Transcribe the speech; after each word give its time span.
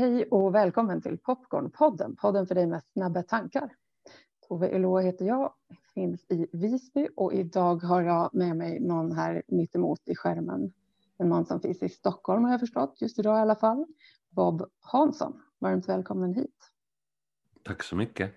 Hej 0.00 0.24
och 0.24 0.54
välkommen 0.54 1.02
till 1.02 1.18
Popcornpodden, 1.18 2.16
podden 2.16 2.46
för 2.46 2.54
dig 2.54 2.66
med 2.66 2.82
snabba 2.92 3.22
tankar. 3.22 3.70
Tove 4.48 4.68
Eloa 4.68 5.00
heter 5.00 5.24
jag, 5.24 5.52
finns 5.94 6.26
i 6.30 6.46
Visby 6.52 7.08
och 7.16 7.34
idag 7.34 7.82
har 7.82 8.02
jag 8.02 8.34
med 8.34 8.56
mig 8.56 8.80
någon 8.80 9.12
här 9.12 9.42
mittemot 9.46 10.08
i 10.08 10.14
skärmen. 10.16 10.72
En 11.18 11.28
man 11.28 11.46
som 11.46 11.60
finns 11.60 11.82
i 11.82 11.88
Stockholm 11.88 12.44
har 12.44 12.50
jag 12.50 12.60
förstått, 12.60 12.96
just 13.00 13.18
idag 13.18 13.38
i 13.38 13.40
alla 13.40 13.56
fall. 13.56 13.86
Bob 14.30 14.70
Hansson, 14.80 15.42
varmt 15.58 15.88
välkommen 15.88 16.34
hit. 16.34 16.70
Tack 17.62 17.82
så 17.82 17.96
mycket. 17.96 18.32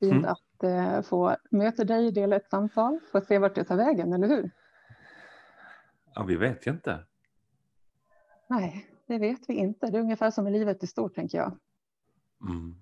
Fint 0.00 0.12
mm. 0.12 0.24
att 0.24 0.62
eh, 0.62 1.02
få 1.02 1.36
möta 1.50 1.84
dig, 1.84 2.12
dela 2.12 2.36
ett 2.36 2.50
samtal, 2.50 3.00
få 3.12 3.20
se 3.20 3.38
vart 3.38 3.54
det 3.54 3.64
tar 3.64 3.76
vägen, 3.76 4.12
eller 4.12 4.28
hur? 4.28 4.50
Ja, 6.14 6.22
vi 6.22 6.36
vet 6.36 6.66
ju 6.66 6.70
inte. 6.70 7.04
Nej, 8.48 8.91
det 9.12 9.18
vet 9.18 9.48
vi 9.48 9.54
inte. 9.54 9.86
Det 9.86 9.98
är 9.98 10.02
ungefär 10.02 10.30
som 10.30 10.48
i 10.48 10.50
livet 10.50 10.82
i 10.82 10.86
stort, 10.86 11.14
tänker 11.14 11.38
jag. 11.38 11.58
Mm. 12.48 12.74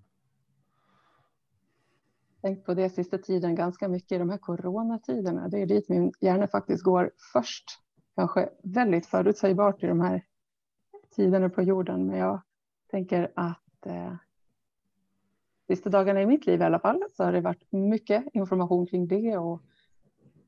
Tänkt 2.43 2.67
på 2.67 2.75
det 2.75 2.91
sista 2.91 3.19
tiden 3.19 3.55
ganska 3.55 3.89
mycket 3.89 4.13
i 4.13 4.19
de 4.19 4.31
här 4.31 4.39
coronatiderna. 4.39 5.49
Det 5.49 5.63
är 5.63 5.67
dit 5.67 5.89
min 5.89 6.13
hjärna 6.21 6.47
faktiskt 6.47 6.85
går 6.85 7.11
först. 7.33 7.65
Kanske 8.15 8.51
väldigt 8.63 9.07
förutsägbart 9.07 9.83
i 9.83 9.87
de 9.87 10.01
här 10.01 10.25
tiderna 11.11 11.49
på 11.49 11.63
jorden, 11.63 12.07
men 12.07 12.19
jag 12.19 12.43
tänker 12.91 13.33
att 13.37 13.87
eh, 13.87 14.15
sista 15.67 15.91
dagarna 15.91 16.23
i 16.23 16.27
mitt 16.27 16.47
liv 16.47 16.61
i 16.61 16.65
alla 16.65 16.79
fall 16.79 17.03
så 17.13 17.25
har 17.25 17.33
det 17.33 17.41
varit 17.41 17.73
mycket 17.73 18.25
information 18.33 18.87
kring 18.87 19.09
det 19.09 19.37
och 19.37 19.63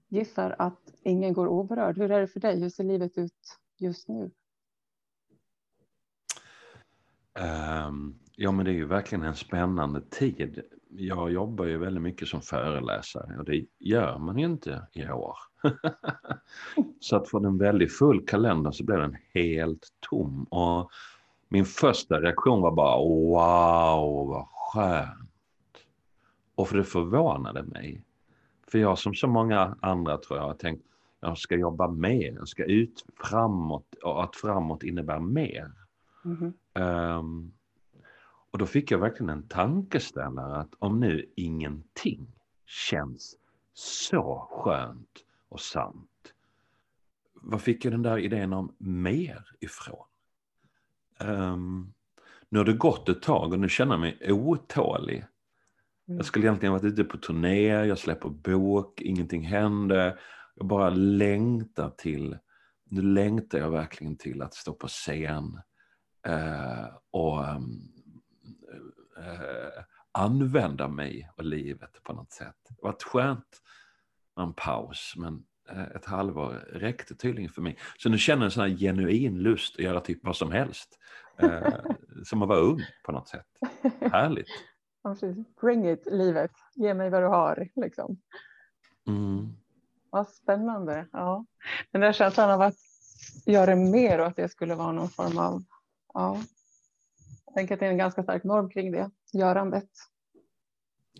gissar 0.08 0.56
att 0.58 0.94
ingen 1.02 1.32
går 1.32 1.46
oberörd. 1.46 1.98
Hur 1.98 2.10
är 2.10 2.20
det 2.20 2.28
för 2.28 2.40
dig? 2.40 2.60
Hur 2.60 2.68
ser 2.68 2.84
livet 2.84 3.18
ut 3.18 3.58
just 3.78 4.08
nu? 4.08 4.30
Um, 7.88 8.18
ja, 8.36 8.52
men 8.52 8.64
det 8.64 8.70
är 8.70 8.74
ju 8.74 8.84
verkligen 8.84 9.24
en 9.24 9.34
spännande 9.34 10.00
tid. 10.00 10.62
Jag 10.88 11.32
jobbar 11.32 11.64
ju 11.64 11.78
väldigt 11.78 12.02
mycket 12.02 12.28
som 12.28 12.42
föreläsare 12.42 13.38
och 13.38 13.44
det 13.44 13.64
gör 13.78 14.18
man 14.18 14.38
ju 14.38 14.44
inte 14.44 14.86
i 14.92 15.08
år. 15.08 15.36
så 17.00 17.16
att 17.16 17.28
från 17.28 17.44
en 17.44 17.58
väldigt 17.58 17.92
full 17.92 18.26
kalender 18.26 18.70
så 18.70 18.84
blev 18.84 18.98
den 18.98 19.16
helt 19.34 19.88
tom. 20.10 20.44
Och 20.44 20.90
min 21.48 21.64
första 21.64 22.20
reaktion 22.20 22.60
var 22.60 22.72
bara 22.72 22.96
wow, 22.96 24.28
vad 24.28 24.46
skönt. 24.48 25.28
Och 26.54 26.68
för 26.68 26.76
det 26.76 26.84
förvånade 26.84 27.62
mig. 27.62 28.04
För 28.70 28.78
jag 28.78 28.98
som 28.98 29.14
så 29.14 29.28
många 29.28 29.76
andra 29.80 30.18
tror 30.18 30.38
jag 30.38 30.46
har 30.46 30.54
tänkt 30.54 30.84
jag 31.22 31.38
ska 31.38 31.56
jobba 31.56 31.88
mer, 31.88 32.32
jag 32.32 32.48
ska 32.48 32.64
ut 32.64 33.04
framåt 33.24 33.94
och 34.02 34.24
att 34.24 34.36
framåt 34.36 34.82
innebär 34.82 35.18
mer. 35.18 35.72
Mm. 36.24 36.52
Um, 36.74 37.52
och 38.50 38.58
då 38.58 38.66
fick 38.66 38.90
jag 38.90 38.98
verkligen 38.98 39.28
en 39.28 39.48
tankeställare 39.48 40.56
att 40.56 40.74
om 40.78 41.00
nu 41.00 41.32
ingenting 41.36 42.26
känns 42.66 43.36
så 43.72 44.48
skönt 44.50 45.24
och 45.48 45.60
sant. 45.60 46.34
Var 47.34 47.58
fick 47.58 47.84
jag 47.84 47.92
den 47.92 48.02
där 48.02 48.18
idén 48.18 48.52
om 48.52 48.74
mer 48.78 49.56
ifrån? 49.60 50.04
Um, 51.18 51.94
nu 52.48 52.58
har 52.58 52.64
det 52.64 52.72
gått 52.72 53.08
ett 53.08 53.22
tag 53.22 53.52
och 53.52 53.60
nu 53.60 53.68
känner 53.68 53.92
jag 53.92 54.00
mig 54.00 54.32
otålig. 54.32 55.16
Mm. 56.08 56.16
Jag 56.16 56.26
skulle 56.26 56.46
egentligen 56.46 56.72
varit 56.72 56.84
ute 56.84 57.04
på 57.04 57.16
turné, 57.18 57.68
jag 57.68 57.98
släpper 57.98 58.28
bok, 58.28 59.00
ingenting 59.00 59.42
händer. 59.42 60.20
Jag 60.54 60.66
bara 60.66 60.90
längtar 60.90 61.90
till, 61.90 62.38
nu 62.84 63.02
längtar 63.02 63.58
jag 63.58 63.70
verkligen 63.70 64.16
till 64.16 64.42
att 64.42 64.54
stå 64.54 64.72
på 64.72 64.88
scen 64.88 65.60
och 67.10 67.38
um, 67.38 67.92
eh, 69.18 69.84
använda 70.12 70.88
mig 70.88 71.30
och 71.36 71.44
livet 71.44 72.02
på 72.02 72.12
något 72.12 72.32
sätt. 72.32 72.56
Det 72.68 72.82
var 72.82 72.96
skönt 73.00 73.62
med 74.36 74.42
en 74.42 74.52
paus, 74.52 75.14
men 75.16 75.44
eh, 75.70 75.82
ett 75.82 76.04
halvår 76.04 76.52
räckte 76.72 77.14
tydligen 77.14 77.50
för 77.50 77.62
mig. 77.62 77.78
Så 77.98 78.08
nu 78.08 78.18
känner 78.18 78.42
jag 78.42 78.44
en 78.44 78.50
sån 78.50 78.62
här 78.62 78.76
genuin 78.76 79.38
lust 79.38 79.76
att 79.76 79.84
göra 79.84 80.00
typ 80.00 80.18
vad 80.22 80.36
som 80.36 80.52
helst. 80.52 80.98
Eh, 81.36 81.74
som 82.24 82.42
att 82.42 82.48
vara 82.48 82.58
ung 82.58 82.80
på 83.04 83.12
något 83.12 83.28
sätt. 83.28 83.46
Härligt. 84.00 84.48
Bring 85.60 85.90
it, 85.90 86.06
livet. 86.06 86.50
Ge 86.74 86.94
mig 86.94 87.10
vad 87.10 87.22
du 87.22 87.26
har. 87.26 87.68
Liksom. 87.76 88.20
Mm. 89.06 89.52
Vad 90.10 90.28
spännande. 90.28 91.06
Ja. 91.12 91.46
Den 91.90 92.00
där 92.00 92.12
känslan 92.12 92.50
av 92.50 92.60
att 92.60 92.76
göra 93.46 93.76
mer 93.76 94.20
och 94.20 94.26
att 94.26 94.36
det 94.36 94.48
skulle 94.48 94.74
vara 94.74 94.92
någon 94.92 95.08
form 95.08 95.38
av 95.38 95.64
Ja. 96.14 96.42
Jag 97.46 97.54
tänker 97.54 97.74
att 97.74 97.80
det 97.80 97.86
är 97.86 97.90
en 97.90 97.98
ganska 97.98 98.22
stark 98.22 98.44
norm 98.44 98.70
kring 98.70 98.92
det, 98.92 99.10
görandet. 99.32 99.90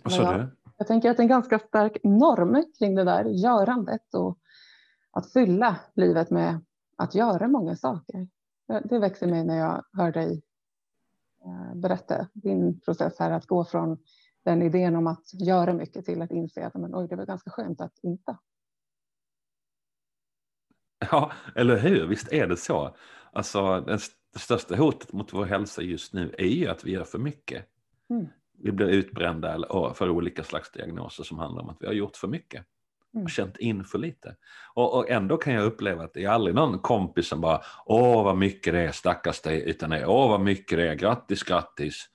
Vad 0.02 0.12
sa 0.12 0.36
du? 0.36 0.56
Jag 0.78 0.86
tänker 0.86 1.10
att 1.10 1.16
det 1.16 1.20
är 1.20 1.24
en 1.24 1.28
ganska 1.28 1.58
stark 1.58 1.96
norm 2.04 2.64
kring 2.78 2.94
det 2.94 3.04
där 3.04 3.24
görandet 3.24 4.14
och 4.14 4.38
att 5.10 5.32
fylla 5.32 5.80
livet 5.94 6.30
med 6.30 6.60
att 6.96 7.14
göra 7.14 7.48
många 7.48 7.76
saker. 7.76 8.28
Det 8.84 8.98
växer 8.98 9.26
mig 9.26 9.44
när 9.44 9.58
jag 9.58 9.84
hör 9.92 10.12
dig 10.12 10.42
eh, 11.44 11.74
berätta 11.74 12.28
din 12.32 12.80
process 12.80 13.18
här 13.18 13.30
att 13.30 13.46
gå 13.46 13.64
från 13.64 13.98
den 14.44 14.62
idén 14.62 14.96
om 14.96 15.06
att 15.06 15.34
göra 15.34 15.72
mycket 15.72 16.04
till 16.04 16.22
att 16.22 16.30
inse 16.30 16.66
att 16.66 16.74
men, 16.74 16.94
oj, 16.94 17.08
det 17.08 17.16
var 17.16 17.26
ganska 17.26 17.50
skönt 17.50 17.80
att 17.80 17.98
inte. 18.02 18.36
Ja, 21.10 21.32
eller 21.54 21.78
hur? 21.78 22.06
Visst 22.06 22.32
är 22.32 22.46
det 22.46 22.56
så. 22.56 22.96
Alltså, 23.32 23.86
det 24.32 24.38
största 24.38 24.76
hotet 24.76 25.12
mot 25.12 25.32
vår 25.32 25.44
hälsa 25.44 25.82
just 25.82 26.12
nu 26.12 26.34
är 26.38 26.46
ju 26.46 26.68
att 26.68 26.84
vi 26.84 26.92
gör 26.92 27.04
för 27.04 27.18
mycket. 27.18 27.66
Mm. 28.10 28.26
Vi 28.58 28.72
blir 28.72 28.86
utbrända 28.86 29.64
för 29.94 30.10
olika 30.10 30.44
slags 30.44 30.72
diagnoser 30.72 31.24
som 31.24 31.38
handlar 31.38 31.62
om 31.62 31.68
att 31.68 31.76
vi 31.80 31.86
har 31.86 31.94
gjort 31.94 32.16
för 32.16 32.28
mycket 32.28 32.64
mm. 33.14 33.24
och 33.24 33.30
känt 33.30 33.56
in 33.56 33.84
för 33.84 33.98
lite. 33.98 34.36
Och, 34.74 34.98
och, 34.98 35.10
ändå 35.10 35.36
kan 35.36 35.54
jag 35.54 35.64
uppleva 35.64 36.04
att 36.04 36.14
det 36.14 36.24
är 36.24 36.28
aldrig 36.28 36.54
någon 36.54 36.78
kompis 36.78 37.28
som 37.28 37.40
bara 37.40 37.60
åh 37.86 38.24
vad 38.24 38.38
mycket 38.38 38.72
det 38.72 38.80
är, 38.80 38.92
stackars 38.92 39.40
dig, 39.40 39.70
utan 39.70 39.90
det 39.90 39.98
är 39.98 40.08
åh 40.08 40.30
vad 40.30 40.40
mycket 40.40 40.78
det 40.78 40.88
är, 40.88 40.94
grattis, 40.94 41.42
grattis. 41.42 42.08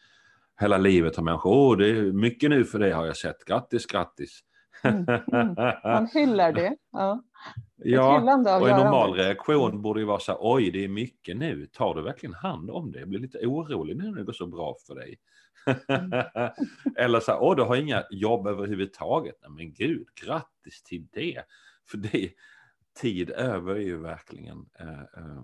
Hela 0.60 0.78
livet 0.78 1.16
har 1.16 1.24
människor, 1.24 1.52
åh 1.52 1.78
det 1.78 1.90
är 1.90 2.12
mycket 2.12 2.50
nu 2.50 2.66
för 2.66 2.80
det 2.80 2.92
har 2.92 3.06
jag 3.06 3.18
sett, 3.18 3.46
grattis, 3.46 3.86
grattis. 3.86 4.40
Mm, 4.84 5.06
mm. 5.34 5.56
Man 5.84 6.08
hyllar 6.14 6.52
det. 6.52 6.76
Ja. 6.92 7.24
Ja, 7.84 8.36
och 8.60 8.70
en 8.70 8.78
normal 8.78 9.14
reaktion 9.14 9.82
borde 9.82 10.00
ju 10.00 10.06
vara 10.06 10.20
så 10.20 10.32
här, 10.32 10.40
oj 10.42 10.72
det 10.72 10.84
är 10.84 10.88
mycket 10.88 11.38
nu, 11.38 11.66
tar 11.66 11.96
du 11.96 12.02
verkligen 12.02 12.34
hand 12.36 12.70
om 12.72 12.92
det? 12.92 13.00
Jag 13.00 13.10
blir 13.10 13.20
lite 13.20 13.48
orolig 13.48 13.98
nu 13.98 14.04
när 14.04 14.18
det 14.18 14.24
går 14.24 14.34
så 14.34 14.48
bra 14.48 14.76
för 14.88 14.96
dig. 14.96 15.20
Mm. 15.88 16.26
Eller 16.98 17.20
så 17.20 17.32
här, 17.32 17.42
åh 17.42 17.56
du 17.56 17.64
har 17.64 17.76
inga 17.76 18.04
jobb 18.10 18.48
överhuvudtaget. 18.48 19.36
Nej, 19.42 19.52
men 19.52 19.74
gud, 19.74 20.08
grattis 20.26 20.84
till 20.84 21.08
det. 21.12 21.44
För 21.90 21.98
det, 21.98 22.32
tid 23.02 23.30
över 23.30 23.76
är 23.76 23.80
ju 23.80 23.98
verkligen 23.98 24.70
eh, 24.80 25.00
eh, 25.00 25.44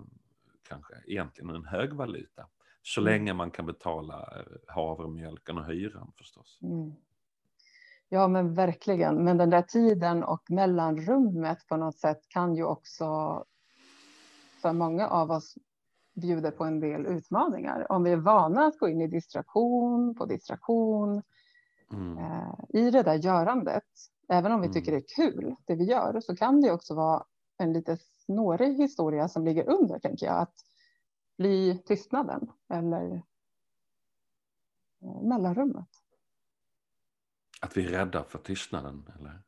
kanske 0.68 0.94
egentligen 1.06 1.50
en 1.50 1.64
hög 1.64 1.92
valuta. 1.92 2.46
Så 2.82 3.00
mm. 3.00 3.12
länge 3.12 3.34
man 3.34 3.50
kan 3.50 3.66
betala 3.66 4.14
eh, 4.36 4.74
havremjölken 4.74 5.58
och 5.58 5.66
hyran 5.66 6.12
förstås. 6.16 6.58
Mm. 6.62 6.92
Ja, 8.14 8.28
men 8.28 8.54
verkligen. 8.54 9.24
Men 9.24 9.38
den 9.38 9.50
där 9.50 9.62
tiden 9.62 10.24
och 10.24 10.50
mellanrummet 10.50 11.66
på 11.66 11.76
något 11.76 11.98
sätt 11.98 12.28
kan 12.28 12.54
ju 12.54 12.64
också 12.64 13.04
för 14.62 14.72
många 14.72 15.08
av 15.08 15.30
oss 15.30 15.54
bjuda 16.14 16.50
på 16.50 16.64
en 16.64 16.80
del 16.80 17.06
utmaningar. 17.06 17.92
Om 17.92 18.04
vi 18.04 18.10
är 18.10 18.16
vana 18.16 18.66
att 18.66 18.78
gå 18.78 18.88
in 18.88 19.00
i 19.00 19.06
distraktion 19.06 20.14
på 20.14 20.26
distraktion 20.26 21.22
mm. 21.92 22.18
eh, 22.18 22.54
i 22.68 22.90
det 22.90 23.02
där 23.02 23.14
görandet, 23.14 23.84
även 24.28 24.52
om 24.52 24.60
vi 24.60 24.72
tycker 24.72 24.92
mm. 24.92 25.02
det 25.06 25.22
är 25.22 25.30
kul 25.30 25.56
det 25.66 25.74
vi 25.74 25.84
gör, 25.84 26.20
så 26.20 26.36
kan 26.36 26.60
det 26.60 26.72
också 26.72 26.94
vara 26.94 27.24
en 27.58 27.72
lite 27.72 27.96
snårig 28.26 28.76
historia 28.76 29.28
som 29.28 29.44
ligger 29.44 29.68
under, 29.68 29.98
tänker 29.98 30.26
jag, 30.26 30.38
att 30.38 30.54
bli 31.38 31.82
tystnaden 31.86 32.50
eller 32.68 33.22
eh, 35.02 35.22
mellanrummet. 35.22 36.03
Att 37.64 37.76
vi 37.76 37.86
är 37.86 37.88
rädda 37.88 38.24
för 38.24 38.38
tystnaden 38.38 39.10
eller 39.18 39.42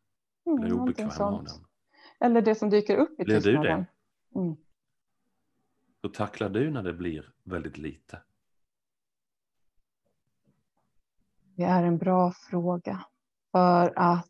mm, 0.47 0.61
blir 0.61 0.73
obekväma 0.73 1.25
av 1.25 1.45
den. 1.45 1.55
Eller 2.21 2.43
det 2.43 2.55
som 2.55 2.71
dyker 2.71 2.97
upp 2.97 3.21
i 3.21 3.25
blir 3.25 3.37
tystnaden. 3.37 3.63
Du 3.63 3.69
det? 3.69 4.41
Mm. 4.41 4.57
Hur 6.03 6.11
tacklar 6.11 6.49
du 6.49 6.71
när 6.71 6.83
det 6.83 6.93
blir 6.93 7.33
väldigt 7.45 7.79
lite? 7.79 8.21
Det 11.57 11.65
är 11.65 11.83
en 11.83 11.99
bra 11.99 12.33
fråga. 12.33 13.05
För 13.53 13.93
att 13.97 14.29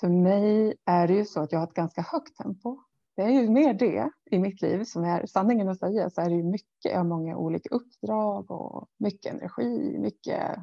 för 0.00 0.08
mig 0.08 0.74
är 0.84 1.08
det 1.08 1.14
ju 1.14 1.24
så 1.24 1.40
att 1.40 1.52
jag 1.52 1.58
har 1.58 1.66
ett 1.66 1.74
ganska 1.74 2.02
högt 2.02 2.36
tempo. 2.36 2.78
Det 3.16 3.22
är 3.22 3.30
ju 3.30 3.50
mer 3.50 3.74
det 3.74 4.10
i 4.24 4.38
mitt 4.38 4.62
liv 4.62 4.84
som 4.84 5.04
är 5.04 5.26
sanningen 5.26 5.68
att 5.68 5.78
säga 5.78 6.10
så 6.10 6.20
är 6.20 6.28
det 6.28 6.36
ju 6.36 6.42
mycket, 6.42 6.84
jag 6.92 6.96
har 6.96 7.04
många 7.04 7.36
olika 7.36 7.68
uppdrag 7.68 8.50
och 8.50 8.88
mycket 8.98 9.34
energi, 9.34 9.98
mycket 9.98 10.58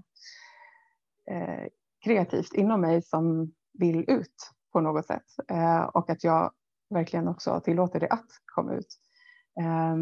eh, 1.31 1.67
kreativt 2.03 2.53
inom 2.53 2.81
mig 2.81 3.01
som 3.01 3.53
vill 3.74 4.06
ut 4.07 4.51
på 4.74 4.81
något 4.81 5.06
sätt 5.06 5.25
eh, 5.48 5.83
och 5.83 6.09
att 6.09 6.24
jag 6.24 6.51
verkligen 6.89 7.27
också 7.27 7.59
tillåter 7.59 8.00
det 8.00 8.07
att 8.07 8.27
komma 8.45 8.74
ut. 8.74 8.98
Eh, 9.59 9.95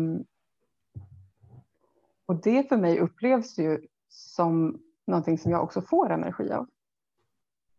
Och 2.29 2.41
det 2.41 2.69
för 2.69 2.77
mig 2.77 2.99
upplevs 2.99 3.57
ju 3.59 3.87
som 4.09 4.81
någonting 5.07 5.37
som 5.37 5.51
jag 5.51 5.63
också 5.63 5.81
får 5.81 6.09
energi 6.09 6.51
av. 6.51 6.67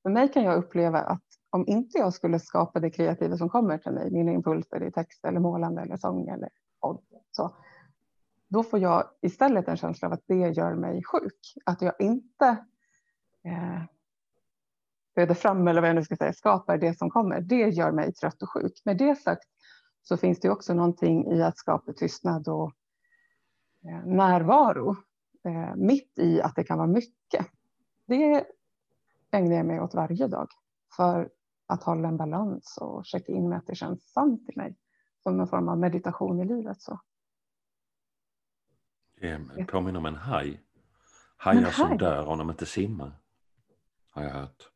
För 0.03 0.11
mig 0.11 0.33
kan 0.33 0.43
jag 0.43 0.59
uppleva 0.59 0.99
att 0.99 1.25
om 1.51 1.65
inte 1.67 1.99
jag 1.99 2.15
skulle 2.15 2.39
skapa 2.41 2.81
det 2.81 2.91
kreativa 2.91 3.37
som 3.37 3.49
kommer 3.49 3.79
till 3.79 3.93
mig, 3.93 4.11
mina 4.11 4.33
impulser 4.33 4.83
i 4.83 4.93
text 4.93 5.25
eller 5.25 5.41
målande 5.41 5.83
eller 5.83 5.97
sång 5.97 6.29
eller 6.29 6.49
podd, 6.81 7.01
så, 7.31 7.57
då 8.49 8.63
får 8.63 8.79
jag 8.79 9.05
istället 9.23 9.69
en 9.69 9.77
känsla 9.77 10.09
av 10.09 10.15
att 10.15 10.25
det 10.27 10.49
gör 10.49 10.75
mig 10.75 11.05
sjuk. 11.05 11.55
Att 11.65 11.83
jag 11.83 11.95
inte 11.99 12.49
eh, 13.45 13.83
föder 15.15 15.35
fram, 15.35 15.69
eller 15.69 15.81
vad 15.81 15.91
jag 15.91 15.97
nu 15.97 16.05
ska 16.05 16.17
säga, 16.17 16.33
skapar 16.33 16.79
det 16.79 16.99
som 16.99 17.11
kommer. 17.11 17.41
Det 17.41 17.69
gör 17.69 17.93
mig 17.93 18.13
trött 18.13 18.43
och 18.43 18.51
sjuk. 18.53 18.73
Med 18.85 18.97
det 18.97 19.15
sagt 19.15 19.49
så 20.03 20.17
finns 20.17 20.41
det 20.41 20.51
också 20.51 20.75
någonting 20.75 21.33
i 21.33 21.43
att 21.43 21.59
skapa 21.59 21.93
tystnad 21.93 22.49
och 22.49 22.73
eh, 23.85 24.07
närvaro 24.07 24.97
eh, 25.45 25.77
mitt 25.77 26.19
i 26.19 26.43
att 26.43 26.57
det 26.57 26.65
kan 26.65 26.79
vara 26.79 26.89
mycket. 26.89 27.47
Det 28.07 28.47
ägnar 29.31 29.57
jag 29.57 29.67
mig 29.67 29.81
åt 29.81 29.95
varje 29.95 30.27
dag 30.27 30.49
för 30.97 31.31
att 31.67 31.83
hålla 31.83 32.09
en 32.09 32.17
balans 32.17 32.79
och 32.81 33.07
checka 33.07 33.33
in 33.33 33.49
med 33.49 33.59
att 33.59 33.67
det 33.67 33.75
känns 33.75 34.13
sant 34.13 34.49
i 34.49 34.59
mig 34.59 34.77
som 35.23 35.41
en 35.41 35.47
form 35.47 35.69
av 35.69 35.79
meditation 35.79 36.41
i 36.41 36.45
livet. 36.45 36.83
Så. 36.83 37.01
Det 39.57 39.65
påminner 39.65 39.99
om 39.99 40.07
en 40.07 40.17
haj. 40.17 40.61
Hajar 41.37 41.71
som 41.71 41.99
dör 41.99 42.27
om 42.27 42.39
de 42.39 42.51
inte 42.51 42.67
simmar. 42.67 43.13
Har 44.11 44.23
jag 44.23 44.31
hört. 44.31 44.70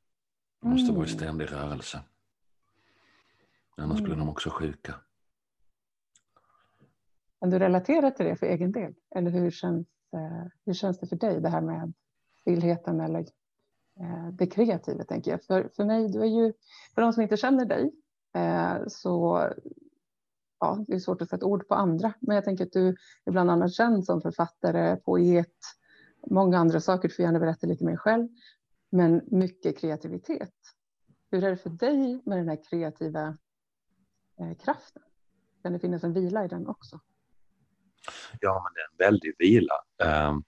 De 0.65 0.71
måste 0.71 0.85
mm. 0.85 0.95
vara 0.97 1.07
i 1.07 1.11
ständig 1.11 1.53
rörelse. 1.53 2.01
Annars 3.77 3.99
mm. 3.99 4.05
blir 4.05 4.17
de 4.17 4.29
också 4.29 4.51
sjuka. 4.51 4.95
Kan 7.41 7.51
du 7.51 7.59
relatera 7.59 8.11
till 8.11 8.27
det 8.27 8.37
för 8.37 8.47
egen 8.47 8.73
del? 8.73 8.95
Eller 9.15 9.31
hur 9.31 9.51
känns, 9.51 9.87
eh, 10.13 10.47
hur 10.67 10.73
känns 10.73 10.99
det 10.99 11.07
för 11.07 11.17
dig, 11.17 11.41
det 11.41 11.49
här 11.49 11.61
med 11.61 11.93
stillheten 12.41 13.01
eller 13.01 13.21
eh, 14.01 14.29
det 14.33 14.47
kreativa, 14.47 15.05
tänker 15.05 15.31
jag. 15.31 15.45
För, 15.45 15.71
för 15.77 15.85
mig, 15.85 16.09
du 16.09 16.21
är 16.21 16.45
ju, 16.45 16.53
för 16.95 17.03
de 17.03 17.13
som 17.13 17.23
inte 17.23 17.37
känner 17.37 17.65
dig, 17.65 17.93
eh, 18.35 18.87
så 18.87 19.43
ja, 20.61 20.85
det 20.87 20.95
är 20.95 20.99
svårt 20.99 21.23
att 21.23 21.29
sätta 21.29 21.47
ord 21.47 21.69
på 21.69 21.75
andra, 21.75 22.13
men 22.21 22.35
jag 22.35 22.45
tänker 22.45 22.65
att 22.65 22.73
du 22.73 22.89
är 23.25 23.33
bland 23.33 23.51
annat 23.51 23.75
känd 23.75 24.05
som 24.05 24.21
författare, 24.21 24.97
poet, 24.97 25.59
många 26.31 26.59
andra 26.59 26.81
saker. 26.81 27.09
Du 27.09 27.15
får 27.15 27.23
gärna 27.23 27.41
berätta 27.41 27.67
lite 27.67 27.85
mer 27.85 27.97
själv, 27.97 28.29
men 28.95 29.23
mycket 29.27 29.79
kreativitet. 29.79 30.55
Hur 31.31 31.45
är 31.45 31.51
det 31.51 31.57
för 31.57 31.71
dig 31.71 32.23
med 32.25 32.39
den 32.39 32.49
här 32.49 32.63
kreativa 32.71 33.37
eh, 34.41 34.55
kraften? 34.65 35.03
Kan 35.63 35.73
det 35.73 35.79
finnas 35.79 36.05
en 36.05 36.13
vila 36.13 36.45
i 36.45 36.49
den 36.49 36.67
också? 36.67 37.01
Ja, 38.41 38.65
men 38.65 38.73
det 38.75 38.81
är 38.81 39.09
en 39.09 39.13
väldig 39.13 39.35
vila. 39.39 39.75
Eh, 40.03 40.39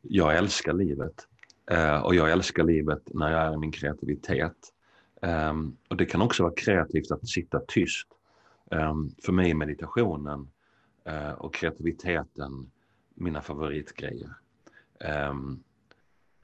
jag 0.00 0.36
älskar 0.36 0.72
livet 0.72 1.26
eh, 1.70 2.00
och 2.00 2.14
jag 2.14 2.30
älskar 2.30 2.64
livet 2.64 3.02
när 3.14 3.32
jag 3.32 3.42
är 3.42 3.54
i 3.54 3.56
min 3.56 3.72
kreativitet. 3.72 4.72
Ehm, 5.22 5.76
och 5.88 5.96
det 5.96 6.06
kan 6.06 6.22
också 6.22 6.42
vara 6.42 6.54
kreativt 6.54 7.10
att 7.10 7.28
sitta 7.28 7.60
tyst 7.68 8.08
ehm, 8.70 9.10
för 9.22 9.32
mig 9.32 9.50
är 9.50 9.54
meditationen 9.54 10.50
eh, 11.04 11.32
och 11.32 11.54
kreativiteten 11.54 12.70
mina 13.14 13.42
favoritgrejer. 13.42 14.34
Ehm, 15.00 15.62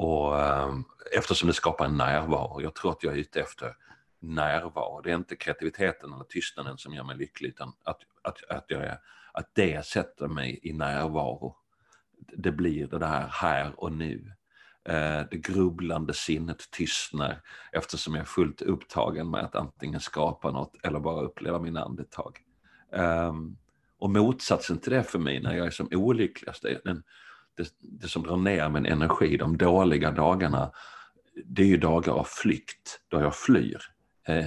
och 0.03 0.41
ehm, 0.41 0.85
eftersom 1.17 1.47
det 1.47 1.55
skapar 1.55 1.85
en 1.85 1.97
närvaro, 1.97 2.63
jag 2.63 2.75
tror 2.75 2.91
att 2.91 3.03
jag 3.03 3.13
är 3.15 3.19
ute 3.19 3.41
efter 3.41 3.77
närvaro. 4.21 5.01
Det 5.01 5.11
är 5.11 5.15
inte 5.15 5.37
kreativiteten 5.37 6.13
eller 6.13 6.25
tystnaden 6.25 6.79
som 6.79 6.95
gör 6.95 7.05
mig 7.05 7.17
lycklig 7.17 7.49
utan 7.49 7.73
att, 7.85 7.99
att, 8.23 8.45
att, 8.49 8.65
jag 8.69 8.83
är, 8.83 8.99
att 9.33 9.51
det 9.53 9.87
sätter 9.87 10.29
mig 10.29 10.61
i 10.63 10.73
närvaro. 10.73 11.57
Det 12.37 12.53
blir 12.53 12.87
det 12.87 12.99
där 12.99 13.29
här 13.31 13.73
och 13.77 13.93
nu. 13.93 14.33
Eh, 14.85 15.21
det 15.31 15.37
grubblande 15.37 16.15
sinnet 16.15 16.71
tystnar 16.71 17.41
eftersom 17.73 18.15
jag 18.15 18.23
är 18.23 18.27
fullt 18.27 18.63
upptagen 18.63 19.31
med 19.31 19.41
att 19.41 19.57
antingen 19.57 20.01
skapa 20.01 20.51
något 20.51 20.77
eller 20.83 21.01
bara 21.01 21.23
uppleva 21.23 21.59
min 21.59 21.77
andetag. 21.77 22.39
Ehm, 22.93 23.57
och 23.99 24.11
motsatsen 24.11 24.79
till 24.79 24.93
det 24.93 25.03
för 25.03 25.19
mig 25.19 25.41
när 25.41 25.55
jag 25.57 25.67
är 25.67 25.71
som 25.71 25.89
olyckligast, 25.91 26.65
det, 27.57 27.69
det 27.81 28.09
som 28.09 28.23
drar 28.23 28.37
ner 28.37 28.69
min 28.69 28.87
energi, 28.87 29.37
de 29.37 29.57
dåliga 29.57 30.11
dagarna, 30.11 30.71
det 31.45 31.63
är 31.63 31.67
ju 31.67 31.77
dagar 31.77 32.13
av 32.13 32.25
flykt, 32.25 33.01
då 33.09 33.21
jag 33.21 33.37
flyr. 33.37 33.79
Eh, 34.29 34.47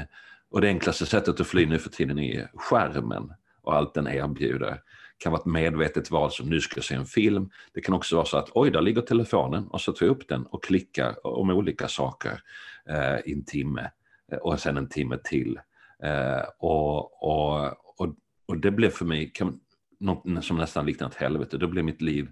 och 0.49 0.61
det 0.61 0.67
enklaste 0.67 1.05
sättet 1.05 1.39
att 1.39 1.47
fly 1.47 1.65
nu 1.65 1.79
för 1.79 1.89
tiden 1.89 2.19
är 2.19 2.51
skärmen 2.53 3.33
och 3.61 3.75
allt 3.75 3.93
den 3.93 4.07
erbjuder 4.07 4.71
Det 4.71 4.81
kan 5.23 5.31
vara 5.31 5.39
ett 5.41 5.45
medvetet 5.45 6.11
val 6.11 6.31
som 6.31 6.49
nu 6.49 6.61
ska 6.61 6.77
jag 6.77 6.85
se 6.85 6.95
en 6.95 7.05
film. 7.05 7.49
Det 7.73 7.81
kan 7.81 7.95
också 7.95 8.15
vara 8.15 8.25
så 8.25 8.37
att 8.37 8.49
oj, 8.53 8.71
där 8.71 8.81
ligger 8.81 9.01
telefonen 9.01 9.67
och 9.67 9.81
så 9.81 9.91
tar 9.91 10.05
jag 10.05 10.15
upp 10.15 10.27
den 10.27 10.45
och 10.45 10.63
klickar 10.63 11.27
om 11.27 11.49
olika 11.49 11.87
saker 11.87 12.41
eh, 12.89 13.17
i 13.25 13.33
en 13.33 13.45
timme 13.45 13.91
eh, 14.31 14.37
och 14.37 14.59
sen 14.59 14.77
en 14.77 14.89
timme 14.89 15.17
till. 15.23 15.59
Eh, 16.03 16.43
och, 16.59 17.23
och, 17.23 17.65
och, 17.97 18.15
och 18.45 18.57
det 18.57 18.71
blev 18.71 18.89
för 18.89 19.05
mig 19.05 19.31
kan, 19.33 19.59
något 19.99 20.45
som 20.45 20.57
nästan 20.57 20.85
liknar 20.85 21.07
ett 21.07 21.15
helvete. 21.15 21.57
Då 21.57 21.67
blev 21.67 21.85
mitt 21.85 22.01
liv 22.01 22.31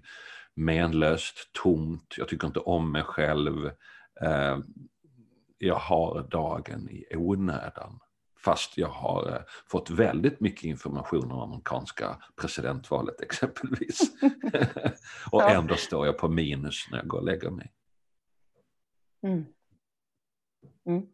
menlöst, 0.54 1.52
tomt, 1.52 2.14
jag 2.18 2.28
tycker 2.28 2.46
inte 2.46 2.60
om 2.60 2.92
mig 2.92 3.02
själv. 3.02 3.66
Eh, 4.20 4.58
jag 5.58 5.76
har 5.76 6.28
dagen 6.30 6.88
i 6.90 7.16
onödan 7.16 8.00
fast 8.44 8.78
jag 8.78 8.88
har 8.88 9.28
eh, 9.32 9.42
fått 9.66 9.90
väldigt 9.90 10.40
mycket 10.40 10.64
information 10.64 11.32
om 11.32 11.40
amerikanska 11.40 12.22
presidentvalet 12.36 13.20
exempelvis. 13.22 14.00
och 15.32 15.42
ja. 15.42 15.50
ändå 15.50 15.74
står 15.76 16.06
jag 16.06 16.18
på 16.18 16.28
minus 16.28 16.88
när 16.90 16.98
jag 16.98 17.06
går 17.06 17.18
och 17.18 17.24
lägger 17.24 17.50
mig. 17.50 17.72
Mm. 19.22 19.44
Mm. 20.86 21.06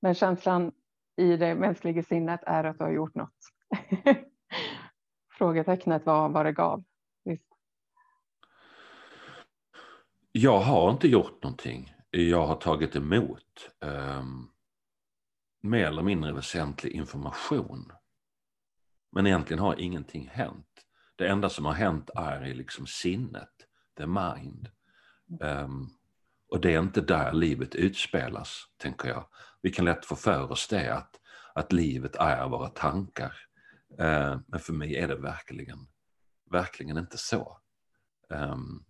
Men 0.00 0.14
känslan 0.14 0.72
i 1.16 1.36
det 1.36 1.54
mänskliga 1.54 2.02
sinnet 2.02 2.40
är 2.46 2.64
att 2.64 2.78
du 2.78 2.84
har 2.84 2.90
gjort 2.90 3.14
något. 3.14 3.36
Frågetecknet 5.38 6.06
var 6.06 6.28
vad 6.28 6.46
det 6.46 6.52
gav. 6.52 6.84
Visst. 7.24 7.48
Jag 10.40 10.60
har 10.60 10.90
inte 10.90 11.08
gjort 11.08 11.42
någonting. 11.42 11.94
Jag 12.10 12.46
har 12.46 12.56
tagit 12.56 12.96
emot. 12.96 13.70
eh, 13.80 14.24
mer 15.62 15.86
eller 15.86 16.02
mindre 16.02 16.32
väsentlig 16.32 16.92
information. 16.92 17.92
Men 19.12 19.26
egentligen 19.26 19.62
har 19.62 19.80
ingenting 19.80 20.28
hänt. 20.28 20.66
Det 21.16 21.28
enda 21.28 21.48
som 21.48 21.64
har 21.64 21.72
hänt 21.72 22.10
är 22.14 22.44
i 22.46 22.54
liksom 22.54 22.86
sinnet, 22.86 23.52
the 23.96 24.06
mind. 24.06 24.68
Um, 25.40 25.90
och 26.48 26.60
det 26.60 26.74
är 26.74 26.78
inte 26.78 27.00
där 27.00 27.32
livet 27.32 27.74
utspelas, 27.74 28.64
tänker 28.76 29.08
jag. 29.08 29.28
Vi 29.62 29.70
kan 29.70 29.84
lätt 29.84 30.06
få 30.06 30.16
för 30.16 30.52
oss 30.52 30.68
det, 30.68 30.94
att, 30.94 31.20
att 31.54 31.72
livet 31.72 32.16
är 32.16 32.48
våra 32.48 32.68
tankar. 32.68 33.32
Uh, 34.00 34.40
men 34.46 34.60
för 34.60 34.72
mig 34.72 34.96
är 34.96 35.08
det 35.08 35.16
verkligen, 35.16 35.88
verkligen 36.50 36.98
inte 36.98 37.18
så. 37.18 37.58
Um, 38.28 38.84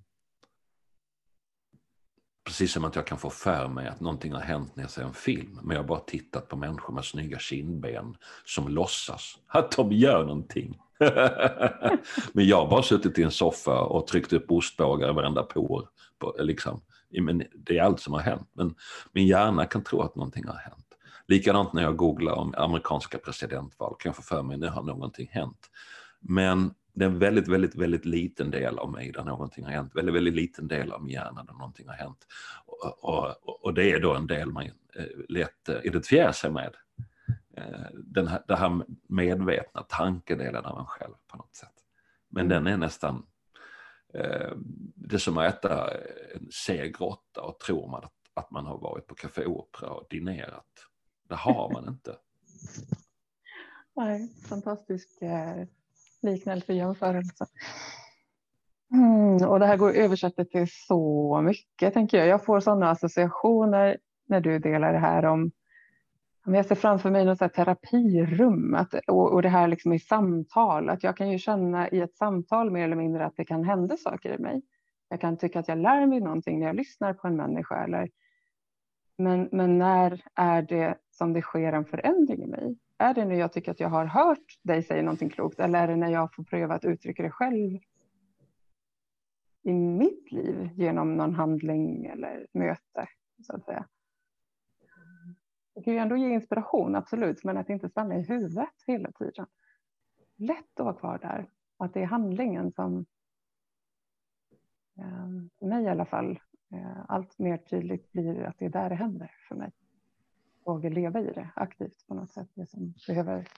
Precis 2.48 2.72
som 2.72 2.84
att 2.84 2.96
jag 2.96 3.06
kan 3.06 3.18
få 3.18 3.30
för 3.30 3.68
mig 3.68 3.88
att 3.88 4.00
någonting 4.00 4.32
har 4.32 4.40
hänt 4.40 4.76
när 4.76 4.84
jag 4.84 4.90
ser 4.90 5.02
en 5.02 5.14
film. 5.14 5.60
Men 5.62 5.76
jag 5.76 5.82
har 5.82 5.88
bara 5.88 6.00
tittat 6.00 6.48
på 6.48 6.56
människor 6.56 6.94
med 6.94 7.04
snygga 7.04 7.38
kindben 7.38 8.16
som 8.44 8.68
låtsas 8.68 9.38
att 9.46 9.76
de 9.76 9.92
gör 9.92 10.24
någonting. 10.24 10.78
men 12.32 12.46
jag 12.46 12.56
har 12.56 12.70
bara 12.70 12.82
suttit 12.82 13.18
i 13.18 13.22
en 13.22 13.30
soffa 13.30 13.80
och 13.80 14.06
tryckt 14.06 14.32
upp 14.32 14.50
ostbågar 14.50 15.10
i 15.10 15.12
varenda 15.12 15.42
por. 15.42 15.88
På, 16.18 16.36
liksom. 16.38 16.80
men 17.20 17.42
det 17.54 17.78
är 17.78 17.82
allt 17.82 18.00
som 18.00 18.12
har 18.12 18.20
hänt. 18.20 18.50
Men 18.52 18.74
min 19.12 19.26
hjärna 19.26 19.66
kan 19.66 19.84
tro 19.84 20.00
att 20.00 20.16
någonting 20.16 20.46
har 20.46 20.56
hänt. 20.56 20.86
Likadant 21.26 21.72
när 21.72 21.82
jag 21.82 21.96
googlar 21.96 22.32
om 22.32 22.54
amerikanska 22.56 23.18
presidentval 23.18 23.94
kan 23.98 24.10
jag 24.10 24.16
få 24.16 24.22
för 24.22 24.42
mig 24.42 24.54
att 24.54 24.60
nu 24.60 24.68
har 24.68 24.82
någonting 24.82 25.28
hänt. 25.32 25.70
Men 26.20 26.74
det 26.92 27.04
är 27.04 27.08
en 27.08 27.18
väldigt, 27.18 27.48
väldigt, 27.48 27.74
väldigt 27.74 28.04
liten 28.04 28.50
del 28.50 28.78
av 28.78 28.92
mig 28.92 29.12
där 29.12 29.24
någonting 29.24 29.64
har 29.64 29.72
hänt. 29.72 29.94
Väldigt, 29.94 30.14
väldigt 30.14 30.34
liten 30.34 30.68
del 30.68 30.92
av 30.92 31.02
min 31.02 31.12
hjärna 31.12 31.44
där 31.44 31.52
någonting 31.52 31.88
har 31.88 31.94
hänt. 31.94 32.26
Och, 32.66 33.04
och, 33.04 33.64
och 33.64 33.74
det 33.74 33.92
är 33.92 34.00
då 34.00 34.14
en 34.14 34.26
del 34.26 34.50
man 34.50 34.64
eh, 34.64 35.04
lätt 35.28 35.68
eh, 35.68 35.76
identifierar 35.82 36.32
sig 36.32 36.50
med. 36.50 36.76
Eh, 37.56 37.86
den 37.92 38.26
här, 38.26 38.44
den 38.48 38.56
här 38.56 38.84
medvetna 39.08 39.82
tankedelen 39.82 40.64
av 40.64 40.78
en 40.78 40.86
själv 40.86 41.14
på 41.26 41.36
något 41.36 41.56
sätt. 41.56 41.74
Men 42.28 42.46
mm. 42.46 42.64
den 42.64 42.72
är 42.72 42.76
nästan, 42.76 43.26
det 44.94 45.14
är 45.14 45.18
som 45.18 45.38
att 45.38 45.54
äta 45.54 45.90
en 46.34 46.50
seg 46.50 47.00
råtta 47.00 47.42
och 47.42 47.60
tror 47.60 47.90
man 47.90 48.04
att, 48.04 48.12
att 48.34 48.50
man 48.50 48.66
har 48.66 48.78
varit 48.78 49.06
på 49.06 49.14
Café 49.14 49.44
Opera 49.44 49.90
och 49.90 50.06
dinerat. 50.10 50.86
Det 51.28 51.34
har 51.34 51.72
man 51.72 51.88
inte. 51.88 52.16
Nej, 53.96 54.34
fantastisk 54.48 55.08
liknelse 56.22 56.72
jämförelse. 56.72 57.46
Mm, 58.92 59.48
och 59.48 59.60
det 59.60 59.66
här 59.66 59.76
går 59.76 59.90
att 59.90 59.96
översätta 59.96 60.44
till 60.44 60.66
så 60.70 61.40
mycket 61.42 61.94
tänker 61.94 62.18
jag. 62.18 62.26
Jag 62.26 62.44
får 62.44 62.60
sådana 62.60 62.90
associationer 62.90 63.98
när 64.28 64.40
du 64.40 64.58
delar 64.58 64.92
det 64.92 64.98
här 64.98 65.24
om 65.24 66.54
jag 66.54 66.66
ser 66.66 66.74
framför 66.74 67.10
mig 67.10 67.24
något 67.24 67.38
så 67.38 67.48
terapirum 67.48 68.74
att, 68.74 68.94
och, 68.94 69.32
och 69.32 69.42
det 69.42 69.48
här 69.48 69.68
liksom 69.68 69.92
i 69.92 69.98
samtal. 69.98 70.88
Att 70.88 71.02
jag 71.02 71.16
kan 71.16 71.30
ju 71.30 71.38
känna 71.38 71.88
i 71.88 72.00
ett 72.00 72.16
samtal 72.16 72.70
mer 72.70 72.84
eller 72.84 72.96
mindre 72.96 73.26
att 73.26 73.36
det 73.36 73.44
kan 73.44 73.64
hända 73.64 73.96
saker 73.96 74.34
i 74.34 74.38
mig. 74.38 74.62
Jag 75.08 75.20
kan 75.20 75.36
tycka 75.36 75.60
att 75.60 75.68
jag 75.68 75.78
lär 75.78 76.06
mig 76.06 76.20
någonting 76.20 76.60
när 76.60 76.66
jag 76.66 76.76
lyssnar 76.76 77.14
på 77.14 77.26
en 77.26 77.36
människa. 77.36 77.84
Eller, 77.84 78.10
men, 79.18 79.48
men 79.52 79.78
när 79.78 80.22
är 80.34 80.62
det 80.62 80.94
som 81.10 81.32
det 81.32 81.42
sker 81.42 81.72
en 81.72 81.84
förändring 81.84 82.42
i 82.42 82.46
mig? 82.46 82.76
Är 82.98 83.14
det 83.14 83.24
när 83.24 83.34
jag 83.34 83.52
tycker 83.52 83.70
att 83.70 83.80
jag 83.80 83.88
har 83.88 84.04
hört 84.04 84.58
dig 84.62 84.82
säga 84.82 85.02
någonting 85.02 85.30
klokt 85.30 85.60
eller 85.60 85.82
är 85.82 85.88
det 85.88 85.96
när 85.96 86.08
jag 86.10 86.34
får 86.34 86.44
pröva 86.44 86.74
att 86.74 86.84
uttrycka 86.84 87.22
det 87.22 87.30
själv 87.30 87.78
i 89.62 89.72
mitt 89.72 90.32
liv 90.32 90.70
genom 90.74 91.16
någon 91.16 91.34
handling 91.34 92.06
eller 92.06 92.46
möte 92.52 93.08
så 93.46 93.56
att 93.56 93.64
säga? 93.64 93.86
Det 95.74 95.82
kan 95.82 95.94
ju 95.94 95.98
ändå 95.98 96.16
ge 96.16 96.28
inspiration, 96.28 96.94
absolut, 96.94 97.44
men 97.44 97.56
att 97.56 97.68
inte 97.68 97.88
stanna 97.88 98.16
i 98.16 98.22
huvudet 98.22 98.68
hela 98.86 99.12
tiden. 99.12 99.46
Lätt 100.36 100.80
att 100.80 100.84
vara 100.84 100.94
kvar 100.94 101.18
där, 101.18 101.50
att 101.76 101.94
det 101.94 102.02
är 102.02 102.06
handlingen 102.06 102.72
som, 102.72 103.06
eh, 104.98 105.28
för 105.58 105.66
mig 105.66 105.84
i 105.84 105.88
alla 105.88 106.04
fall, 106.04 106.40
eh, 106.72 107.04
allt 107.08 107.38
mer 107.38 107.56
tydligt 107.56 108.12
blir 108.12 108.42
att 108.42 108.58
det 108.58 108.64
är 108.64 108.70
där 108.70 108.88
det 108.88 108.94
händer 108.94 109.30
för 109.48 109.54
mig. 109.54 109.72
Våga 110.68 110.88
leva 110.88 111.20
i 111.20 111.24
det 111.24 111.50
aktivt 111.56 112.06
på 112.06 112.14
något 112.14 112.30
sätt, 112.30 112.48
det 112.54 112.66
som 112.66 112.94
behöver, 113.06 113.48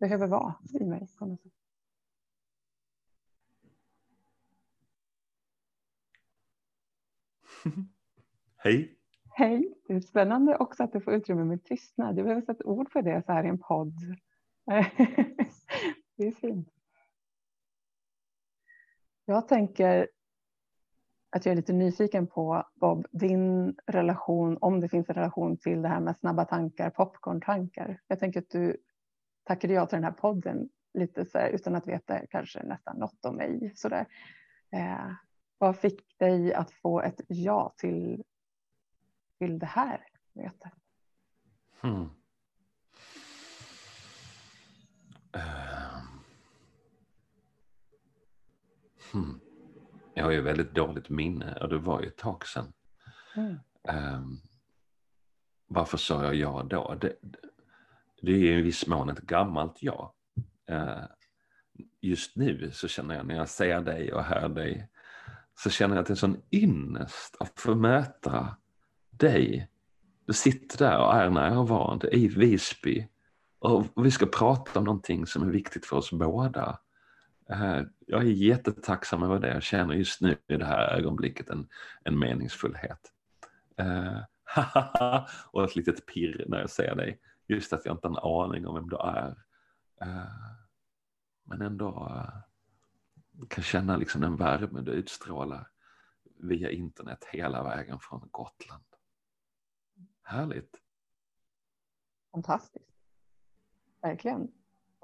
behöver 0.00 0.26
vara 0.26 0.54
i 0.80 0.84
mig 0.84 1.08
på 1.18 1.26
något 1.26 1.42
sätt. 1.42 1.52
Hej! 8.56 8.98
Hej, 9.28 9.74
det 9.86 9.94
är 9.94 10.00
spännande 10.00 10.56
också 10.56 10.82
att 10.82 10.92
du 10.92 11.00
får 11.00 11.14
utrymme 11.14 11.44
med 11.44 11.64
tystnad. 11.64 12.18
Jag 12.18 12.24
behöver 12.24 12.42
sätta 12.42 12.64
ord 12.64 12.92
på 12.92 13.00
det 13.00 13.22
så 13.26 13.32
här 13.32 13.44
i 13.44 13.48
en 13.48 13.58
podd. 13.58 13.94
det 16.16 16.26
är 16.26 16.32
fint. 16.32 16.68
Jag 19.24 19.48
tänker 19.48 20.08
att 21.30 21.46
jag 21.46 21.52
är 21.52 21.56
lite 21.56 21.72
nyfiken 21.72 22.26
på 22.26 22.64
Bob, 22.74 23.06
din 23.10 23.76
relation, 23.86 24.58
om 24.60 24.80
det 24.80 24.88
finns 24.88 25.08
en 25.08 25.14
relation 25.14 25.56
till 25.56 25.82
det 25.82 25.88
här 25.88 26.00
med 26.00 26.16
snabba 26.16 26.44
tankar, 26.44 26.90
popcorn-tankar. 26.90 28.00
Jag 28.06 28.18
tänker 28.18 28.40
att 28.40 28.50
du 28.50 28.76
tackade 29.44 29.74
ja 29.74 29.86
till 29.86 29.96
den 29.96 30.04
här 30.04 30.12
podden 30.12 30.68
lite 30.94 31.24
så 31.24 31.38
här, 31.38 31.48
utan 31.48 31.74
att 31.74 31.86
veta 31.86 32.26
kanske 32.26 32.62
nästan 32.62 32.96
något 32.96 33.24
om 33.24 33.36
mig. 33.36 33.72
Så 33.76 33.88
där. 33.88 34.06
Eh, 34.72 35.12
vad 35.58 35.76
fick 35.76 36.18
dig 36.18 36.54
att 36.54 36.70
få 36.70 37.00
ett 37.00 37.20
ja 37.28 37.74
till 37.76 38.24
till 39.40 39.58
det 39.58 39.66
här 39.66 40.06
mötet? 40.32 40.72
Hmm. 41.80 42.10
Uh. 45.36 46.02
Hmm. 49.12 49.49
Jag 50.14 50.24
har 50.24 50.30
ju 50.30 50.40
väldigt 50.40 50.74
dåligt 50.74 51.08
minne 51.08 51.58
och 51.60 51.68
det 51.68 51.78
var 51.78 52.00
ju 52.00 52.06
ett 52.06 52.16
tag 52.16 52.46
sedan. 52.46 52.72
Mm. 53.36 53.58
Um, 54.14 54.40
varför 55.66 55.98
sa 55.98 56.24
jag 56.24 56.34
ja 56.34 56.66
då? 56.70 56.94
Det, 57.00 57.16
det 58.22 58.32
är 58.32 58.38
ju 58.38 58.58
i 58.58 58.62
viss 58.62 58.86
mån 58.86 59.10
ett 59.10 59.20
gammalt 59.20 59.76
ja. 59.80 60.14
Uh, 60.70 61.04
just 62.00 62.36
nu 62.36 62.70
så 62.72 62.88
känner 62.88 63.14
jag 63.14 63.26
när 63.26 63.34
jag 63.34 63.48
ser 63.48 63.80
dig 63.80 64.12
och 64.12 64.24
hör 64.24 64.48
dig 64.48 64.88
så 65.54 65.70
känner 65.70 65.94
jag 65.94 66.00
att 66.00 66.06
det 66.06 66.10
är 66.10 66.14
en 66.14 66.16
sån 66.16 66.42
ynnest 66.50 67.36
att 67.40 67.60
få 67.60 67.74
möta 67.74 68.56
dig. 69.10 69.68
Du 70.26 70.32
sitter 70.32 70.78
där 70.78 70.98
och 70.98 71.14
är 71.14 71.30
närvarande 71.30 72.16
i 72.16 72.28
Visby 72.28 73.08
och 73.58 73.86
vi 73.96 74.10
ska 74.10 74.26
prata 74.26 74.78
om 74.78 74.84
någonting 74.84 75.26
som 75.26 75.42
är 75.42 75.52
viktigt 75.52 75.86
för 75.86 75.96
oss 75.96 76.12
båda. 76.12 76.78
Jag 78.06 78.22
är 78.22 78.30
jättetacksam 78.30 79.22
över 79.22 79.38
det. 79.38 79.48
Jag 79.48 79.62
känner 79.62 79.94
just 79.94 80.20
nu 80.20 80.36
i 80.48 80.56
det 80.56 80.64
här 80.64 80.98
ögonblicket 80.98 81.50
en, 81.50 81.68
en 82.04 82.18
meningsfullhet. 82.18 83.12
Uh, 83.80 84.20
och 85.50 85.64
ett 85.64 85.76
litet 85.76 86.06
pirr 86.06 86.44
när 86.48 86.60
jag 86.60 86.70
ser 86.70 86.94
dig. 86.94 87.20
Just 87.48 87.72
att 87.72 87.84
jag 87.84 87.94
inte 87.94 88.08
har 88.08 88.44
en 88.44 88.50
aning 88.50 88.66
om 88.66 88.74
vem 88.74 88.88
du 88.88 88.96
är. 88.96 89.28
Uh, 90.02 90.60
men 91.44 91.62
ändå 91.62 91.88
eh, 91.88 93.46
kan 93.48 93.64
känna 93.64 93.96
liksom 93.96 94.20
den 94.20 94.36
värme 94.36 94.80
du 94.80 94.92
utstrålar 94.92 95.68
via 96.36 96.70
internet 96.70 97.24
hela 97.32 97.62
vägen 97.62 97.98
från 98.00 98.28
Gotland. 98.30 98.84
Härligt. 100.22 100.76
Fantastiskt. 102.32 102.90
Verkligen. 104.02 104.59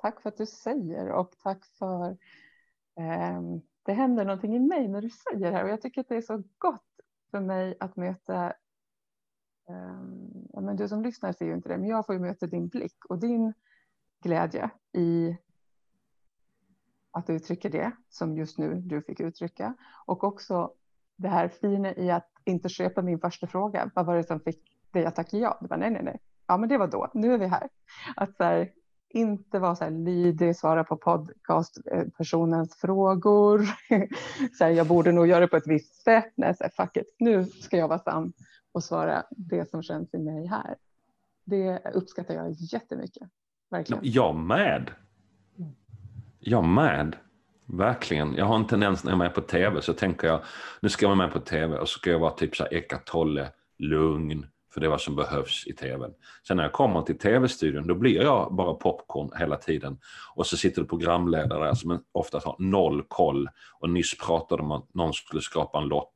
Tack 0.06 0.20
för 0.20 0.28
att 0.28 0.36
du 0.36 0.46
säger 0.46 1.08
och 1.08 1.30
tack 1.42 1.64
för 1.64 2.10
eh, 2.98 3.42
det 3.82 3.92
händer 3.92 4.25
någonting 4.25 4.56
i 4.56 4.58
mig 4.58 4.88
när 4.88 5.02
du 5.02 5.10
säger 5.10 5.50
det 5.50 5.56
här 5.56 5.64
och 5.64 5.70
jag 5.70 5.82
tycker 5.82 6.00
att 6.00 6.08
det 6.08 6.16
är 6.16 6.20
så 6.20 6.42
gott 6.58 7.00
för 7.30 7.40
mig 7.40 7.76
att 7.80 7.96
möta 7.96 8.46
eh, 9.68 10.02
ja, 10.52 10.60
men 10.60 10.76
du 10.76 10.88
som 10.88 11.02
lyssnar 11.02 11.32
ser 11.32 11.46
ju 11.46 11.54
inte 11.54 11.68
det 11.68 11.78
men 11.78 11.88
jag 11.88 12.06
får 12.06 12.14
ju 12.14 12.20
möta 12.20 12.46
din 12.46 12.68
blick 12.68 13.04
och 13.04 13.18
din 13.18 13.52
glädje 14.22 14.70
i 14.92 15.36
att 17.10 17.30
uttrycka 17.30 17.68
det 17.68 17.92
som 18.08 18.36
just 18.36 18.58
nu 18.58 18.75
du 18.75 19.02
fick 19.02 19.20
uttrycka 19.20 19.75
och 20.06 20.25
också 20.25 20.72
det 21.16 21.28
här 21.28 21.48
fina 21.48 21.94
i 21.94 22.10
att 22.10 22.30
inte 22.44 22.68
köpa 22.68 23.02
min 23.02 23.18
första 23.18 23.46
fråga. 23.46 23.90
Vad 23.94 24.06
var 24.06 24.16
det 24.16 24.25
som 24.25 24.40
fick 24.40 24.62
dig 24.90 25.04
att 25.04 25.14
tacka 25.14 25.36
ja. 25.36 25.58
Det 25.60 25.68
var, 25.68 25.76
nej, 25.76 25.90
nej, 25.90 26.02
nej. 26.02 26.20
Ja, 26.46 26.56
men 26.56 26.68
det 26.68 26.78
var 26.78 26.88
då. 26.88 27.10
Nu 27.14 27.34
är 27.34 27.38
vi 27.38 27.46
här. 27.46 27.68
Att 28.16 28.36
så 28.36 28.44
här, 28.44 28.72
inte 29.08 29.58
vara 29.58 29.76
så 29.76 29.84
här 29.84 29.90
lydig, 29.90 30.56
svara 30.56 30.84
på 30.84 30.96
podcastpersonens 30.96 32.76
frågor. 32.76 33.58
så 34.58 34.64
här, 34.64 34.70
jag 34.70 34.86
borde 34.86 35.12
nog 35.12 35.26
göra 35.26 35.40
det 35.40 35.48
på 35.48 35.56
ett 35.56 35.66
visst 35.66 35.94
sätt. 35.94 36.32
Nej, 36.36 36.56
så 36.56 36.64
här, 36.64 36.70
fuck 36.70 36.96
it. 36.96 37.16
Nu 37.18 37.44
ska 37.44 37.76
jag 37.76 37.88
vara 37.88 37.98
sann 37.98 38.32
och 38.72 38.84
svara 38.84 39.25
det 39.30 39.70
som 39.70 39.82
känns 39.82 40.14
i 40.14 40.18
mig 40.18 40.46
här. 40.46 40.76
Det 41.44 41.80
uppskattar 41.94 42.34
jag 42.34 42.50
jättemycket. 42.50 43.28
Verkligen. 43.70 44.00
Jag 44.04 44.34
med. 44.34 44.90
Jag 46.38 46.64
med. 46.64 47.16
Verkligen. 47.66 48.34
Jag 48.34 48.44
har 48.44 48.56
en 48.56 48.66
tendens 48.66 49.04
när 49.04 49.10
jag 49.10 49.16
är 49.16 49.25
med 49.25 49.34
på 49.34 49.40
tv 49.40 49.82
så 49.82 49.92
tänker 49.92 50.26
jag 50.26 50.40
nu 50.80 50.88
ska 50.88 51.04
jag 51.04 51.08
vara 51.16 51.26
med 51.26 51.32
på 51.32 51.40
tv 51.40 51.78
och 51.78 51.88
så 51.88 51.98
ska 51.98 52.10
jag 52.10 52.18
vara 52.18 52.30
typ 52.30 52.56
så 52.56 52.62
här 52.62 52.75
Eka 52.75 52.98
Tolle, 52.98 53.48
lugn, 53.78 54.46
för 54.76 54.80
det 54.80 54.87
är 54.87 54.90
vad 54.90 55.00
som 55.00 55.16
behövs 55.16 55.66
i 55.66 55.73
tvn. 55.73 56.11
Sen 56.49 56.56
när 56.56 56.64
jag 56.64 56.73
kommer 56.73 57.02
till 57.02 57.18
tv-studion 57.18 57.87
då 57.87 57.95
blir 57.95 58.23
jag 58.23 58.54
bara 58.54 58.75
popcorn 58.75 59.30
hela 59.38 59.56
tiden. 59.56 59.99
Och 60.35 60.47
så 60.47 60.56
sitter 60.56 60.83
det 60.83 60.88
programledare 60.88 61.76
som 61.76 62.02
ofta 62.12 62.40
har 62.45 62.56
noll 62.59 63.02
koll. 63.09 63.49
Och 63.80 63.90
nyss 63.90 64.18
pratade 64.18 64.62
om 64.62 64.71
att 64.71 64.95
någon 64.95 65.12
skulle 65.12 65.42
skapa 65.42 65.78
en 65.78 65.88
lott 65.88 66.12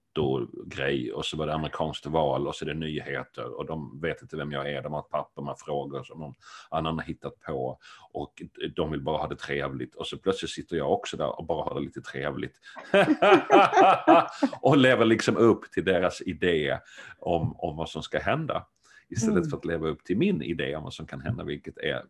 grej 0.66 1.12
och 1.12 1.24
så 1.24 1.36
var 1.36 1.46
det 1.46 1.54
amerikanskt 1.54 2.06
val 2.06 2.46
och 2.46 2.54
så 2.54 2.64
är 2.64 2.66
det 2.66 2.74
nyheter 2.74 3.58
och 3.58 3.66
de 3.66 4.00
vet 4.00 4.22
inte 4.22 4.36
vem 4.36 4.52
jag 4.52 4.70
är. 4.70 4.82
De 4.82 4.92
har 4.92 5.00
ett 5.00 5.10
papper 5.10 5.42
med 5.42 5.54
frågor 5.58 6.02
som 6.02 6.20
någon 6.20 6.34
annan 6.70 6.98
har 6.98 7.04
hittat 7.04 7.40
på 7.40 7.78
och 8.12 8.42
de 8.76 8.90
vill 8.90 9.02
bara 9.02 9.18
ha 9.18 9.28
det 9.28 9.36
trevligt 9.36 9.94
och 9.94 10.06
så 10.06 10.18
plötsligt 10.18 10.50
sitter 10.50 10.76
jag 10.76 10.92
också 10.92 11.16
där 11.16 11.38
och 11.38 11.46
bara 11.46 11.64
har 11.64 11.74
det 11.74 11.80
lite 11.80 12.00
trevligt. 12.00 12.60
och 14.60 14.76
lever 14.76 15.04
liksom 15.04 15.36
upp 15.36 15.70
till 15.72 15.84
deras 15.84 16.20
idé 16.20 16.78
om, 17.18 17.54
om 17.58 17.76
vad 17.76 17.88
som 17.88 18.02
ska 18.02 18.18
hända 18.18 18.66
istället 19.08 19.36
mm. 19.36 19.50
för 19.50 19.56
att 19.56 19.64
leva 19.64 19.88
upp 19.88 20.04
till 20.04 20.16
min 20.16 20.42
idé 20.42 20.76
om 20.76 20.84
vad 20.84 20.94
som 20.94 21.06
kan 21.06 21.20
hända, 21.20 21.44
vilket 21.44 21.78
är 21.78 22.02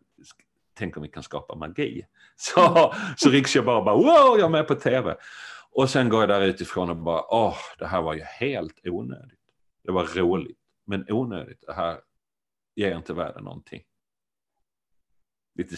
tänk 0.73 0.97
om 0.97 1.03
vi 1.03 1.09
kan 1.09 1.23
skapa 1.23 1.55
magi. 1.55 2.05
Så, 2.35 2.93
så 3.17 3.29
riks 3.29 3.55
jag 3.55 3.65
bara, 3.65 3.81
bara 3.81 3.95
wow, 3.95 4.39
jag 4.39 4.45
är 4.45 4.49
med 4.49 4.67
på 4.67 4.75
tv. 4.75 5.15
Och 5.71 5.89
sen 5.89 6.09
går 6.09 6.19
jag 6.19 6.29
där 6.29 6.41
utifrån 6.41 6.89
och 6.89 6.97
bara, 6.97 7.23
åh, 7.29 7.57
det 7.77 7.87
här 7.87 8.01
var 8.01 8.13
ju 8.13 8.21
helt 8.21 8.79
onödigt. 8.83 9.39
Det 9.83 9.91
var 9.91 10.05
roligt, 10.05 10.59
men 10.85 11.05
onödigt. 11.09 11.63
Det 11.67 11.73
här 11.73 11.99
ger 12.75 12.95
inte 12.95 13.13
världen 13.13 13.43
någonting. 13.43 13.81
Lite, 15.55 15.75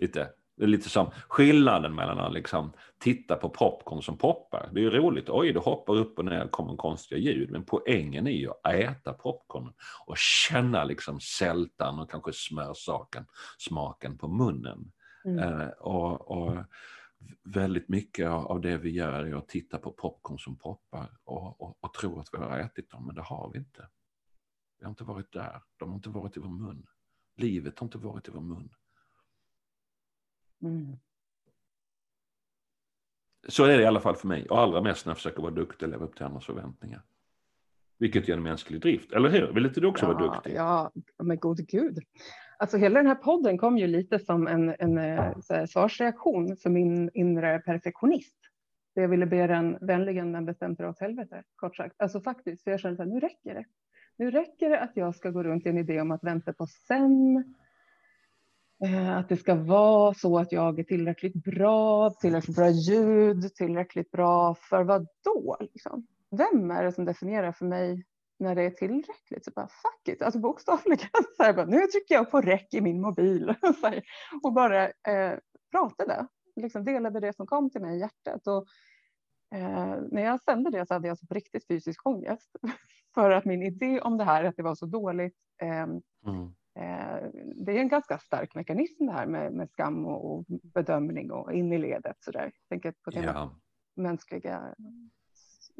lite, 0.00 0.30
det 0.56 0.64
är 0.64 0.68
lite 0.68 0.88
som 0.88 1.10
skillnaden 1.28 1.94
mellan 1.94 2.18
att 2.18 2.32
liksom 2.32 2.72
titta 2.98 3.36
på 3.36 3.48
popcorn 3.48 4.02
som 4.02 4.18
poppar. 4.18 4.70
Det 4.72 4.80
är 4.80 4.82
ju 4.82 4.90
roligt, 4.90 5.28
oj, 5.28 5.52
det 5.52 5.60
hoppar 5.60 5.94
upp 5.94 6.18
och 6.18 6.24
ner, 6.24 6.48
kommer 6.48 6.76
konstiga 6.76 7.20
ljud. 7.20 7.50
Men 7.50 7.64
poängen 7.64 8.26
är 8.26 8.30
ju 8.30 8.50
att 8.50 8.74
äta 8.74 9.12
popcorn 9.12 9.72
och 10.06 10.18
känna 10.18 10.84
liksom 10.84 11.20
sältan 11.20 11.98
och 11.98 12.10
kanske 12.10 12.32
smörsaken, 12.32 13.26
smaken 13.58 14.18
på 14.18 14.28
munnen. 14.28 14.92
Mm. 15.24 15.38
Eh, 15.38 15.68
och, 15.68 16.30
och 16.30 16.56
väldigt 17.42 17.88
mycket 17.88 18.28
av 18.28 18.60
det 18.60 18.76
vi 18.76 18.90
gör 18.90 19.24
är 19.24 19.34
att 19.34 19.48
titta 19.48 19.78
på 19.78 19.92
popcorn 19.92 20.38
som 20.38 20.56
poppar 20.56 21.18
och, 21.24 21.60
och, 21.60 21.78
och 21.80 21.94
tro 21.94 22.20
att 22.20 22.28
vi 22.32 22.38
har 22.38 22.58
ätit 22.58 22.90
dem, 22.90 23.06
men 23.06 23.14
det 23.14 23.22
har 23.22 23.50
vi 23.52 23.58
inte. 23.58 23.88
Vi 24.78 24.84
har 24.84 24.90
inte 24.90 25.04
varit 25.04 25.32
där, 25.32 25.62
de 25.76 25.88
har 25.88 25.96
inte 25.96 26.08
varit 26.08 26.36
i 26.36 26.40
vår 26.40 26.48
mun. 26.48 26.86
Livet 27.36 27.78
har 27.78 27.86
inte 27.86 27.98
varit 27.98 28.28
i 28.28 28.30
vår 28.30 28.40
mun. 28.40 28.74
Mm. 30.62 30.96
Så 33.48 33.64
är 33.64 33.76
det 33.76 33.82
i 33.82 33.86
alla 33.86 34.00
fall 34.00 34.16
för 34.16 34.28
mig, 34.28 34.48
och 34.48 34.60
allra 34.60 34.82
mest 34.82 35.06
när 35.06 35.10
jag 35.10 35.16
försöker 35.16 35.42
vara 35.42 35.54
duktig 35.54 35.86
och 35.86 35.92
leva 35.92 36.04
upp 36.04 36.16
till 36.16 36.24
andras 36.24 36.46
förväntningar. 36.46 37.02
Vilket 37.98 38.28
är 38.28 38.32
en 38.32 38.42
mänsklig 38.42 38.80
drift, 38.80 39.12
eller 39.12 39.28
hur? 39.28 39.52
Vill 39.52 39.66
inte 39.66 39.80
du 39.80 39.86
också 39.86 40.06
ja, 40.06 40.12
vara 40.12 40.34
duktig? 40.34 40.54
Ja, 40.54 40.92
men 41.18 41.38
gode 41.38 41.62
gud. 41.62 41.98
Alltså 42.60 42.76
hela 42.76 42.98
den 42.98 43.06
här 43.06 43.14
podden 43.14 43.58
kom 43.58 43.78
ju 43.78 43.86
lite 43.86 44.18
som 44.18 44.46
en, 44.46 44.74
en 44.78 44.98
eh, 44.98 45.34
här, 45.48 45.66
svarsreaktion 45.66 46.56
för 46.56 46.70
min 46.70 47.10
inre 47.14 47.58
perfektionist. 47.58 48.36
jag 48.94 49.08
ville 49.08 49.26
be 49.26 49.46
den 49.46 49.78
vänligen 49.80 50.30
men 50.30 50.44
bestämt 50.44 50.78
dra 50.78 50.88
åt 50.88 51.00
helvete, 51.00 51.42
kort 51.56 51.76
sagt. 51.76 51.94
Alltså 51.98 52.20
faktiskt, 52.20 52.64
för 52.64 52.70
jag 52.70 52.80
kände 52.80 53.02
att 53.02 53.08
nu 53.08 53.20
räcker 53.20 53.54
det. 53.54 53.64
Nu 54.16 54.30
räcker 54.30 54.70
det 54.70 54.80
att 54.80 54.90
jag 54.94 55.14
ska 55.14 55.30
gå 55.30 55.42
runt 55.42 55.66
i 55.66 55.68
en 55.68 55.78
idé 55.78 56.00
om 56.00 56.10
att 56.10 56.24
vänta 56.24 56.52
på 56.52 56.66
sen. 56.66 57.44
Eh, 58.84 59.16
att 59.16 59.28
det 59.28 59.36
ska 59.36 59.54
vara 59.54 60.14
så 60.14 60.38
att 60.38 60.52
jag 60.52 60.78
är 60.78 60.84
tillräckligt 60.84 61.44
bra, 61.44 62.10
tillräckligt 62.10 62.56
bra 62.56 62.68
ljud, 62.68 63.54
tillräckligt 63.54 64.10
bra 64.10 64.54
för 64.54 64.84
vad 64.84 65.06
då? 65.24 65.56
Liksom? 65.60 66.06
Vem 66.30 66.70
är 66.70 66.84
det 66.84 66.92
som 66.92 67.04
definierar 67.04 67.52
för 67.52 67.64
mig 67.64 68.04
när 68.40 68.54
det 68.54 68.62
är 68.62 68.70
tillräckligt? 68.70 69.44
Så 69.44 69.50
bara, 69.50 69.68
fuck 69.68 70.08
it, 70.08 70.22
alltså 70.22 70.40
bokstavligen. 70.40 71.08
Så 71.36 71.42
här, 71.42 71.52
bara, 71.52 71.66
nu 71.66 71.86
trycker 71.86 72.14
jag 72.14 72.30
på 72.30 72.40
räck 72.40 72.74
i 72.74 72.80
min 72.80 73.00
mobil 73.00 73.54
här, 73.82 74.02
och 74.42 74.52
bara 74.52 74.84
eh, 74.86 75.38
pratade, 75.70 76.26
liksom 76.56 76.84
delade 76.84 77.20
det 77.20 77.36
som 77.36 77.46
kom 77.46 77.70
till 77.70 77.80
mig 77.80 77.96
i 77.96 78.00
hjärtat. 78.00 78.46
Och, 78.46 78.66
eh, 79.58 79.98
när 80.10 80.22
jag 80.22 80.42
sände 80.42 80.70
det 80.70 80.86
så 80.86 80.94
hade 80.94 81.06
jag 81.06 81.12
alltså 81.12 81.26
på 81.26 81.34
riktigt 81.34 81.66
fysisk 81.66 82.06
ångest 82.06 82.50
för 83.14 83.30
att 83.30 83.44
min 83.44 83.62
idé 83.62 84.00
om 84.00 84.18
det 84.18 84.24
här, 84.24 84.44
att 84.44 84.56
det 84.56 84.62
var 84.62 84.74
så 84.74 84.86
dåligt, 84.86 85.36
eh, 85.62 85.82
mm 86.26 86.54
Eh, 86.74 87.28
det 87.54 87.72
är 87.72 87.80
en 87.80 87.88
ganska 87.88 88.18
stark 88.18 88.54
mekanism 88.54 89.06
det 89.06 89.12
här 89.12 89.26
med, 89.26 89.52
med 89.52 89.70
skam 89.70 90.06
och, 90.06 90.32
och, 90.32 90.44
bedömning 90.48 91.30
och 91.30 91.52
in 91.52 91.72
i 91.72 91.78
ledet 91.78 92.16
så 92.20 92.30
där. 92.30 92.52
Tänker 92.68 92.94
på 93.04 93.10
den 93.10 93.24
ja. 93.24 93.56
mänskliga 93.96 94.74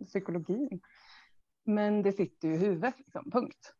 psykologin. 0.06 0.80
Men 1.74 2.02
det 2.02 2.12
sitter 2.12 2.48
ju 2.48 2.54
i 2.54 2.58
huvudet, 2.58 2.98
liksom, 2.98 3.30
punkt. 3.30 3.74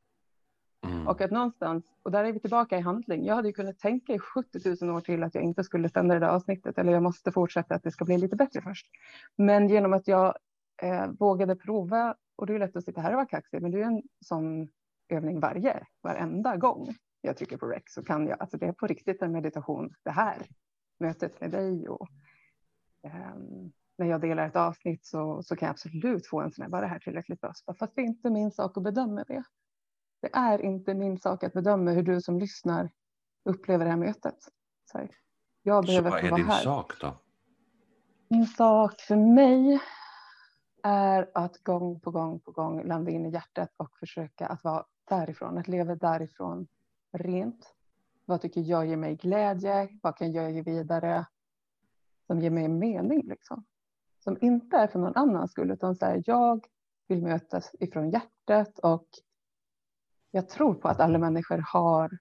Mm. 0.86 1.08
Och 1.08 1.20
att 1.20 1.30
någonstans, 1.30 1.84
och 2.02 2.10
där 2.10 2.24
är 2.24 2.32
vi 2.32 2.40
tillbaka 2.40 2.78
i 2.78 2.80
handling. 2.80 3.24
Jag 3.24 3.34
hade 3.34 3.48
ju 3.48 3.54
kunnat 3.54 3.78
tänka 3.78 4.14
i 4.14 4.18
70 4.18 4.84
000 4.84 4.96
år 4.96 5.00
till 5.00 5.22
att 5.22 5.34
jag 5.34 5.44
inte 5.44 5.64
skulle 5.64 5.88
sända 5.88 6.14
det 6.14 6.20
där 6.20 6.28
avsnittet 6.28 6.78
eller 6.78 6.92
jag 6.92 7.02
måste 7.02 7.32
fortsätta 7.32 7.74
att 7.74 7.82
det 7.82 7.90
ska 7.90 8.04
bli 8.04 8.18
lite 8.18 8.36
bättre 8.36 8.60
först. 8.62 8.86
Men 9.36 9.68
genom 9.68 9.92
att 9.92 10.08
jag 10.08 10.34
eh, 10.82 11.06
vågade 11.06 11.56
prova, 11.56 12.14
och 12.36 12.46
det 12.46 12.54
är 12.54 12.58
lätt 12.58 12.76
att 12.76 12.84
sitta 12.84 13.00
här 13.00 13.10
och 13.10 13.16
vara 13.16 13.26
kaxig, 13.26 13.62
men 13.62 13.70
det 13.70 13.80
är 13.80 13.86
en 13.86 14.02
sån 14.24 14.68
övning 15.08 15.40
varje, 15.40 15.86
varenda 16.02 16.56
gång 16.56 16.94
jag 17.20 17.36
trycker 17.36 17.56
på 17.56 17.66
rec 17.66 17.82
så 17.86 18.02
kan 18.02 18.26
jag, 18.26 18.40
alltså 18.40 18.56
det 18.56 18.66
är 18.66 18.72
på 18.72 18.86
riktigt 18.86 19.22
en 19.22 19.32
meditation 19.32 19.94
det 20.02 20.10
här, 20.10 20.36
mötet 20.98 21.40
med 21.40 21.50
dig 21.50 21.88
och 21.88 22.08
um, 23.02 23.72
när 24.00 24.06
jag 24.06 24.20
delar 24.20 24.46
ett 24.46 24.56
avsnitt 24.56 25.06
så, 25.06 25.42
så 25.42 25.56
kan 25.56 25.66
jag 25.66 25.70
absolut 25.70 26.26
få 26.26 26.40
en 26.40 26.52
sån 26.52 26.62
här, 26.62 26.70
var 26.70 26.82
det 26.82 26.88
här 26.88 26.98
tillräckligt 26.98 27.40
bra? 27.40 27.52
Fast 27.78 27.94
det 27.94 28.02
är 28.02 28.06
inte 28.06 28.30
min 28.30 28.50
sak 28.50 28.76
att 28.76 28.82
bedöma 28.82 29.24
det. 29.24 29.44
Det 30.22 30.30
är 30.32 30.62
inte 30.62 30.94
min 30.94 31.18
sak 31.18 31.44
att 31.44 31.52
bedöma 31.52 31.90
hur 31.90 32.02
du 32.02 32.20
som 32.20 32.38
lyssnar 32.38 32.90
upplever 33.44 33.84
det 33.84 33.90
här 33.90 33.98
mötet. 33.98 34.36
Så 34.84 35.08
jag 35.62 35.86
behöver 35.86 36.10
så 36.10 36.16
vad 36.16 36.24
är 36.24 36.36
din 36.36 36.46
här. 36.46 36.62
sak 36.62 37.00
då? 37.00 37.20
Min 38.28 38.46
sak 38.46 39.00
för 39.00 39.16
mig 39.16 39.80
är 40.82 41.30
att 41.34 41.62
gång 41.62 42.00
på 42.00 42.10
gång 42.10 42.40
på 42.40 42.52
gång 42.52 42.82
landa 42.84 43.10
in 43.10 43.26
i 43.26 43.30
hjärtat 43.30 43.74
och 43.76 43.98
försöka 43.98 44.46
att 44.46 44.64
vara 44.64 44.84
därifrån, 45.08 45.58
att 45.58 45.68
leva 45.68 45.94
därifrån 45.94 46.66
rent. 47.12 47.74
Vad 48.24 48.40
tycker 48.40 48.60
jag 48.60 48.86
ger 48.86 48.96
mig 48.96 49.16
glädje? 49.16 49.88
Vad 50.02 50.16
kan 50.16 50.32
jag 50.32 50.52
ge 50.52 50.62
vidare 50.62 51.26
som 52.26 52.40
ger 52.40 52.50
mig 52.50 52.68
mening? 52.68 53.28
Liksom? 53.28 53.64
Som 54.24 54.38
inte 54.40 54.76
är 54.76 54.86
för 54.86 54.98
någon 54.98 55.16
annans 55.16 55.50
skull, 55.50 55.70
utan 55.70 55.96
så 55.96 56.04
här, 56.04 56.22
jag 56.26 56.66
vill 57.08 57.22
mötas 57.22 57.70
ifrån 57.80 58.10
hjärtat 58.10 58.78
och 58.78 59.06
jag 60.30 60.48
tror 60.48 60.74
på 60.74 60.88
att 60.88 61.00
alla 61.00 61.18
människor 61.18 61.64
har 61.72 62.18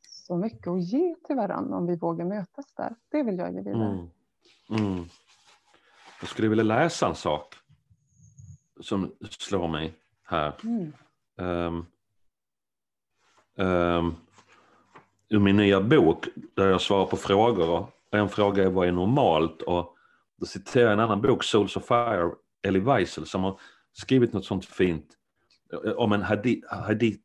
så 0.00 0.36
mycket 0.36 0.66
att 0.66 0.82
ge 0.82 1.14
till 1.26 1.36
varandra 1.36 1.76
om 1.76 1.86
vi 1.86 1.96
vågar 1.96 2.24
mötas 2.24 2.74
där. 2.74 2.94
Det 3.08 3.22
vill 3.22 3.38
jag 3.38 3.54
ge 3.54 3.60
vidare. 3.60 3.92
Mm. 3.92 4.08
Mm. 4.70 5.04
Jag 6.20 6.28
skulle 6.28 6.48
vilja 6.48 6.64
läsa 6.64 7.08
en 7.08 7.14
sak 7.14 7.54
som 8.80 9.12
slår 9.30 9.68
mig 9.68 9.94
här. 10.22 10.54
Mm. 10.64 10.92
Um, 11.36 11.86
um, 13.66 14.16
ur 15.28 15.38
min 15.38 15.56
nya 15.56 15.80
bok 15.80 16.28
där 16.54 16.66
jag 16.66 16.80
svarar 16.80 17.06
på 17.06 17.16
frågor. 17.16 17.70
Och 17.70 17.88
en 18.10 18.28
fråga 18.28 18.64
är 18.64 18.70
vad 18.70 18.88
är 18.88 18.92
normalt? 18.92 19.62
Och 19.62 19.96
då 20.40 20.46
citerar 20.46 20.84
jag 20.84 20.92
en 20.92 21.00
annan 21.00 21.22
bok, 21.22 21.44
Souls 21.44 21.76
of 21.76 21.86
Fire, 21.86 22.30
Elie 22.62 22.82
Wiesel, 22.82 23.26
som 23.26 23.42
har 23.42 23.60
skrivit 23.92 24.32
något 24.32 24.44
sånt 24.44 24.64
fint 24.64 25.06
eh, 25.72 25.92
om 25.92 26.12
en 26.12 26.22
hadi, 26.22 26.62
hadi, 26.68 27.18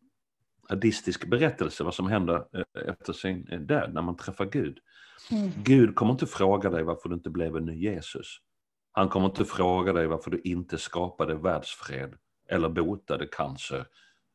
hadistisk 0.69 1.30
berättelse, 1.30 1.84
vad 1.84 1.93
som 1.93 2.08
händer 2.08 2.36
eh, 2.36 2.89
efter 2.89 3.13
sin 3.13 3.43
död, 3.67 3.93
när 3.93 4.01
man 4.01 4.17
träffar 4.17 4.45
Gud. 4.45 4.80
Mm. 5.32 5.51
Gud 5.63 5.95
kommer 5.95 6.12
inte 6.12 6.28
fråga 6.28 6.69
dig 6.69 6.84
varför 6.84 7.10
du 7.10 7.15
inte 7.15 7.30
blev 7.30 7.56
en 7.56 7.65
ny 7.65 7.75
Jesus. 7.75 8.39
Han 8.91 9.10
kommer 9.10 9.25
inte 9.25 9.45
fråga 9.45 9.93
dig 9.93 10.08
varför 10.08 10.32
du 10.32 10.41
inte 10.43 10.78
skapade 10.78 11.36
världsfred 11.36 12.13
eller 12.49 12.69
botade 12.69 13.28
cancer. 13.28 13.86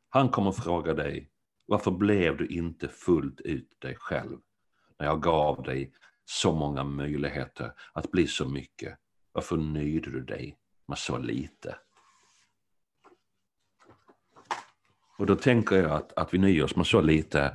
Han 0.09 0.29
kommer 0.29 0.51
fråga 0.51 0.93
dig 0.93 1.29
varför 1.65 1.91
blev 1.91 2.37
du 2.37 2.47
inte 2.47 2.87
fullt 2.87 3.41
ut 3.41 3.77
dig 3.79 3.95
själv 3.99 4.37
när 4.99 5.05
jag 5.05 5.21
gav 5.21 5.63
dig 5.63 5.93
så 6.31 6.53
många 6.53 6.83
möjligheter 6.83 7.73
att 7.93 8.11
bli 8.11 8.27
så 8.27 8.49
mycket? 8.49 8.97
Varför 9.31 9.57
nöjde 9.57 10.11
du 10.11 10.23
dig 10.23 10.57
med 10.87 10.97
så 10.97 11.17
lite? 11.17 11.77
Och 15.17 15.25
då 15.25 15.35
tänker 15.35 15.75
jag 15.75 15.91
att, 15.91 16.13
att 16.13 16.33
vi 16.33 16.37
nöjer 16.37 16.63
oss 16.63 16.75
med 16.75 16.87
så 16.87 17.01
lite 17.01 17.53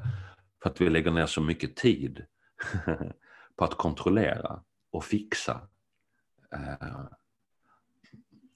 för 0.62 0.70
att 0.70 0.80
vi 0.80 0.90
lägger 0.90 1.10
ner 1.10 1.26
så 1.26 1.40
mycket 1.40 1.76
tid 1.76 2.26
på 3.56 3.64
att 3.64 3.74
kontrollera 3.74 4.62
och 4.90 5.04
fixa 5.04 5.68
eh, 6.52 7.04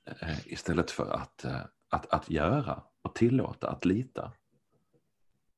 eh, 0.05 0.47
istället 0.47 0.91
för 0.91 1.11
att, 1.11 1.45
eh, 1.45 1.61
att, 1.89 2.13
att 2.13 2.31
göra 2.31 2.83
och 3.03 3.15
tillåta, 3.15 3.71
att 3.71 3.85
lita. 3.85 4.33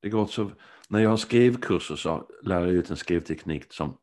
Det 0.00 0.08
går 0.08 0.26
så, 0.26 0.50
när 0.88 1.00
jag 1.00 1.10
har 1.10 1.16
skrivkurser 1.16 1.96
så 1.96 2.28
lär 2.42 2.60
jag 2.60 2.70
ut 2.70 2.90
en 2.90 2.96
skrivteknik 2.96 3.72
som, 3.72 3.98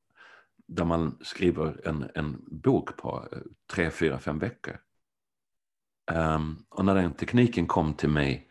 där 0.70 0.86
man 0.86 1.18
skriver 1.22 1.88
en, 1.88 2.10
en 2.16 2.46
bok 2.48 2.98
på 2.98 3.28
eh, 3.32 3.40
tre, 3.74 3.92
fyra, 3.92 4.20
fem 4.20 4.40
veckor. 4.40 4.78
Um, 6.12 6.66
och 6.70 6.86
när 6.86 6.96
den 6.96 7.14
tekniken 7.14 7.68
kom 7.68 7.94
till 7.94 8.10
mig, 8.10 8.50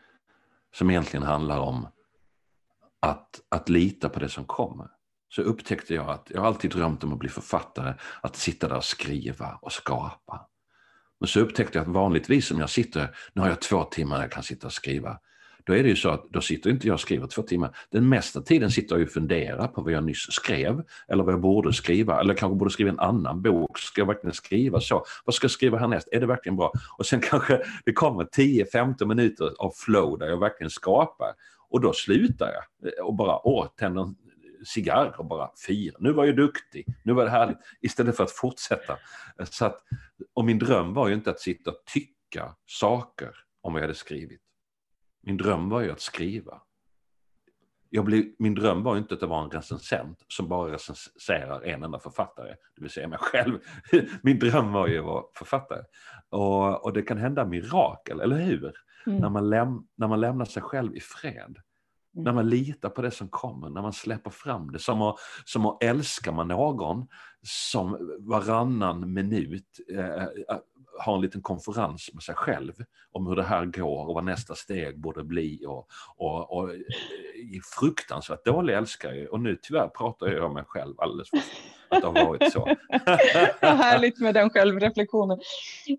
som 0.74 0.90
egentligen 0.90 1.26
handlar 1.26 1.58
om 1.58 1.88
att, 3.00 3.40
att 3.48 3.68
lita 3.68 4.08
på 4.08 4.20
det 4.20 4.28
som 4.28 4.44
kommer, 4.44 4.88
så 5.28 5.42
upptäckte 5.42 5.94
jag 5.94 6.10
att 6.10 6.30
jag 6.30 6.44
alltid 6.44 6.70
drömt 6.70 7.04
om 7.04 7.12
att 7.12 7.18
bli 7.18 7.28
författare, 7.28 7.94
att 8.22 8.36
sitta 8.36 8.68
där 8.68 8.76
och 8.76 8.84
skriva 8.84 9.58
och 9.62 9.72
skapa. 9.72 10.48
Men 11.20 11.28
så 11.28 11.40
upptäckte 11.40 11.78
jag 11.78 11.82
att 11.82 11.92
vanligtvis 11.94 12.50
om 12.50 12.60
jag 12.60 12.70
sitter, 12.70 13.16
nu 13.32 13.42
har 13.42 13.48
jag 13.48 13.60
två 13.60 13.84
timmar 13.84 14.20
jag 14.20 14.32
kan 14.32 14.42
sitta 14.42 14.66
och 14.66 14.72
skriva, 14.72 15.18
då 15.68 15.74
är 15.74 15.82
det 15.82 15.88
ju 15.88 15.96
så 15.96 16.08
att 16.10 16.30
då 16.30 16.40
sitter 16.40 16.70
inte 16.70 16.86
jag 16.86 16.94
och 16.94 17.00
skriver 17.00 17.26
två 17.26 17.42
timmar. 17.42 17.76
Den 17.90 18.08
mesta 18.08 18.40
tiden 18.40 18.70
sitter 18.70 18.96
jag 18.96 19.06
och 19.06 19.12
funderar 19.12 19.68
på 19.68 19.82
vad 19.82 19.92
jag 19.92 20.04
nyss 20.04 20.32
skrev 20.32 20.82
eller 21.08 21.24
vad 21.24 21.34
jag 21.34 21.40
borde 21.40 21.72
skriva 21.72 22.20
eller 22.20 22.34
kanske 22.34 22.56
borde 22.56 22.70
skriva 22.70 22.90
en 22.90 22.98
annan 22.98 23.42
bok. 23.42 23.78
Ska 23.78 24.00
jag 24.00 24.06
verkligen 24.06 24.34
skriva 24.34 24.80
så? 24.80 25.04
Vad 25.24 25.34
ska 25.34 25.44
jag 25.44 25.50
skriva 25.50 25.78
härnäst? 25.78 26.08
Är 26.12 26.20
det 26.20 26.26
verkligen 26.26 26.56
bra? 26.56 26.72
Och 26.98 27.06
sen 27.06 27.20
kanske 27.30 27.62
det 27.84 27.92
kommer 27.92 28.24
10-15 28.24 29.04
minuter 29.04 29.52
av 29.58 29.72
flow 29.76 30.18
där 30.18 30.26
jag 30.26 30.40
verkligen 30.40 30.70
skapar 30.70 31.28
och 31.70 31.80
då 31.80 31.92
slutar 31.92 32.52
jag 32.52 33.06
och 33.06 33.14
bara 33.14 33.46
åh, 33.46 33.66
tänder 33.78 34.02
en 34.02 34.16
cigarr 34.66 35.14
och 35.18 35.26
bara 35.26 35.50
fira. 35.66 35.96
Nu 35.98 36.12
var 36.12 36.24
jag 36.24 36.36
duktig, 36.36 36.86
nu 37.02 37.12
var 37.12 37.24
det 37.24 37.30
härligt. 37.30 37.58
Istället 37.80 38.16
för 38.16 38.24
att 38.24 38.30
fortsätta. 38.30 38.98
Så 39.50 39.64
att, 39.64 39.82
och 40.34 40.44
min 40.44 40.58
dröm 40.58 40.94
var 40.94 41.08
ju 41.08 41.14
inte 41.14 41.30
att 41.30 41.40
sitta 41.40 41.70
och 41.70 41.82
tycka 41.92 42.54
saker 42.66 43.30
om 43.62 43.72
vad 43.72 43.82
jag 43.82 43.86
hade 43.86 43.98
skrivit. 43.98 44.40
Min 45.22 45.36
dröm 45.36 45.68
var 45.68 45.80
ju 45.80 45.90
att 45.90 46.00
skriva. 46.00 46.62
Jag 47.90 48.04
blev, 48.04 48.24
min 48.38 48.54
dröm 48.54 48.82
var 48.82 48.96
inte 48.96 49.14
att 49.14 49.20
det 49.20 49.26
var 49.26 49.44
en 49.44 49.50
recensent 49.50 50.24
som 50.28 50.48
bara 50.48 50.72
recenserar 50.72 51.62
en 51.62 51.82
enda 51.82 51.98
författare, 51.98 52.48
det 52.48 52.82
vill 52.82 52.90
säga 52.90 53.08
mig 53.08 53.18
själv. 53.18 53.58
Min 54.22 54.38
dröm 54.38 54.72
var 54.72 54.86
ju 54.86 54.98
att 54.98 55.04
vara 55.04 55.24
författare. 55.34 55.82
Och, 56.28 56.84
och 56.84 56.92
det 56.92 57.02
kan 57.02 57.18
hända 57.18 57.44
mirakel, 57.44 58.20
eller 58.20 58.36
hur? 58.36 58.72
Mm. 59.06 59.18
När, 59.18 59.28
man 59.28 59.50
läm, 59.50 59.86
när 59.96 60.08
man 60.08 60.20
lämnar 60.20 60.44
sig 60.44 60.62
själv 60.62 60.96
i 60.96 61.00
fred. 61.00 61.56
Mm. 62.18 62.24
När 62.24 62.32
man 62.32 62.48
litar 62.48 62.88
på 62.88 63.02
det 63.02 63.10
som 63.10 63.28
kommer, 63.28 63.70
när 63.70 63.82
man 63.82 63.92
släpper 63.92 64.30
fram 64.30 64.72
det. 64.72 64.78
Som 64.78 65.02
att, 65.02 65.16
som 65.44 65.66
att 65.66 65.82
älska 65.82 66.32
man 66.32 66.48
någon 66.48 67.06
som 67.42 68.16
varannan 68.20 69.12
minut 69.12 69.80
eh, 69.92 70.24
ha 71.04 71.14
en 71.14 71.20
liten 71.20 71.42
konferens 71.42 72.10
med 72.14 72.22
sig 72.22 72.34
själv 72.34 72.72
om 73.12 73.26
hur 73.26 73.36
det 73.36 73.42
här 73.42 73.64
går 73.64 74.08
och 74.08 74.14
vad 74.14 74.24
nästa 74.24 74.54
steg 74.54 75.00
borde 75.00 75.24
bli 75.24 75.64
och, 75.66 75.88
och, 76.16 76.58
och 76.58 76.70
fruktansvärt 77.78 78.44
dålig 78.44 78.74
älskare 78.74 79.26
och 79.26 79.40
nu 79.40 79.58
tyvärr 79.62 79.88
pratar 79.88 80.26
jag 80.26 80.44
om 80.44 80.54
mig 80.54 80.64
själv 80.66 80.94
alldeles 80.98 81.30
för, 81.30 81.38
att 81.90 82.00
det 82.00 82.06
har 82.06 82.26
varit 82.26 82.52
så. 82.52 82.64
Härligt 83.66 84.20
med 84.20 84.34
den 84.34 84.50
självreflektionen. 84.50 85.38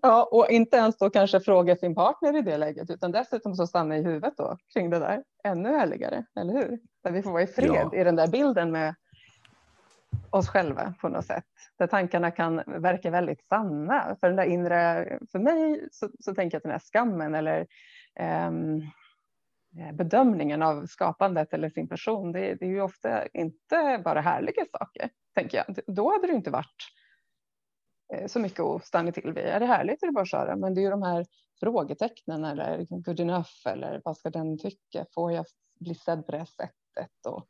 Ja, 0.02 0.28
och 0.32 0.50
inte 0.50 0.76
ens 0.76 0.98
då 0.98 1.10
kanske 1.10 1.40
fråga 1.40 1.76
sin 1.76 1.94
partner 1.94 2.38
i 2.38 2.42
det 2.42 2.56
läget, 2.56 2.90
utan 2.90 3.12
dessutom 3.12 3.54
så 3.54 3.66
stanna 3.66 3.96
i 3.96 4.02
huvudet 4.02 4.34
då 4.36 4.56
kring 4.72 4.90
det 4.90 4.98
där. 4.98 5.22
Ännu 5.44 5.68
härligare, 5.68 6.24
eller 6.40 6.52
hur? 6.52 6.78
Där 7.04 7.10
vi 7.10 7.22
får 7.22 7.30
vara 7.30 7.42
i 7.42 7.46
fred 7.46 7.88
ja. 7.92 8.00
i 8.00 8.04
den 8.04 8.16
där 8.16 8.26
bilden 8.26 8.72
med 8.72 8.94
oss 10.30 10.48
själva 10.48 10.94
på 11.00 11.08
något 11.08 11.26
sätt. 11.26 11.44
Där 11.78 11.86
tankarna 11.86 12.30
kan 12.30 12.62
verka 12.66 13.10
väldigt 13.10 13.46
sanna. 13.48 14.16
För 14.20 14.26
den 14.26 14.36
där 14.36 14.44
inre, 14.44 15.18
för 15.32 15.38
mig 15.38 15.88
så, 15.92 16.08
så 16.20 16.34
tänker 16.34 16.54
jag 16.54 16.58
att 16.58 16.62
den 16.62 16.72
här 16.72 16.78
skammen 16.78 17.34
eller 17.34 17.66
um, 18.48 18.82
Eh, 19.78 19.92
bedömningen 19.92 20.62
av 20.62 20.86
skapandet 20.86 21.52
eller 21.52 21.70
sin 21.70 21.88
person, 21.88 22.32
det, 22.32 22.54
det, 22.54 22.64
är 22.64 22.70
ju 22.70 22.80
ofta 22.80 23.26
inte 23.26 24.02
bara 24.04 24.20
härliga 24.20 24.64
saker, 24.78 25.10
tänker 25.34 25.58
jag. 25.58 25.96
Då 25.96 26.12
hade 26.12 26.26
det 26.26 26.32
inte 26.32 26.50
varit 26.50 26.76
eh, 28.14 28.26
så 28.26 28.40
mycket 28.40 28.60
att 28.60 28.86
stanna 28.86 29.12
till 29.12 29.32
vid. 29.32 29.44
Är 29.44 29.60
det 29.60 29.66
härligt 29.66 30.02
är 30.02 30.06
det 30.06 30.12
bara 30.12 30.22
att 30.22 30.30
köra, 30.30 30.56
men 30.56 30.74
det 30.74 30.80
är 30.80 30.82
ju 30.82 30.90
de 30.90 31.02
här 31.02 31.26
frågetecknen 31.60 32.44
eller 32.44 32.78
liksom 32.78 33.02
good 33.02 33.20
enough 33.20 33.50
eller 33.66 34.00
vad 34.04 34.16
ska 34.16 34.30
den 34.30 34.58
tycka? 34.58 35.06
Får 35.14 35.32
jag 35.32 35.44
bli 35.80 35.94
sedd 35.94 36.26
på 36.26 36.32
det 36.32 36.46
sättet? 36.46 37.26
Och 37.28 37.46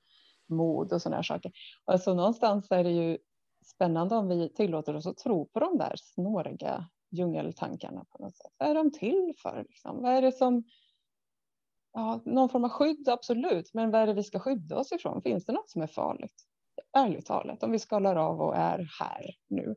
mod 0.48 0.92
och 0.92 1.02
sådana 1.02 1.16
här 1.16 1.22
saker. 1.22 1.52
Alltså 1.84 2.14
någonstans 2.14 2.70
är 2.70 2.84
det 2.84 2.90
ju 2.90 3.18
spännande 3.64 4.16
om 4.16 4.28
vi 4.28 4.48
tillåter 4.48 4.96
oss 4.96 5.06
att 5.06 5.16
tro 5.16 5.46
på 5.46 5.60
de 5.60 5.78
där 5.78 5.94
snåriga 5.96 6.88
djungeltankarna 7.10 8.04
på 8.10 8.22
något 8.22 8.36
sätt. 8.36 8.52
Vad 8.58 8.68
är 8.68 8.74
de 8.74 8.92
till 8.92 9.34
för? 9.42 9.64
Liksom? 9.68 10.02
Vad 10.02 10.12
är 10.12 10.22
det 10.22 10.32
som 10.32 10.64
ja, 11.92 12.22
någon 12.24 12.48
form 12.48 12.64
av 12.64 12.70
skydd, 12.70 13.08
absolut. 13.08 13.74
Men 13.74 13.90
vad 13.90 14.00
är 14.00 14.06
det 14.06 14.14
vi 14.14 14.22
ska 14.22 14.38
skydda 14.38 14.76
oss 14.76 14.92
ifrån? 14.92 15.22
Finns 15.22 15.44
det 15.44 15.52
något 15.52 15.70
som 15.70 15.82
är 15.82 15.86
farligt? 15.86 16.46
Ärligt 16.96 17.26
talat, 17.26 17.62
om 17.62 17.72
vi 17.72 17.78
skalar 17.78 18.16
av 18.16 18.40
och 18.40 18.56
är 18.56 18.88
här 19.00 19.34
nu. 19.48 19.76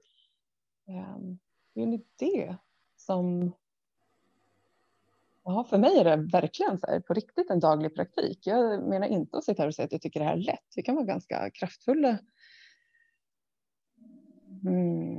Ehm, 0.88 1.40
det 1.74 1.82
är 1.82 1.84
en 1.84 1.94
idé 1.94 2.58
som... 2.96 3.52
Ja, 5.44 5.64
för 5.64 5.78
mig 5.78 5.98
är 5.98 6.04
det 6.04 6.16
verkligen 6.16 6.80
så 6.80 6.88
här, 6.88 7.00
på 7.00 7.14
riktigt 7.14 7.50
en 7.50 7.60
daglig 7.60 7.96
praktik. 7.96 8.48
Jag 8.48 8.84
menar 8.84 9.08
inte 9.08 9.38
att 9.38 9.44
sitta 9.44 9.62
här 9.62 9.68
och 9.68 9.76
säga 9.76 9.86
att 9.86 9.92
jag 9.92 10.02
tycker 10.02 10.20
det 10.20 10.26
här 10.26 10.34
är 10.34 10.42
lätt. 10.42 10.66
Det 10.76 10.82
kan 10.82 10.96
vara 10.96 11.06
ganska 11.06 11.50
kraftfulla 11.50 12.20
mm, 14.64 15.18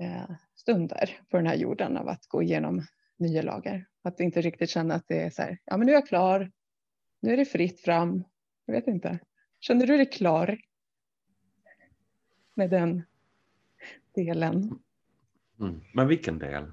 eh, 0.00 0.30
stunder 0.54 1.20
på 1.30 1.36
den 1.36 1.46
här 1.46 1.56
jorden 1.56 1.96
av 1.96 2.08
att 2.08 2.26
gå 2.26 2.42
igenom 2.42 2.82
nya 3.20 3.42
lagar. 3.42 3.86
Att 4.02 4.20
inte 4.20 4.40
riktigt 4.40 4.70
känna 4.70 4.94
att 4.94 5.08
det 5.08 5.20
är 5.20 5.30
så 5.30 5.42
här, 5.42 5.58
ja 5.64 5.76
men 5.76 5.86
nu 5.86 5.92
är 5.92 5.96
jag 5.96 6.08
klar, 6.08 6.52
nu 7.20 7.32
är 7.32 7.36
det 7.36 7.44
fritt 7.44 7.80
fram. 7.80 8.24
Jag 8.64 8.74
vet 8.74 8.86
inte. 8.86 9.18
Känner 9.60 9.86
du 9.86 9.96
dig 9.96 10.10
klar 10.10 10.58
med 12.54 12.70
den 12.70 13.02
delen? 14.14 14.78
Mm. 15.60 15.80
Men 15.94 16.08
vilken 16.08 16.38
del? 16.38 16.72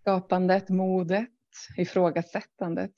Skapandet, 0.00 0.68
modet, 0.68 1.28
ifrågasättandet. 1.76 2.94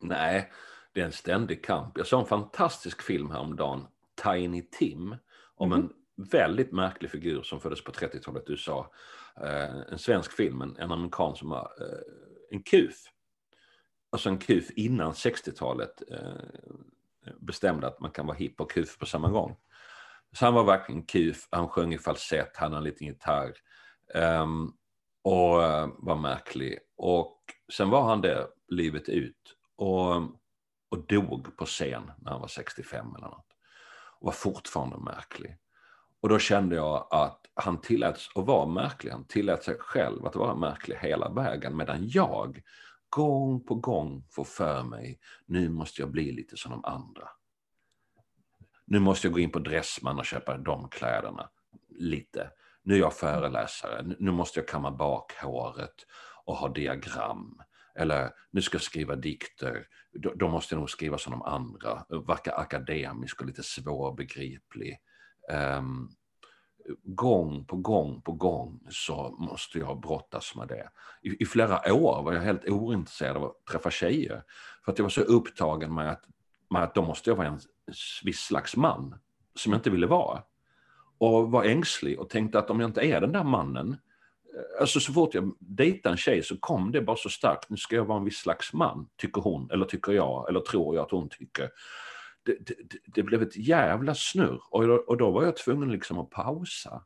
Nej, 0.00 0.50
det 0.92 1.00
är 1.00 1.04
en 1.04 1.12
ständig 1.12 1.64
kamp. 1.64 1.98
Jag 1.98 2.06
såg 2.06 2.20
en 2.20 2.26
fantastisk 2.26 3.02
film 3.02 3.30
häromdagen, 3.30 3.86
Tiny 4.22 4.62
Tim, 4.62 5.16
om 5.54 5.72
mm. 5.72 5.84
en 5.84 5.92
väldigt 6.18 6.72
märklig 6.72 7.10
figur 7.10 7.42
som 7.42 7.60
föddes 7.60 7.84
på 7.84 7.92
30-talet 7.92 8.48
i 8.48 8.52
USA. 8.52 8.92
Eh, 9.40 9.76
en 9.92 9.98
svensk 9.98 10.32
film, 10.32 10.62
en, 10.62 10.76
en 10.76 10.92
amerikan 10.92 11.36
som 11.36 11.48
var 11.48 11.72
eh, 11.80 11.98
en 12.50 12.62
kuf. 12.62 12.94
Alltså 14.10 14.28
en 14.28 14.38
kuf 14.38 14.70
innan 14.70 15.12
60-talet 15.12 16.02
eh, 16.10 17.32
bestämde 17.40 17.86
att 17.86 18.00
man 18.00 18.10
kan 18.10 18.26
vara 18.26 18.36
hipp 18.36 18.60
och 18.60 18.70
kuf 18.70 18.98
på 18.98 19.06
samma 19.06 19.30
gång. 19.30 19.56
Så 20.32 20.44
han 20.44 20.54
var 20.54 20.64
verkligen 20.64 21.02
kuf, 21.02 21.48
han 21.50 21.68
sjöng 21.68 21.94
i 21.94 21.98
falsett, 21.98 22.56
han 22.56 22.72
hade 22.72 22.78
en 22.78 22.84
liten 22.84 23.06
gitarr. 23.06 23.52
Um, 24.14 24.76
och 25.22 25.62
eh, 25.62 25.88
var 25.98 26.16
märklig. 26.16 26.78
Och 26.96 27.42
sen 27.72 27.90
var 27.90 28.02
han 28.02 28.20
det 28.20 28.48
livet 28.68 29.08
ut. 29.08 29.56
Och, 29.76 30.14
och 30.88 31.06
dog 31.08 31.56
på 31.56 31.64
scen 31.64 32.10
när 32.18 32.32
han 32.32 32.40
var 32.40 32.48
65 32.48 33.14
eller 33.16 33.28
något. 33.28 33.46
Och 34.20 34.26
var 34.26 34.32
fortfarande 34.32 34.98
märklig. 34.98 35.56
Och 36.20 36.28
då 36.28 36.38
kände 36.38 36.76
jag 36.76 37.08
att 37.10 37.40
han 37.54 37.80
tilläts 37.80 38.28
att 38.34 38.46
vara 38.46 38.66
märklig. 38.66 39.10
Han 39.10 39.26
tillät 39.26 39.64
sig 39.64 39.76
själv 39.78 40.26
att 40.26 40.36
vara 40.36 40.54
märklig 40.54 40.96
hela 40.96 41.28
vägen. 41.28 41.76
Medan 41.76 42.08
jag 42.08 42.62
gång 43.08 43.64
på 43.64 43.74
gång 43.74 44.24
får 44.30 44.44
för 44.44 44.82
mig, 44.82 45.20
nu 45.46 45.68
måste 45.68 46.02
jag 46.02 46.10
bli 46.10 46.32
lite 46.32 46.56
som 46.56 46.70
de 46.70 46.84
andra. 46.84 47.28
Nu 48.86 48.98
måste 48.98 49.26
jag 49.26 49.34
gå 49.34 49.40
in 49.40 49.50
på 49.50 49.58
Dressman 49.58 50.18
och 50.18 50.24
köpa 50.24 50.58
de 50.58 50.88
kläderna. 50.88 51.50
Lite. 51.88 52.50
Nu 52.82 52.94
är 52.94 52.98
jag 52.98 53.14
föreläsare. 53.14 54.14
Nu 54.18 54.30
måste 54.30 54.60
jag 54.60 54.68
kamma 54.68 54.90
bak 54.90 55.32
håret 55.32 56.06
och 56.44 56.56
ha 56.56 56.68
diagram. 56.68 57.60
Eller 57.94 58.30
nu 58.50 58.62
ska 58.62 58.74
jag 58.74 58.82
skriva 58.82 59.16
dikter. 59.16 59.86
Då, 60.12 60.34
då 60.34 60.48
måste 60.48 60.74
jag 60.74 60.80
nog 60.80 60.90
skriva 60.90 61.18
som 61.18 61.30
de 61.30 61.42
andra. 61.42 62.04
Verka 62.26 62.52
akademisk 62.52 63.40
och 63.40 63.46
lite 63.46 63.62
svårbegriplig 63.62 64.98
um, 65.52 66.10
gång 67.04 67.64
på 67.64 67.76
gång 67.76 68.20
på 68.20 68.32
gång 68.32 68.80
så 68.90 69.36
måste 69.38 69.78
jag 69.78 70.00
brottas 70.00 70.54
med 70.56 70.68
det. 70.68 70.88
I, 71.22 71.42
I, 71.42 71.46
flera 71.46 71.94
år 71.94 72.22
var 72.22 72.32
jag 72.32 72.40
helt 72.40 72.68
ointresserad 72.68 73.36
av 73.36 73.44
att 73.44 73.64
träffa 73.70 73.90
tjejer. 73.90 74.42
För 74.84 74.92
att 74.92 74.98
jag 74.98 75.04
var 75.04 75.10
så 75.10 75.20
upptagen 75.20 75.94
med 75.94 76.10
att, 76.10 76.24
med 76.70 76.82
att 76.82 76.94
då 76.94 77.02
måste 77.02 77.30
jag 77.30 77.36
vara 77.36 77.46
en 77.46 77.60
viss 78.24 78.40
slags 78.40 78.76
man 78.76 79.18
som 79.54 79.72
jag 79.72 79.78
inte 79.78 79.90
ville 79.90 80.06
vara. 80.06 80.42
Och 81.18 81.50
var 81.50 81.64
ängslig 81.64 82.20
och 82.20 82.30
tänkte 82.30 82.58
att 82.58 82.70
om 82.70 82.80
jag 82.80 82.88
inte 82.88 83.00
är 83.00 83.20
den 83.20 83.32
där 83.32 83.44
mannen, 83.44 83.88
eh, 83.90 84.80
alltså 84.80 85.00
så 85.00 85.12
fort 85.12 85.34
jag 85.34 85.54
dejtade 85.58 86.12
en 86.12 86.16
tjej 86.16 86.42
så 86.42 86.56
kom 86.56 86.92
det 86.92 87.00
bara 87.00 87.16
så 87.16 87.28
starkt, 87.28 87.70
nu 87.70 87.76
ska 87.76 87.96
jag 87.96 88.04
vara 88.04 88.18
en 88.18 88.24
viss 88.24 88.38
slags 88.38 88.72
man, 88.72 89.08
tycker 89.16 89.40
hon, 89.40 89.70
eller 89.70 89.86
tycker 89.86 90.12
jag, 90.12 90.48
eller 90.48 90.60
tror 90.60 90.94
jag 90.94 91.04
att 91.04 91.10
hon 91.10 91.28
tycker 91.28 91.70
det, 92.48 92.76
det, 92.90 92.98
det, 93.04 93.22
blev 93.22 93.42
ett 93.42 93.56
jävla 93.56 94.14
snurr 94.14 94.60
och 94.70 94.86
då, 94.86 94.94
och 94.94 95.16
då 95.16 95.30
var 95.30 95.44
jag 95.44 95.56
tvungen 95.56 95.92
liksom 95.92 96.18
att 96.18 96.30
pausa. 96.30 97.04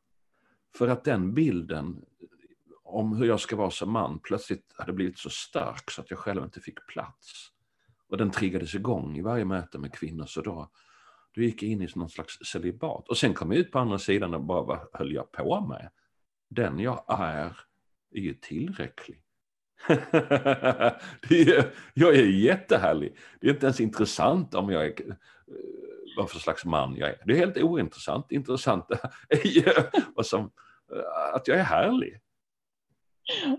För 0.74 0.88
att 0.88 1.04
den 1.04 1.34
bilden 1.34 2.04
om 2.84 3.16
hur 3.16 3.26
jag 3.26 3.40
ska 3.40 3.56
vara 3.56 3.70
som 3.70 3.92
man 3.92 4.18
plötsligt 4.18 4.74
hade 4.76 4.92
blivit 4.92 5.18
så 5.18 5.30
stark 5.30 5.90
så 5.90 6.00
att 6.00 6.10
jag 6.10 6.18
själv 6.18 6.44
inte 6.44 6.60
fick 6.60 6.86
plats. 6.86 7.48
Och 8.08 8.16
den 8.16 8.30
triggades 8.30 8.74
igång 8.74 9.18
i 9.18 9.22
varje 9.22 9.44
möte 9.44 9.78
med 9.78 9.94
kvinnor 9.94 10.26
så 10.26 10.40
då, 10.40 10.70
då 11.34 11.42
gick 11.42 11.62
jag 11.62 11.70
in 11.70 11.82
i 11.82 11.88
någon 11.94 12.10
slags 12.10 12.38
celibat. 12.44 13.08
Och 13.08 13.16
sen 13.16 13.34
kom 13.34 13.52
jag 13.52 13.60
ut 13.60 13.70
på 13.70 13.78
andra 13.78 13.98
sidan 13.98 14.34
och 14.34 14.44
bara, 14.44 14.62
vad 14.62 14.78
höll 14.92 15.12
jag 15.12 15.32
på 15.32 15.60
med? 15.60 15.90
Den 16.48 16.78
jag 16.78 17.04
är 17.08 17.60
är 18.10 18.20
ju 18.20 18.34
tillräcklig. 18.34 19.22
är, 21.28 21.74
jag 21.94 22.14
är 22.14 22.26
jättehärlig. 22.26 23.16
Det 23.40 23.46
är 23.46 23.52
inte 23.52 23.66
ens 23.66 23.80
intressant 23.80 24.54
om 24.54 24.70
jag 24.70 24.86
är 24.86 24.94
vad 26.16 26.30
för 26.30 26.38
slags 26.38 26.64
man 26.64 26.96
jag 26.96 27.08
är. 27.08 27.22
Det 27.24 27.32
är 27.32 27.36
helt 27.36 27.56
ointressant. 27.56 28.32
Intressant 28.32 28.90
är 29.28 30.22
som, 30.22 30.50
att 31.34 31.48
jag 31.48 31.58
är 31.58 31.62
härlig. 31.62 32.20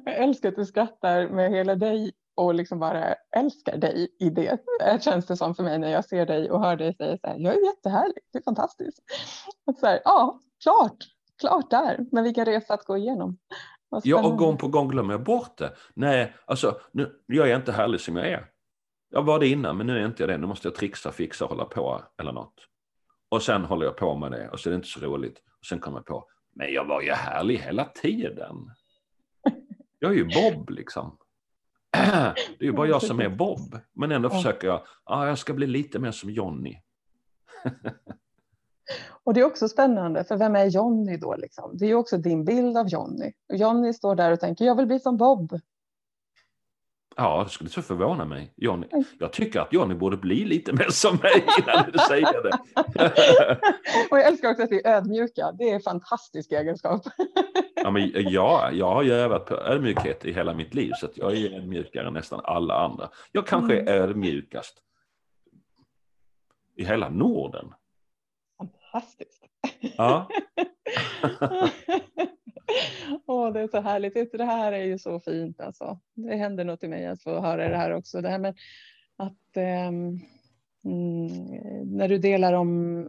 Jag 0.05 0.15
älskar 0.15 0.49
att 0.49 0.55
du 0.55 0.65
skrattar 0.65 1.27
med 1.27 1.51
hela 1.51 1.75
dig 1.75 2.11
och 2.35 2.53
liksom 2.53 2.79
bara 2.79 3.15
älskar 3.35 3.77
dig 3.77 4.15
i 4.19 4.29
det. 4.29 4.57
Det 4.79 5.03
känns 5.03 5.25
det 5.25 5.37
som 5.37 5.55
för 5.55 5.63
mig 5.63 5.79
när 5.79 5.91
jag 5.91 6.05
ser 6.05 6.25
dig 6.25 6.51
och 6.51 6.61
hör 6.61 6.75
dig 6.75 6.95
säga 6.95 7.17
så 7.17 7.27
här, 7.27 7.37
jag 7.39 7.55
är 7.55 7.65
jättehärlig, 7.65 8.23
det 8.31 8.37
är 8.37 8.43
fantastiskt. 8.43 8.99
Att 9.65 9.79
så 9.79 9.87
här, 9.87 10.01
ja, 10.03 10.39
klart, 10.63 10.97
klart 11.39 11.69
där, 11.69 12.05
men 12.11 12.23
vilken 12.23 12.45
resa 12.45 12.73
att 12.73 12.85
gå 12.85 12.97
igenom. 12.97 13.37
Ja, 14.03 14.27
och 14.27 14.37
gång 14.37 14.57
på 14.57 14.67
gång 14.67 14.87
glömmer 14.87 15.13
jag 15.13 15.23
bort 15.23 15.57
det. 15.57 15.73
Nej, 15.93 16.35
alltså, 16.45 16.79
nu, 16.91 17.21
jag 17.25 17.49
är 17.49 17.55
inte 17.55 17.71
härlig 17.71 18.01
som 18.01 18.15
jag 18.15 18.27
är. 18.27 18.45
Jag 19.09 19.23
var 19.23 19.39
det 19.39 19.47
innan, 19.47 19.77
men 19.77 19.87
nu 19.87 19.99
är 19.99 20.05
inte 20.05 20.23
jag 20.23 20.29
det. 20.29 20.37
Nu 20.37 20.47
måste 20.47 20.67
jag 20.67 20.75
trixa, 20.75 21.11
fixa, 21.11 21.45
hålla 21.45 21.65
på 21.65 22.03
eller 22.17 22.31
något. 22.31 22.67
Och 23.29 23.43
sen 23.43 23.65
håller 23.65 23.85
jag 23.85 23.97
på 23.97 24.15
med 24.15 24.31
det 24.31 24.49
och 24.49 24.59
så 24.59 24.69
är 24.69 24.71
det 24.71 24.75
inte 24.75 24.87
så 24.87 24.99
roligt. 24.99 25.37
Och 25.59 25.65
sen 25.65 25.79
kommer 25.79 25.97
jag 25.97 26.05
på, 26.05 26.25
men 26.55 26.73
jag 26.73 26.85
var 26.85 27.01
ju 27.01 27.11
härlig 27.11 27.57
hela 27.57 27.85
tiden. 27.85 28.55
Jag 29.99 30.11
är 30.11 30.15
ju 30.15 30.25
Bob 30.25 30.69
liksom. 30.69 31.17
Det 31.91 32.65
är 32.65 32.65
ju 32.65 32.71
bara 32.71 32.87
jag 32.87 33.03
som 33.03 33.19
är 33.19 33.29
Bob. 33.29 33.79
Men 33.93 34.11
ändå 34.11 34.29
försöker 34.29 34.67
jag, 34.67 34.85
ah, 35.03 35.27
jag 35.27 35.37
ska 35.37 35.53
bli 35.53 35.67
lite 35.67 35.99
mer 35.99 36.11
som 36.11 36.29
Johnny. 36.29 36.77
Och 39.23 39.33
det 39.33 39.39
är 39.39 39.45
också 39.45 39.67
spännande, 39.67 40.23
för 40.23 40.37
vem 40.37 40.55
är 40.55 40.65
Johnny 40.65 41.17
då? 41.17 41.35
Liksom? 41.35 41.77
Det 41.77 41.85
är 41.85 41.95
också 41.95 42.17
din 42.17 42.45
bild 42.45 42.77
av 42.77 42.87
Johnny. 42.87 43.31
Johnny 43.53 43.93
står 43.93 44.15
där 44.15 44.31
och 44.31 44.39
tänker, 44.39 44.65
jag 44.65 44.75
vill 44.75 44.85
bli 44.85 44.99
som 44.99 45.17
Bob. 45.17 45.59
Ja, 47.15 47.43
det 47.43 47.49
skulle 47.49 47.67
inte 47.67 47.81
förvåna 47.81 48.25
mig. 48.25 48.53
Johnny. 48.55 48.87
Jag 49.19 49.33
tycker 49.33 49.59
att 49.59 49.73
Johnny 49.73 49.95
borde 49.95 50.17
bli 50.17 50.45
lite 50.45 50.73
mer 50.73 50.89
som 50.89 51.15
mig 51.15 51.45
innan 51.59 51.91
du 51.91 51.99
säger 51.99 52.43
det. 52.43 52.57
och 54.11 54.17
jag 54.17 54.27
älskar 54.27 54.49
också 54.49 54.63
att 54.63 54.71
vi 54.71 54.81
är 54.85 54.97
ödmjuka. 54.97 55.51
Det 55.51 55.69
är 55.69 55.75
en 55.75 55.81
fantastisk 55.81 56.51
egenskap. 56.51 57.01
ja, 57.75 57.91
men 57.91 58.11
ja, 58.15 58.71
jag 58.71 58.93
har 58.93 59.03
ju 59.03 59.13
övat 59.13 59.45
på 59.45 59.55
ödmjukhet 59.55 60.25
i 60.25 60.33
hela 60.33 60.53
mitt 60.53 60.73
liv 60.73 60.91
så 60.95 61.05
att 61.05 61.17
jag 61.17 61.37
är 61.37 61.53
ödmjukare 61.53 62.07
än 62.07 62.13
nästan 62.13 62.41
alla 62.43 62.73
andra. 62.73 63.09
Jag 63.31 63.47
kanske 63.47 63.77
är 63.77 63.81
mm. 63.81 64.03
ödmjukast 64.03 64.77
i 66.75 66.85
hela 66.85 67.09
Norden. 67.09 67.73
Fantastiskt. 68.93 69.43
Ja. 69.97 70.29
Åh, 73.27 73.53
det 73.53 73.61
är 73.61 73.67
så 73.67 73.81
härligt. 73.81 74.31
Det 74.31 74.45
här 74.45 74.71
är 74.71 74.83
ju 74.83 74.99
så 74.99 75.19
fint 75.19 75.59
alltså. 75.59 75.99
Det 76.13 76.35
händer 76.35 76.65
något 76.65 76.83
i 76.83 76.87
mig 76.87 77.05
att 77.05 77.23
få 77.23 77.39
höra 77.39 77.69
det 77.69 77.77
här 77.77 77.91
också. 77.91 78.21
Det 78.21 78.29
här 78.29 78.39
med 78.39 78.57
att 79.15 79.57
eh, 79.57 79.91
när 81.85 82.07
du 82.07 82.17
delar 82.17 82.53
om 82.53 82.99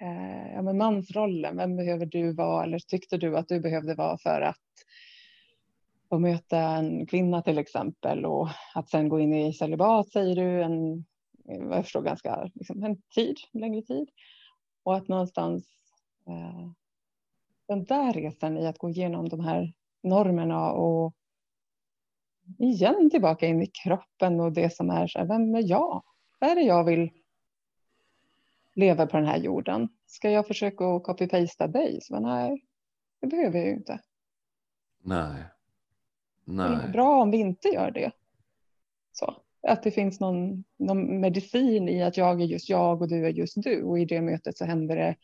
eh, 0.00 0.52
ja, 0.54 0.62
men 0.62 0.78
mansrollen, 0.78 1.56
vem 1.56 1.76
behöver 1.76 2.06
du 2.06 2.32
vara 2.32 2.64
eller 2.64 2.78
tyckte 2.78 3.16
du 3.16 3.36
att 3.36 3.48
du 3.48 3.60
behövde 3.60 3.94
vara 3.94 4.18
för 4.18 4.40
att 4.40 4.56
få 6.08 6.18
möta 6.18 6.58
en 6.58 7.06
kvinna 7.06 7.42
till 7.42 7.58
exempel 7.58 8.26
och 8.26 8.48
att 8.74 8.90
sen 8.90 9.08
gå 9.08 9.20
in 9.20 9.34
i 9.34 9.52
celibat 9.52 10.08
säger 10.08 10.36
du 10.36 10.62
en, 10.62 11.04
jag 11.44 11.84
förstår 11.84 12.02
ganska, 12.02 12.50
liksom, 12.54 12.84
en 12.84 13.02
tid, 13.14 13.36
längre 13.52 13.82
tid. 13.82 14.08
Och 14.84 14.96
att 14.96 15.08
någonstans 15.08 15.64
eh, 16.26 16.70
den 17.66 17.84
där 17.84 18.12
resan 18.12 18.58
i 18.58 18.66
att 18.66 18.78
gå 18.78 18.90
igenom 18.90 19.28
de 19.28 19.40
här 19.40 19.72
normerna 20.02 20.72
och 20.72 21.14
igen 22.58 23.10
tillbaka 23.10 23.46
in 23.46 23.62
i 23.62 23.66
kroppen 23.66 24.40
och 24.40 24.52
det 24.52 24.74
som 24.74 24.90
är 24.90 25.06
så 25.06 25.18
här, 25.18 25.26
vem 25.26 25.54
är 25.54 25.70
jag? 25.70 26.02
Vad 26.38 26.50
är 26.50 26.54
det 26.54 26.62
jag 26.62 26.84
vill 26.84 27.10
leva 28.74 29.06
på 29.06 29.16
den 29.16 29.26
här 29.26 29.38
jorden? 29.38 29.88
Ska 30.06 30.30
jag 30.30 30.46
försöka 30.46 30.84
copy-pasta 31.00 31.66
dig? 31.66 31.98
Så, 32.02 32.20
nej, 32.20 32.64
det 33.20 33.26
behöver 33.26 33.58
jag 33.58 33.68
ju 33.68 33.74
inte. 33.74 34.00
Nej. 35.02 35.44
Nej. 36.44 36.76
Det 36.76 36.82
är 36.82 36.92
bra 36.92 37.22
om 37.22 37.30
vi 37.30 37.36
inte 37.36 37.68
gör 37.68 37.90
det. 37.90 38.12
Så, 39.12 39.34
att 39.66 39.82
det 39.82 39.90
finns 39.90 40.20
någon, 40.20 40.64
någon 40.78 41.20
medicin 41.20 41.88
i 41.88 42.02
att 42.02 42.16
jag 42.16 42.42
är 42.42 42.46
just 42.46 42.68
jag 42.68 43.02
och 43.02 43.08
du 43.08 43.26
är 43.26 43.30
just 43.30 43.62
du 43.62 43.82
och 43.82 43.98
i 43.98 44.04
det 44.04 44.20
mötet 44.20 44.58
så 44.58 44.64
händer 44.64 44.96
det 44.96 45.16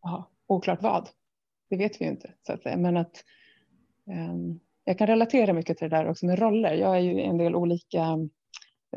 aha, 0.00 0.30
oklart 0.46 0.82
vad. 0.82 1.08
Det 1.70 1.76
vet 1.76 2.00
vi 2.00 2.04
ju 2.04 2.10
inte 2.10 2.34
så 2.46 2.52
att 2.52 2.62
säga, 2.62 2.76
men 2.76 2.96
att 2.96 3.24
um, 4.06 4.60
jag 4.84 4.98
kan 4.98 5.06
relatera 5.06 5.52
mycket 5.52 5.78
till 5.78 5.90
det 5.90 5.96
där 5.96 6.08
också 6.08 6.26
med 6.26 6.38
roller. 6.38 6.74
Jag 6.74 6.96
är 6.96 7.00
ju 7.00 7.20
i 7.20 7.24
en 7.24 7.38
del 7.38 7.54
olika 7.54 8.18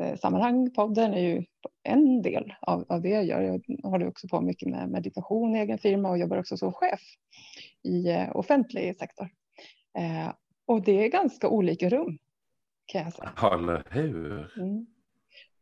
eh, 0.00 0.16
sammanhang. 0.16 0.70
Podden 0.70 1.14
är 1.14 1.20
ju 1.20 1.44
en 1.82 2.22
del 2.22 2.54
av, 2.60 2.84
av 2.88 3.02
det 3.02 3.08
jag 3.08 3.24
gör. 3.24 3.42
Jag 3.66 3.90
håller 3.90 4.08
också 4.08 4.28
på 4.28 4.40
mycket 4.40 4.68
med 4.68 4.90
meditation 4.90 5.56
i 5.56 5.58
egen 5.58 5.78
firma 5.78 6.10
och 6.10 6.18
jobbar 6.18 6.36
också 6.36 6.56
som 6.56 6.72
chef 6.72 7.00
i 7.82 8.10
eh, 8.10 8.36
offentlig 8.36 8.96
sektor. 8.96 9.28
Eh, 9.98 10.32
och 10.66 10.82
det 10.82 11.04
är 11.04 11.08
ganska 11.08 11.48
olika 11.48 11.88
rum 11.88 12.18
kan 12.86 13.02
jag 13.02 13.12
säga. 13.12 13.32
Eller 13.52 13.84
hur? 13.90 14.58
Mm. 14.58 14.86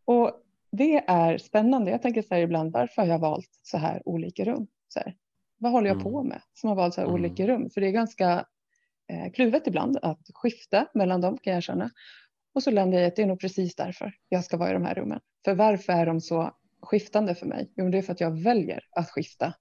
Och 0.04 0.42
det 0.70 1.04
är 1.06 1.38
spännande. 1.38 1.90
Jag 1.90 2.02
tänker 2.02 2.22
så 2.22 2.34
här 2.34 2.40
ibland, 2.42 2.72
varför 2.72 3.02
har 3.02 3.08
jag 3.08 3.18
valt 3.18 3.50
så 3.62 3.78
här 3.78 4.02
olika 4.08 4.44
rum? 4.44 4.66
Så 4.88 5.00
här, 5.00 5.16
vad 5.58 5.72
håller 5.72 5.88
jag 5.88 5.94
mm. 5.94 6.04
på 6.04 6.22
med 6.22 6.42
som 6.54 6.68
har 6.68 6.76
valt 6.76 6.94
så 6.94 7.00
här 7.00 7.08
mm. 7.08 7.20
olika 7.20 7.46
rum? 7.46 7.70
För 7.70 7.80
det 7.80 7.86
är 7.86 7.92
ganska 7.92 8.46
eh, 9.08 9.32
kluvet 9.32 9.66
ibland 9.66 9.98
att 10.02 10.26
skifta 10.34 10.86
mellan 10.94 11.20
dem 11.20 11.38
kan 11.38 11.54
jag 11.54 11.62
känna. 11.62 11.90
Och 12.54 12.62
så 12.62 12.70
landar 12.70 12.98
jag 12.98 13.04
i 13.04 13.08
att 13.08 13.16
det 13.16 13.22
är 13.22 13.26
nog 13.26 13.40
precis 13.40 13.74
därför 13.74 14.14
jag 14.28 14.44
ska 14.44 14.56
vara 14.56 14.70
i 14.70 14.72
de 14.72 14.84
här 14.84 14.94
rummen. 14.94 15.20
För 15.44 15.54
varför 15.54 15.92
är 15.92 16.06
de 16.06 16.20
så 16.20 16.56
skiftande 16.82 17.34
för 17.34 17.46
mig? 17.46 17.72
Jo, 17.76 17.88
det 17.88 17.98
är 17.98 18.02
för 18.02 18.12
att 18.12 18.20
jag 18.20 18.42
väljer 18.42 18.84
att 18.90 19.10
skifta 19.10 19.54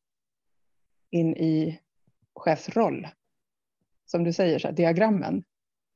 in 1.12 1.36
i 1.38 1.80
chefsroll. 2.36 3.08
Som 4.06 4.24
du 4.24 4.34
säger, 4.34 4.60
så 4.60 4.68
här, 4.68 4.76
diagrammen. 4.76 5.44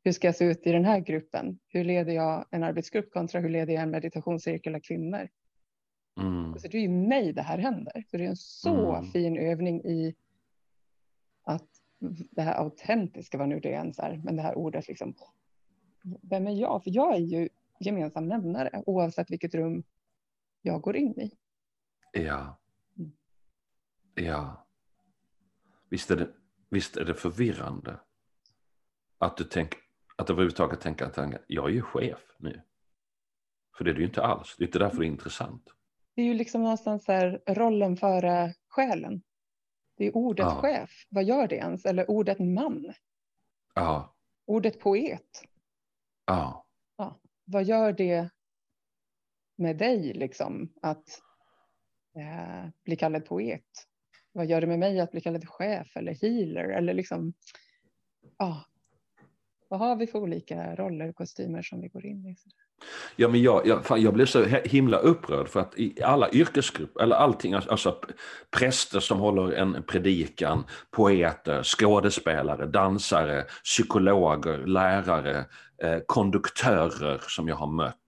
Hur 0.06 0.12
ska 0.12 0.28
jag 0.28 0.36
se 0.36 0.46
ut 0.46 0.68
i 0.68 0.72
den 0.72 0.86
här 0.86 1.00
gruppen? 1.00 1.60
Hur 1.68 1.84
leder 1.84 2.13
jag 2.13 2.46
en 2.52 2.63
arbetsgrupp 2.63 3.12
kontra 3.12 3.41
hur 3.41 3.50
leder 3.50 3.74
jag 3.74 3.84
en 3.84 3.91
meditationscirkel 3.91 4.76
av 4.76 4.80
kvinnor? 4.80 5.30
Mm. 6.22 6.60
Så 6.60 6.68
det 6.68 6.78
är 6.78 6.82
ju 6.82 6.89
mig 6.89 7.34
det 7.34 7.41
här 7.41 7.58
händer. 7.58 8.04
Så 8.08 8.18
det 8.18 8.26
är 8.26 8.30
en 8.30 8.36
så 8.36 8.96
mm. 8.96 9.12
fin 9.12 9.38
övning 9.38 9.82
i 9.86 10.15
att 11.44 11.70
det 12.32 12.41
här 12.41 12.54
autentiska, 12.54 13.38
vad 13.38 13.50
nu 13.50 13.60
det 13.60 13.70
ens 13.70 14.00
är, 14.00 14.22
men 14.24 14.36
det 14.36 14.41
här 14.41 14.56
ordet 14.56 14.88
liksom. 14.88 15.15
Vem 16.22 16.48
är 16.48 16.52
jag? 16.52 16.84
För 16.84 16.91
jag 16.91 17.15
är 17.15 17.20
ju 17.20 17.50
gemensam 17.80 18.28
nämnare 18.28 18.84
oavsett 18.86 19.32
vilket 19.32 19.56
rum 19.56 19.84
jag 20.62 20.82
går 20.82 20.96
in 20.96 21.20
i. 21.20 21.32
Ja. 22.12 22.60
Mm. 22.98 23.12
Ja. 24.15 24.68
Visst 25.89 26.12
är, 26.12 26.15
det, 26.15 26.30
visst 26.70 26.98
är 26.98 27.06
det 27.06 27.13
förvirrande 27.13 28.00
att 29.18 29.38
du 29.38 29.44
tänker 29.44 29.85
att 30.15 30.30
överhuvudtaget 30.30 30.82
tänka 30.82 31.06
att 31.06 31.17
jag 31.47 31.65
är 31.69 31.73
ju 31.73 31.82
chef 31.82 32.36
nu. 32.38 32.62
För 33.78 33.84
det 33.84 33.91
är 33.91 33.93
du 33.93 34.01
ju 34.01 34.08
inte 34.08 34.23
alls. 34.23 34.56
Det 34.58 34.63
är 34.63 34.65
inte 34.65 34.80
därför 34.80 34.97
det 34.97 35.06
är 35.06 35.08
intressant. 35.08 35.73
Det 36.15 36.21
är 36.21 36.25
ju 36.25 36.34
liksom 36.34 36.62
någonstans 36.62 37.08
här 37.08 37.41
rollen 37.47 37.97
före 37.97 38.54
själen. 38.67 39.21
Det 39.97 40.06
är 40.06 40.15
ordet 40.15 40.45
ja. 40.45 40.62
chef. 40.62 40.89
Vad 41.10 41.23
gör 41.23 41.47
det 41.47 41.56
ens? 41.56 41.86
Eller 41.86 42.10
ordet 42.12 42.39
man. 42.39 42.93
Ja. 43.73 44.15
Ordet 44.45 44.80
poet. 44.80 45.43
Ja. 46.25 46.65
ja. 46.97 47.19
Vad 47.45 47.63
gör 47.63 47.93
det 47.93 48.30
med 49.56 49.78
dig 49.78 50.13
liksom 50.13 50.73
att 50.82 51.21
eh, 52.17 52.69
bli 52.84 52.95
kallad 52.95 53.25
poet? 53.25 53.65
Vad 54.32 54.45
gör 54.45 54.62
det 54.62 54.67
med 54.67 54.80
mig 54.80 54.99
att 54.99 55.12
bli 55.12 55.21
kallad 55.21 55.49
chef 55.49 55.97
eller 55.97 56.13
healer 56.13 56.69
eller 56.69 56.93
liksom? 56.93 57.34
Ja. 58.38 58.65
Vad 59.78 59.88
har 59.88 59.96
vi 59.96 60.08
för 60.08 60.20
olika 60.20 60.76
roller 60.76 61.10
och 61.10 61.16
kostymer 61.16 61.62
som 61.62 61.82
vi 61.82 61.88
går 61.88 62.06
in 62.06 62.26
i? 62.26 62.36
Ja, 63.16 63.28
men 63.28 63.42
jag, 63.42 63.68
jag, 63.68 63.86
fan, 63.86 64.02
jag 64.02 64.14
blev 64.14 64.26
så 64.26 64.44
himla 64.46 64.98
upprörd 64.98 65.48
för 65.48 65.60
att 65.60 65.80
i 65.80 66.04
alla 66.04 66.32
yrkesgrupper, 66.32 67.04
eller 67.04 67.16
allting, 67.16 67.54
alltså, 67.54 67.72
alltså, 67.72 68.00
präster 68.52 69.00
som 69.00 69.20
håller 69.20 69.52
en 69.52 69.84
predikan, 69.88 70.64
poeter, 70.92 71.64
skådespelare, 71.64 72.66
dansare, 72.66 73.46
psykologer, 73.64 74.66
lärare, 74.66 75.46
eh, 75.84 76.00
konduktörer 76.06 77.22
som 77.28 77.48
jag 77.48 77.56
har 77.56 77.72
mött, 77.72 78.06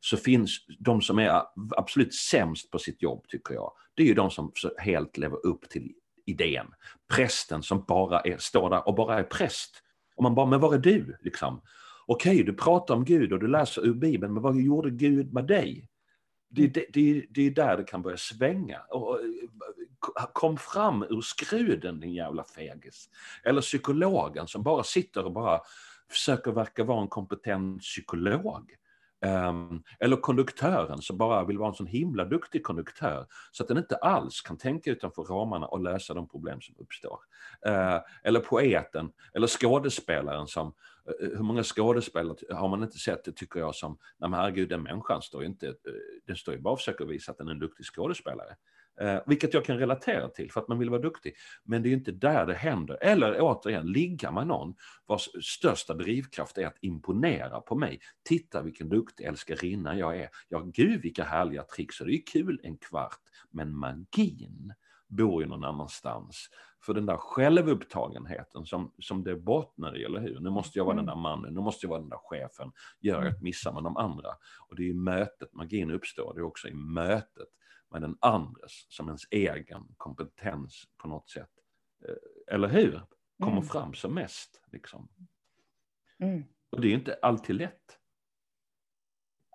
så 0.00 0.16
finns 0.16 0.66
de 0.78 1.00
som 1.00 1.18
är 1.18 1.42
absolut 1.76 2.14
sämst 2.14 2.70
på 2.70 2.78
sitt 2.78 3.02
jobb, 3.02 3.24
tycker 3.28 3.54
jag, 3.54 3.72
det 3.94 4.02
är 4.02 4.06
ju 4.06 4.14
de 4.14 4.30
som 4.30 4.52
helt 4.78 5.18
lever 5.18 5.46
upp 5.46 5.68
till 5.68 5.92
idén. 6.26 6.66
Prästen 7.14 7.62
som 7.62 7.84
bara 7.88 8.20
är, 8.20 8.36
står 8.38 8.70
där 8.70 8.88
och 8.88 8.94
bara 8.94 9.18
är 9.18 9.22
präst. 9.22 9.82
Och 10.20 10.24
man 10.24 10.34
bara, 10.34 10.46
men 10.46 10.60
var 10.60 10.74
är 10.74 10.78
du? 10.78 11.16
Liksom. 11.20 11.60
Okej, 12.06 12.32
okay, 12.32 12.42
du 12.42 12.52
pratar 12.52 12.94
om 12.94 13.04
Gud 13.04 13.32
och 13.32 13.38
du 13.38 13.46
läser 13.46 13.86
ur 13.86 13.94
Bibeln, 13.94 14.34
men 14.34 14.42
vad 14.42 14.60
gjorde 14.60 14.90
Gud 14.90 15.32
med 15.32 15.46
dig? 15.46 15.88
Det, 16.48 16.66
det, 16.66 16.86
det, 16.92 17.26
det 17.30 17.46
är 17.46 17.50
där 17.50 17.76
det 17.76 17.84
kan 17.84 18.02
börja 18.02 18.16
svänga. 18.16 18.80
kom 20.32 20.56
fram 20.56 21.02
ur 21.02 21.20
skruden 21.20 22.00
din 22.00 22.12
jävla 22.12 22.44
fegis. 22.44 23.08
Eller 23.44 23.60
psykologen 23.60 24.46
som 24.46 24.62
bara 24.62 24.82
sitter 24.82 25.24
och 25.24 25.32
bara 25.32 25.60
försöker 26.10 26.52
verka 26.52 26.84
vara 26.84 27.02
en 27.02 27.08
kompetent 27.08 27.82
psykolog. 27.82 28.74
Ehm, 29.22 29.82
eller 29.98 30.16
konduktören 30.16 31.02
som 31.02 31.18
bara 31.18 31.44
vill 31.44 31.58
vara 31.58 31.68
en 31.68 31.74
sån 31.74 31.86
himla 31.86 32.24
duktig 32.24 32.62
konduktör 32.62 33.26
så 33.52 33.62
att 33.62 33.68
den 33.68 33.78
inte 33.78 33.96
alls 33.96 34.40
kan 34.40 34.56
tänka 34.58 34.90
utanför 34.90 35.22
ramarna 35.22 35.66
och 35.66 35.80
lösa 35.80 36.14
de 36.14 36.28
problem 36.28 36.60
som 36.60 36.74
uppstår. 36.78 37.18
Ehm, 37.66 38.00
eller 38.24 38.40
poeten, 38.40 39.12
eller 39.34 39.46
skådespelaren 39.46 40.46
som, 40.46 40.66
eh, 41.06 41.28
hur 41.28 41.42
många 41.42 41.62
skådespelare 41.62 42.36
har 42.54 42.68
man 42.68 42.82
inte 42.82 42.98
sett 42.98 43.24
det 43.24 43.32
tycker 43.32 43.60
jag 43.60 43.74
som, 43.74 43.98
nej 44.18 44.30
men 44.30 44.40
herregud 44.40 44.68
den 44.68 44.82
människan 44.82 45.22
står 45.22 45.42
ju 45.42 45.48
inte, 45.48 45.66
eh, 45.66 45.72
den 46.26 46.36
står 46.36 46.54
ju 46.54 46.60
bara 46.60 46.72
och 46.72 46.78
försöker 46.78 47.04
visa 47.04 47.32
att 47.32 47.38
den 47.38 47.48
är 47.48 47.52
en 47.52 47.58
duktig 47.58 47.86
skådespelare. 47.86 48.56
Eh, 49.00 49.20
vilket 49.26 49.54
jag 49.54 49.64
kan 49.64 49.78
relatera 49.78 50.28
till 50.28 50.52
för 50.52 50.60
att 50.60 50.68
man 50.68 50.78
vill 50.78 50.90
vara 50.90 51.00
duktig. 51.00 51.34
Men 51.64 51.82
det 51.82 51.88
är 51.88 51.92
inte 51.92 52.12
där 52.12 52.46
det 52.46 52.54
händer. 52.54 52.98
Eller 53.00 53.40
återigen, 53.40 53.86
ligga 53.86 54.32
med 54.32 54.46
någon 54.46 54.74
vars 55.06 55.28
största 55.42 55.94
drivkraft 55.94 56.58
är 56.58 56.66
att 56.66 56.78
imponera 56.80 57.60
på 57.60 57.74
mig. 57.74 58.00
Titta 58.24 58.62
vilken 58.62 58.88
duktig 58.88 59.24
älskarinna 59.24 59.96
jag 59.96 60.16
är. 60.16 60.28
Ja, 60.48 60.60
gud 60.74 61.02
vilka 61.02 61.24
härliga 61.24 61.62
tricks. 61.62 62.00
Och 62.00 62.06
det 62.06 62.14
är 62.14 62.26
kul 62.32 62.60
en 62.62 62.76
kvart. 62.76 63.20
Men 63.50 63.76
magin 63.76 64.74
bor 65.08 65.42
ju 65.42 65.48
någon 65.48 65.64
annanstans. 65.64 66.48
För 66.82 66.94
den 66.94 67.06
där 67.06 67.16
självupptagenheten 67.16 68.66
som, 68.66 68.94
som 68.98 69.24
det 69.24 69.36
bottnar 69.36 69.96
i, 69.96 70.04
eller 70.04 70.20
hur? 70.20 70.40
Nu 70.40 70.50
måste 70.50 70.78
jag 70.78 70.84
vara 70.84 70.94
mm. 70.94 71.06
den 71.06 71.14
där 71.14 71.22
mannen, 71.22 71.54
nu 71.54 71.60
måste 71.60 71.86
jag 71.86 71.90
vara 71.90 72.00
den 72.00 72.08
där 72.08 72.20
chefen. 72.22 72.72
Gör 73.00 73.22
jag 73.22 73.34
ett 73.34 73.42
missar 73.42 73.72
med 73.72 73.82
de 73.82 73.96
andra. 73.96 74.28
Och 74.68 74.76
det 74.76 74.82
är 74.82 74.86
i 74.86 74.94
mötet 74.94 75.54
magin 75.54 75.90
uppstår, 75.90 76.34
det 76.34 76.40
är 76.40 76.44
också 76.44 76.68
i 76.68 76.74
mötet 76.74 77.48
med 77.90 78.02
den 78.02 78.16
andres 78.20 78.86
som 78.88 79.06
ens 79.06 79.22
egen 79.30 79.82
kompetens 79.96 80.84
på 81.02 81.08
något 81.08 81.30
sätt, 81.30 81.50
eh, 82.08 82.54
eller 82.54 82.68
hur, 82.68 83.02
kommer 83.38 83.52
mm. 83.52 83.64
fram 83.64 83.94
som 83.94 84.14
mest. 84.14 84.62
Liksom. 84.72 85.08
Mm. 86.18 86.44
Och 86.70 86.80
det 86.80 86.88
är 86.88 86.94
inte 86.94 87.18
alltid 87.22 87.56
lätt. 87.56 87.99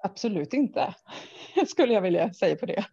Absolut 0.06 0.54
inte, 0.54 0.96
skulle 1.68 1.94
jag 1.94 2.02
vilja 2.02 2.34
säga 2.34 2.56
på 2.56 2.66
det. 2.66 2.86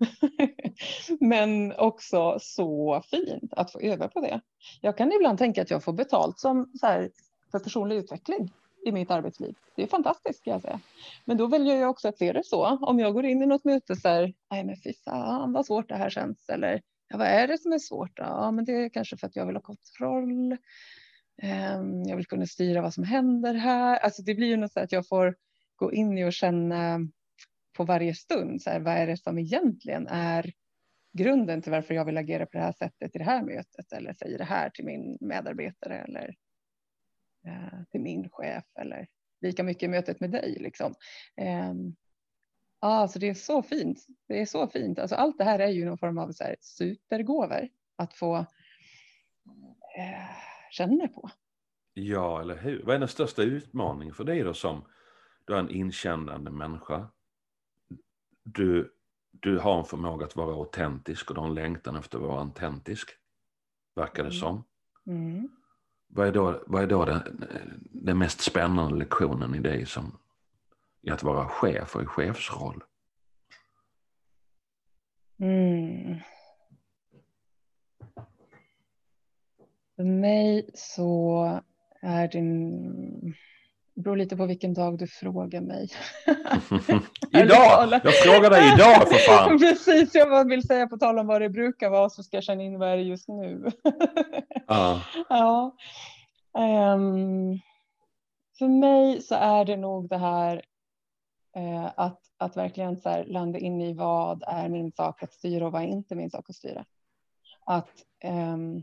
Men 1.21 1.73
också 1.73 2.39
så 2.41 3.03
fint 3.11 3.53
att 3.53 3.73
få 3.73 3.81
öva 3.81 4.09
på 4.09 4.21
det. 4.21 4.41
Jag 4.81 4.97
kan 4.97 5.13
ibland 5.13 5.39
tänka 5.39 5.63
att 5.63 5.71
jag 5.71 5.85
får 5.85 5.93
betalt 5.93 6.39
som 6.39 6.71
så 6.81 6.87
här, 6.87 7.11
för 7.51 7.59
personlig 7.59 7.97
utveckling. 7.97 8.53
i 8.87 8.93
mitt 8.93 9.11
arbetsliv. 9.11 9.55
Det 9.77 9.83
är 9.83 9.87
fantastiskt 9.87 10.39
ska 10.39 10.51
jag 10.51 10.63
säga. 10.63 10.81
Men 11.25 11.37
då 11.37 11.47
väljer 11.47 11.77
jag 11.77 11.91
också 11.91 12.09
att 12.09 12.19
se 12.19 12.33
det 12.33 12.45
så. 12.45 12.67
Om 12.67 12.99
jag 12.99 13.15
går 13.15 13.25
in 13.25 13.43
i 13.43 13.47
något 13.47 13.65
möte 13.65 13.97
så 13.97 14.09
här, 14.09 14.35
nej 14.51 14.65
men 14.65 14.77
fy 14.77 14.93
fan 15.05 15.53
vad 15.53 15.67
svårt 15.67 15.89
det 15.89 15.97
här 15.97 16.11
känns. 16.11 16.49
Eller 16.49 16.83
ja, 17.09 17.17
vad 17.17 17.27
är 17.27 17.49
det 17.49 17.59
som 17.59 17.73
är 17.73 17.79
svårt 17.79 18.17
då? 18.17 18.23
Ja, 18.23 18.51
men 18.51 18.65
det 18.65 18.73
är 18.73 18.89
kanske 18.89 19.17
för 19.17 19.27
att 19.27 19.37
jag 19.37 19.47
vill 19.47 19.57
ha 19.57 19.63
kontroll. 19.63 20.57
Ehm, 21.43 22.03
jag 22.03 22.17
vill 22.17 22.27
kunna 22.27 22.47
styra 22.47 22.83
vad 22.83 22.95
som 22.95 23.05
händer 23.05 23.55
här. 23.55 23.99
Alltså 23.99 24.23
det 24.23 24.35
blir 24.35 24.49
ju 24.49 24.57
något 24.57 24.73
så 24.73 24.81
att 24.81 24.93
jag 24.93 25.09
får 25.09 25.37
gå 25.83 25.93
in 25.93 26.19
i 26.19 26.25
och 26.25 26.33
känna 26.33 27.01
på 27.77 27.85
varje 27.85 28.15
stund. 28.15 28.63
Så 28.63 28.71
här, 28.71 28.81
vad 28.81 28.95
är 28.95 29.07
det 29.07 29.17
som 29.17 29.39
egentligen 29.39 30.07
är 30.07 30.53
grunden 31.13 31.63
till 31.63 31.73
varför 31.73 31.95
jag 31.95 32.05
vill 32.05 32.17
agera 32.17 32.47
på 32.47 32.59
det 32.59 32.65
här 32.65 32.73
sättet 32.73 33.17
i 33.17 33.19
det 33.19 33.25
här 33.25 33.43
mötet 33.43 33.93
eller 33.93 34.13
säger 34.13 34.39
det 34.39 34.45
här 34.45 34.71
till 34.71 34.85
min 34.85 35.19
medarbetare 35.21 35.99
eller 35.99 36.35
eh, 37.47 37.83
till 37.91 38.01
min 38.01 38.29
chef 38.31 38.65
eller 38.81 39.07
lika 39.41 39.63
mycket 39.63 39.83
i 39.83 39.89
mötet 39.89 40.21
med 40.21 40.31
dig 40.31 40.57
liksom. 40.61 40.95
Eh, 41.37 41.73
alltså 42.81 43.19
det 43.19 43.29
är 43.29 43.35
så 43.35 43.63
fint. 43.63 44.07
Det 44.29 44.41
är 44.41 44.47
så 44.47 44.69
fint. 44.69 44.99
Alltså 44.99 45.17
allt 45.17 45.39
det 45.39 45.45
här 45.45 45.59
är 45.59 45.69
ju 45.69 45.85
någon 45.85 45.99
form 45.99 46.19
av 46.19 46.33
så 46.33 46.45
här 46.45 46.57
supergåvor 46.61 47.69
att 47.97 48.15
få 48.15 48.37
eh, 49.97 50.37
känna 50.71 51.09
på. 51.09 51.31
Ja, 51.95 52.41
eller 52.41 52.57
hur? 52.57 52.83
Vad 52.83 52.95
är 52.95 52.99
den 52.99 53.09
största 53.09 53.43
utmaningen 53.43 54.15
för 54.15 54.25
dig 54.25 54.43
då 54.43 54.55
som 54.55 54.85
du 55.45 55.55
är 55.55 55.59
en 55.59 55.71
inkännande 55.71 56.51
människa? 56.51 57.09
Du 58.45 58.93
du 59.41 59.59
har 59.59 59.79
en 59.79 59.85
förmåga 59.85 60.27
att 60.27 60.37
vara 60.37 60.55
autentisk 60.55 61.31
och 61.31 61.35
du 61.35 61.41
har 61.41 61.49
en 61.49 61.55
längtan 61.55 61.97
efter 61.97 62.19
att 62.19 62.25
vara 62.25 62.41
autentisk. 62.41 63.11
Verkar 63.95 64.23
det 64.23 64.29
mm. 64.29 64.41
som. 64.41 64.65
Mm. 65.07 65.49
Vad 66.07 66.29
är 66.29 66.33
då, 66.33 66.63
vad 66.67 66.83
är 66.83 66.87
då 66.87 67.05
den, 67.05 67.45
den 67.91 68.19
mest 68.19 68.41
spännande 68.41 68.99
lektionen 68.99 69.55
i 69.55 69.59
dig 69.59 69.87
som 69.87 70.19
i 71.03 71.11
att 71.11 71.23
vara 71.23 71.49
chef 71.49 71.97
och 71.97 72.03
i 72.03 72.07
chefsroll? 72.07 72.85
Mm. 75.39 76.19
För 79.97 80.05
mig 80.05 80.71
så 80.75 81.45
är 82.01 82.29
det 82.29 82.39
det 83.95 84.03
beror 84.03 84.17
lite 84.17 84.37
på 84.37 84.47
vilken 84.47 84.75
dag 84.75 84.99
du 84.99 85.07
frågar 85.07 85.61
mig. 85.61 85.89
idag! 87.33 88.01
Jag 88.05 88.15
frågar 88.15 88.51
dig 88.51 88.75
idag 88.75 89.09
för 89.09 89.15
fan. 89.15 89.59
Precis, 89.59 90.15
jag 90.15 90.49
vill 90.49 90.67
säga 90.67 90.87
på 90.87 90.97
tal 90.97 91.19
om 91.19 91.27
vad 91.27 91.41
det 91.41 91.49
brukar 91.49 91.91
vara 91.91 92.11
så 92.11 92.23
ska 92.23 92.37
jag 92.37 92.45
känna 92.45 92.63
in 92.63 92.79
vad 92.79 92.89
det 92.89 92.95
är 92.95 92.97
just 92.97 93.29
nu. 93.29 93.71
ah. 94.67 95.01
Ja. 95.29 95.77
Um, 96.59 97.61
för 98.59 98.69
mig 98.69 99.23
så 99.23 99.35
är 99.35 99.65
det 99.65 99.77
nog 99.77 100.09
det 100.09 100.19
här 100.19 100.63
uh, 101.57 101.91
att, 101.97 102.21
att 102.39 102.57
verkligen 102.57 103.01
så 103.01 103.09
här 103.09 103.25
landa 103.25 103.59
in 103.59 103.81
i 103.81 103.93
vad 103.93 104.43
är 104.47 104.69
min 104.69 104.93
sak 104.93 105.23
att 105.23 105.33
styra 105.33 105.67
och 105.67 105.73
vad 105.73 105.83
är 105.83 105.87
inte 105.87 106.15
min 106.15 106.31
sak 106.31 106.51
att 106.51 106.57
styra. 106.57 106.85
Att 107.67 107.93
um, 108.25 108.83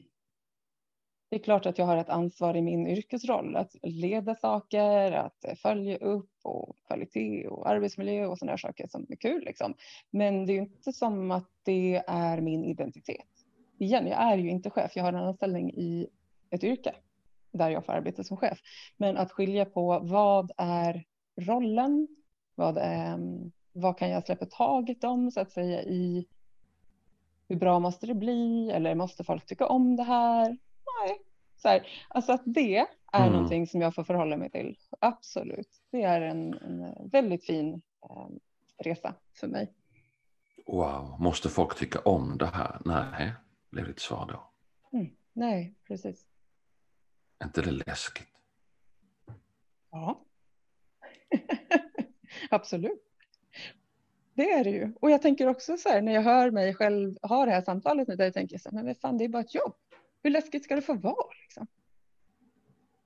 det 1.29 1.35
är 1.35 1.39
klart 1.39 1.65
att 1.65 1.77
jag 1.77 1.85
har 1.85 1.97
ett 1.97 2.09
ansvar 2.09 2.55
i 2.55 2.61
min 2.61 2.87
yrkesroll 2.87 3.55
att 3.55 3.75
leda 3.83 4.35
saker, 4.35 5.11
att 5.11 5.45
eh, 5.45 5.55
följa 5.55 5.97
upp 5.97 6.31
och 6.43 6.75
kvalitet 6.87 7.47
och 7.47 7.69
arbetsmiljö 7.69 8.25
och 8.25 8.37
sådana 8.37 8.57
saker 8.57 8.87
som 8.87 9.05
är 9.09 9.15
kul. 9.15 9.43
Liksom. 9.43 9.73
Men 10.09 10.45
det 10.45 10.53
är 10.53 10.57
inte 10.57 10.93
som 10.93 11.31
att 11.31 11.49
det 11.63 12.03
är 12.07 12.41
min 12.41 12.65
identitet. 12.65 13.27
Igen, 13.77 14.07
jag 14.07 14.21
är 14.21 14.37
ju 14.37 14.49
inte 14.49 14.69
chef. 14.69 14.91
Jag 14.95 15.03
har 15.03 15.13
en 15.13 15.19
anställning 15.19 15.71
i 15.73 16.07
ett 16.49 16.63
yrke 16.63 16.95
där 17.51 17.69
jag 17.69 17.85
får 17.85 17.93
arbeta 17.93 18.23
som 18.23 18.37
chef. 18.37 18.59
Men 18.97 19.17
att 19.17 19.31
skilja 19.31 19.65
på 19.65 19.99
vad 19.99 20.51
är 20.57 21.03
rollen? 21.35 22.07
Vad, 22.55 22.77
är, 22.77 23.19
vad 23.73 23.97
kan 23.97 24.09
jag 24.09 24.25
släppa 24.25 24.45
taget 24.45 25.03
om 25.03 25.31
så 25.31 25.39
att 25.39 25.51
säga 25.51 25.83
i 25.83 26.27
hur 27.47 27.55
bra 27.55 27.79
måste 27.79 28.07
det 28.07 28.15
bli? 28.15 28.71
Eller 28.71 28.95
måste 28.95 29.23
folk 29.23 29.45
tycka 29.45 29.67
om 29.67 29.95
det 29.95 30.03
här? 30.03 30.57
Nej, 31.01 31.21
så 31.55 31.67
här, 31.67 31.87
alltså 32.07 32.31
att 32.31 32.41
det 32.45 32.77
är 33.11 33.21
mm. 33.21 33.33
någonting 33.33 33.67
som 33.67 33.81
jag 33.81 33.95
får 33.95 34.03
förhålla 34.03 34.37
mig 34.37 34.49
till. 34.51 34.77
Absolut. 34.99 35.81
Det 35.91 36.03
är 36.03 36.21
en, 36.21 36.53
en 36.53 37.09
väldigt 37.09 37.45
fin 37.45 37.81
eh, 38.03 38.27
resa 38.83 39.15
för 39.39 39.47
mig. 39.47 39.73
Wow, 40.65 41.15
måste 41.19 41.49
folk 41.49 41.77
tycka 41.77 41.99
om 41.99 42.37
det 42.37 42.45
här? 42.45 42.81
Nej, 42.85 43.33
blev 43.69 43.87
ditt 43.87 43.99
svar 43.99 44.25
då. 44.27 44.51
Mm. 44.97 45.11
Nej, 45.33 45.75
precis. 45.87 46.25
Är 47.39 47.45
inte 47.45 47.61
det 47.61 47.71
läskigt? 47.71 48.27
Ja, 49.91 50.21
absolut. 52.49 53.05
Det 54.33 54.51
är 54.51 54.63
det 54.63 54.69
ju. 54.69 54.93
Och 55.01 55.11
jag 55.11 55.21
tänker 55.21 55.47
också 55.47 55.77
så 55.77 55.89
här 55.89 56.01
när 56.01 56.11
jag 56.11 56.21
hör 56.21 56.51
mig 56.51 56.73
själv 56.73 57.17
ha 57.21 57.45
det 57.45 57.51
här 57.51 57.61
samtalet 57.61 58.17
dig, 58.17 58.33
tänker 58.33 58.53
jag 58.53 58.61
så 58.61 58.69
här, 58.69 58.83
men 58.83 58.95
fan, 58.95 59.17
det 59.17 59.23
är 59.23 59.29
bara 59.29 59.41
ett 59.41 59.55
jobb. 59.55 59.75
Hur 60.23 60.29
läskigt 60.29 60.63
ska 60.63 60.75
det 60.75 60.81
få 60.81 60.93
vara? 60.93 61.33
Liksom? 61.41 61.67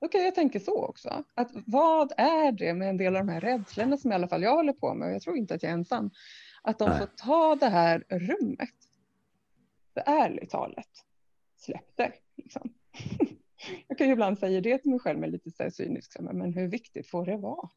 Då 0.03 0.07
kan 0.07 0.23
jag 0.23 0.35
tänka 0.35 0.59
så 0.59 0.85
också. 0.85 1.23
Att 1.33 1.51
vad 1.65 2.11
är 2.17 2.51
det 2.51 2.73
med 2.73 2.89
en 2.89 2.97
del 2.97 3.15
av 3.15 3.25
de 3.25 3.31
här 3.31 3.41
rädslorna 3.41 3.97
som 3.97 4.11
i 4.11 4.15
alla 4.15 4.27
fall 4.27 4.43
jag 4.43 4.55
håller 4.55 4.73
på 4.73 4.93
med 4.93 5.07
och 5.07 5.13
jag 5.13 5.21
tror 5.21 5.37
inte 5.37 5.55
att 5.55 5.63
jag 5.63 5.69
är 5.69 5.73
ensam. 5.73 6.11
Att 6.61 6.79
de 6.79 6.89
Nej. 6.89 6.99
får 6.99 7.05
ta 7.05 7.55
det 7.55 7.69
här 7.69 8.03
rummet. 8.09 8.69
För 9.93 10.03
ärligt 10.05 10.49
talat, 10.49 11.05
släpp 11.55 11.97
det. 11.97 12.13
Liksom. 12.35 12.73
jag 13.87 13.97
kan 13.97 14.07
ju 14.07 14.13
ibland 14.13 14.39
säga 14.39 14.61
det 14.61 14.77
till 14.77 14.91
mig 14.91 14.99
själv 14.99 15.19
med 15.19 15.31
lite 15.31 15.51
så 15.51 15.63
här 15.63 15.69
cynisk, 15.69 16.17
men 16.19 16.53
hur 16.53 16.67
viktigt 16.67 17.07
får 17.07 17.25
det 17.25 17.37
vara? 17.37 17.69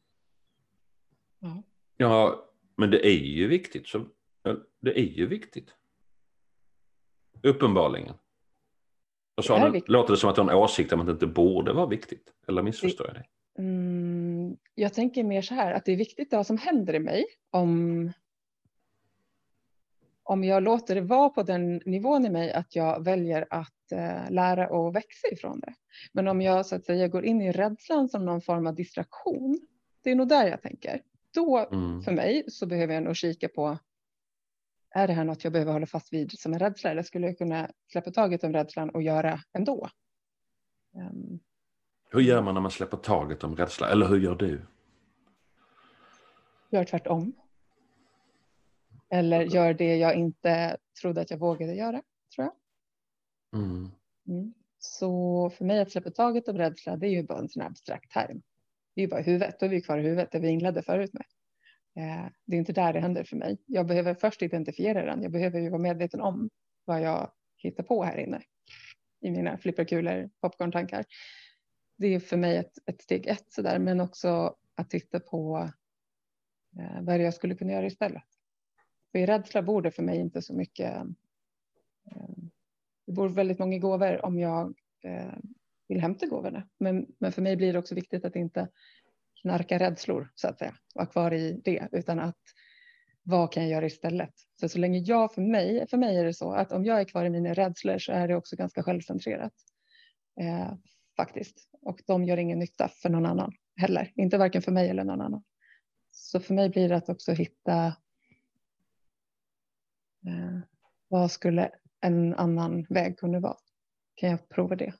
Ja. 1.39 1.63
ja, 1.97 2.49
men 2.75 2.91
det 2.91 3.07
är 3.07 3.19
ju 3.19 3.47
viktigt. 3.47 3.87
Så, 3.87 4.05
det 4.79 4.99
är 4.99 5.17
ju 5.17 5.27
viktigt. 5.27 5.69
Uppenbarligen. 7.43 8.13
Och 9.37 9.45
så 9.45 9.69
det 9.69 9.87
låter 9.87 10.13
det 10.13 10.17
som 10.17 10.29
att 10.29 10.35
du 10.35 10.41
har 10.41 10.49
en 10.49 10.57
åsikt 10.57 10.93
om 10.93 10.99
att 10.99 11.05
det 11.05 11.11
inte 11.11 11.27
borde 11.27 11.73
vara 11.73 11.85
viktigt. 11.85 12.33
Eller 12.47 12.63
missförstår 12.63 13.07
jag 13.07 13.15
dig? 13.15 13.29
Mm, 13.59 14.57
jag 14.75 14.93
tänker 14.93 15.23
mer 15.23 15.41
så 15.41 15.53
här 15.53 15.73
att 15.73 15.85
det 15.85 15.91
är 15.91 15.97
viktigt 15.97 16.31
vad 16.31 16.47
som 16.47 16.57
händer 16.57 16.93
i 16.93 16.99
mig 16.99 17.25
om 17.51 18.11
om 20.23 20.43
jag 20.43 20.63
låter 20.63 20.95
det 20.95 21.01
vara 21.01 21.29
på 21.29 21.43
den 21.43 21.81
nivån 21.85 22.25
i 22.25 22.29
mig 22.29 22.53
att 22.53 22.75
jag 22.75 23.03
väljer 23.03 23.47
att 23.49 23.91
eh, 23.91 24.29
lära 24.29 24.69
och 24.69 24.95
växa 24.95 25.27
ifrån 25.31 25.59
det. 25.59 25.73
Men 26.11 26.27
om 26.27 26.41
jag 26.41 26.65
så 26.65 26.75
att 26.75 26.85
säga 26.85 27.07
går 27.07 27.25
in 27.25 27.41
i 27.41 27.51
rädslan 27.51 28.09
som 28.09 28.25
någon 28.25 28.41
form 28.41 28.67
av 28.67 28.75
distraktion, 28.75 29.59
det 30.03 30.11
är 30.11 30.15
nog 30.15 30.27
där 30.27 30.47
jag 30.47 30.61
tänker. 30.61 31.01
Då 31.33 31.67
mm. 31.71 32.01
för 32.01 32.11
mig 32.11 32.43
så 32.47 32.65
behöver 32.65 32.93
jag 32.93 33.03
nog 33.03 33.15
kika 33.15 33.47
på 33.47 33.77
är 34.97 35.07
det 35.07 35.13
här 35.13 35.23
något 35.23 35.43
jag 35.43 35.53
behöver 35.53 35.73
hålla 35.73 35.85
fast 35.85 36.13
vid 36.13 36.39
som 36.39 36.53
en 36.53 36.59
rädsla 36.59 36.91
eller 36.91 37.03
skulle 37.03 37.27
jag 37.27 37.37
kunna 37.37 37.71
släppa 37.91 38.11
taget 38.11 38.43
om 38.43 38.53
rädslan 38.53 38.89
och 38.89 39.01
göra 39.01 39.39
ändå? 39.53 39.89
Um, 40.95 41.39
hur 42.11 42.21
gör 42.21 42.41
man 42.41 42.53
när 42.53 42.61
man 42.61 42.71
släpper 42.71 42.97
taget 42.97 43.43
om 43.43 43.55
rädsla? 43.55 43.89
Eller 43.89 44.07
hur 44.07 44.19
gör 44.19 44.35
du? 44.35 44.61
Gör 46.69 46.83
tvärtom. 46.83 47.33
Eller 49.09 49.41
gör 49.41 49.73
det 49.73 49.97
jag 49.97 50.15
inte 50.15 50.77
trodde 51.01 51.21
att 51.21 51.31
jag 51.31 51.37
vågade 51.37 51.73
göra, 51.73 52.01
tror 52.35 52.47
jag. 52.47 52.53
Mm. 53.61 53.91
Mm. 54.27 54.53
Så 54.79 55.49
för 55.49 55.65
mig 55.65 55.79
att 55.79 55.91
släppa 55.91 56.11
taget 56.11 56.47
om 56.47 56.57
rädsla, 56.57 56.95
det 56.95 57.07
är 57.07 57.11
ju 57.11 57.23
bara 57.23 57.39
en 57.39 57.49
sån 57.49 57.63
abstrakt 57.63 58.11
term. 58.11 58.41
Det 58.95 59.01
är 59.01 59.05
ju 59.05 59.09
bara 59.09 59.21
huvudet, 59.21 59.59
då 59.59 59.65
är 59.65 59.69
vi 59.69 59.81
kvar 59.81 59.97
i 59.97 60.01
huvudet, 60.01 60.31
det 60.31 60.39
vi 60.39 60.49
inledde 60.49 60.81
förut 60.81 61.13
med. 61.13 61.25
Eh, 61.97 62.25
det 62.45 62.55
är 62.55 62.59
inte 62.59 62.73
där 62.73 62.93
det 62.93 62.99
händer 62.99 63.23
för 63.23 63.35
mig. 63.35 63.57
Jag 63.65 63.87
behöver 63.87 64.13
först 64.13 64.41
identifiera 64.41 65.05
den. 65.05 65.23
Jag 65.23 65.31
behöver 65.31 65.59
ju 65.59 65.69
vara 65.69 65.81
medveten 65.81 66.21
om 66.21 66.49
vad 66.85 67.01
jag 67.01 67.31
hittar 67.57 67.83
på 67.83 68.03
här 68.03 68.17
inne 68.17 68.41
i 69.21 69.31
mina 69.31 69.57
flipperkulor, 69.57 70.29
popcorntankar. 70.41 71.05
Det 71.97 72.07
är 72.07 72.19
för 72.19 72.37
mig 72.37 72.57
ett, 72.57 72.73
ett 72.85 73.01
steg 73.01 73.27
ett 73.27 73.45
så 73.51 73.61
där, 73.61 73.79
men 73.79 74.01
också 74.01 74.55
att 74.75 74.89
titta 74.89 75.19
på 75.19 75.69
eh, 76.79 77.01
vad 77.01 77.21
jag 77.21 77.33
skulle 77.33 77.55
kunna 77.55 77.73
göra 77.73 77.85
istället. 77.85 78.23
För 79.11 79.19
i 79.19 79.25
rädsla 79.25 79.61
bor 79.61 79.81
det 79.81 79.91
för 79.91 80.03
mig 80.03 80.19
inte 80.19 80.41
så 80.41 80.53
mycket. 80.53 80.95
Eh, 82.11 82.35
det 83.05 83.13
bor 83.13 83.29
väldigt 83.29 83.59
många 83.59 83.77
gåvor 83.77 84.25
om 84.25 84.39
jag 84.39 84.75
eh, 85.03 85.33
vill 85.87 86.01
hämta 86.01 86.25
gåvorna, 86.25 86.69
men, 86.77 87.07
men 87.19 87.31
för 87.31 87.41
mig 87.41 87.55
blir 87.57 87.73
det 87.73 87.79
också 87.79 87.95
viktigt 87.95 88.25
att 88.25 88.35
inte 88.35 88.69
knarka 89.47 89.79
rädslor 89.79 90.31
så 90.35 90.47
att 90.47 90.59
säga, 90.59 90.73
vara 90.95 91.05
kvar 91.05 91.33
i 91.33 91.61
det, 91.63 91.87
utan 91.91 92.19
att 92.19 92.37
vad 93.23 93.51
kan 93.51 93.63
jag 93.63 93.71
göra 93.71 93.85
istället? 93.85 94.33
Så, 94.59 94.69
så 94.69 94.79
länge 94.79 94.99
jag 94.99 95.33
för 95.33 95.41
mig, 95.41 95.87
för 95.87 95.97
mig 95.97 96.17
är 96.17 96.25
det 96.25 96.33
så 96.33 96.53
att 96.53 96.71
om 96.71 96.85
jag 96.85 96.99
är 96.99 97.03
kvar 97.03 97.25
i 97.25 97.29
mina 97.29 97.53
rädslor 97.53 97.97
så 97.97 98.11
är 98.11 98.27
det 98.27 98.35
också 98.35 98.55
ganska 98.55 98.83
självcentrerat 98.83 99.53
eh, 100.41 100.73
faktiskt. 101.17 101.69
Och 101.81 101.99
de 102.07 102.23
gör 102.23 102.37
ingen 102.37 102.59
nytta 102.59 102.87
för 102.87 103.09
någon 103.09 103.25
annan 103.25 103.51
heller, 103.75 104.11
inte 104.15 104.37
varken 104.37 104.61
för 104.61 104.71
mig 104.71 104.89
eller 104.89 105.03
någon 105.03 105.21
annan. 105.21 105.43
Så 106.11 106.39
för 106.39 106.53
mig 106.53 106.69
blir 106.69 106.89
det 106.89 106.95
att 106.95 107.09
också 107.09 107.31
hitta 107.31 107.85
eh, 110.27 110.59
vad 111.07 111.31
skulle 111.31 111.71
en 112.01 112.33
annan 112.33 112.85
väg 112.89 113.17
kunna 113.17 113.39
vara? 113.39 113.57
Kan 114.15 114.29
jag 114.29 114.49
prova 114.49 114.75
det? 114.75 114.93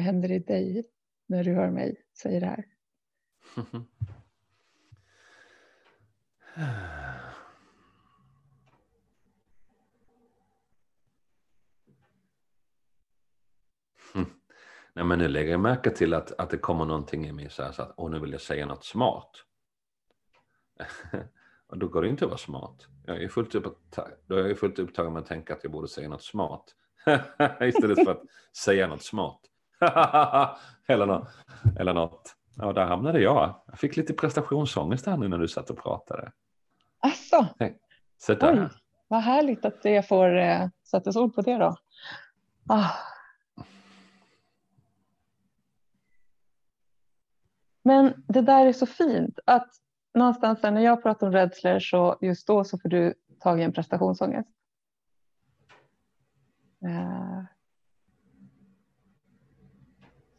Vad 0.00 0.04
händer 0.04 0.32
i 0.32 0.38
dig 0.38 0.84
när 1.26 1.44
du 1.44 1.54
hör 1.54 1.70
mig 1.70 2.02
säga 2.22 2.40
det 2.40 2.46
här? 2.46 2.64
Nej, 14.92 15.04
men 15.04 15.18
nu 15.18 15.28
lägger 15.28 15.50
jag 15.50 15.60
märke 15.60 15.90
till 15.90 16.14
att, 16.14 16.40
att 16.40 16.50
det 16.50 16.58
kommer 16.58 16.84
någonting 16.84 17.26
i 17.26 17.32
mig 17.32 17.50
så, 17.50 17.62
här, 17.62 17.72
så 17.72 17.82
att 17.82 17.94
åh, 17.96 18.10
nu 18.10 18.18
vill 18.18 18.32
jag 18.32 18.40
säga 18.40 18.66
något 18.66 18.84
smart. 18.84 19.30
och 21.66 21.78
då 21.78 21.88
går 21.88 22.02
det 22.02 22.08
inte 22.08 22.24
att 22.24 22.30
vara 22.30 22.38
smart. 22.38 22.86
Jag 23.06 23.22
är 23.22 23.28
fullt, 23.28 23.54
upp, 23.54 23.96
då 24.26 24.36
är 24.36 24.48
jag 24.48 24.58
fullt 24.58 24.78
upptagen 24.78 25.12
med 25.12 25.20
att 25.20 25.28
tänka 25.28 25.54
att 25.54 25.64
jag 25.64 25.72
borde 25.72 25.88
säga 25.88 26.08
något 26.08 26.24
smart. 26.24 26.74
Istället 27.60 28.04
för 28.04 28.10
att 28.10 28.22
säga 28.56 28.86
något 28.86 29.02
smart. 29.02 29.49
eller, 30.86 31.06
något, 31.06 31.28
eller 31.78 31.94
något. 31.94 32.36
Ja, 32.56 32.72
där 32.72 32.86
hamnade 32.86 33.20
jag. 33.20 33.62
Jag 33.66 33.78
fick 33.78 33.96
lite 33.96 34.12
prestationsångest 34.12 35.06
här 35.06 35.16
nu 35.16 35.28
när 35.28 35.38
du 35.38 35.48
satt 35.48 35.70
och 35.70 35.82
pratade. 35.82 36.32
Asså? 36.98 37.46
Så 38.18 38.34
där. 38.34 38.62
Oj, 38.62 38.68
vad 39.08 39.20
härligt 39.20 39.64
att 39.64 39.84
jag 39.84 40.08
får 40.08 40.38
eh, 40.38 40.68
sätta 40.90 41.20
ord 41.20 41.34
på 41.34 41.42
det 41.42 41.56
då. 41.56 41.76
Ah. 42.68 42.90
Men 47.82 48.24
det 48.28 48.40
där 48.40 48.66
är 48.66 48.72
så 48.72 48.86
fint 48.86 49.38
att 49.46 49.68
någonstans 50.14 50.62
när 50.62 50.80
jag 50.80 51.02
pratar 51.02 51.26
om 51.26 51.32
rädslor 51.32 51.78
så 51.78 52.18
just 52.20 52.46
då 52.46 52.64
så 52.64 52.78
får 52.78 52.88
du 52.88 53.14
tag 53.40 53.60
i 53.60 53.62
en 53.62 53.72
prestationsångest. 53.72 54.48
Eh, 56.84 57.44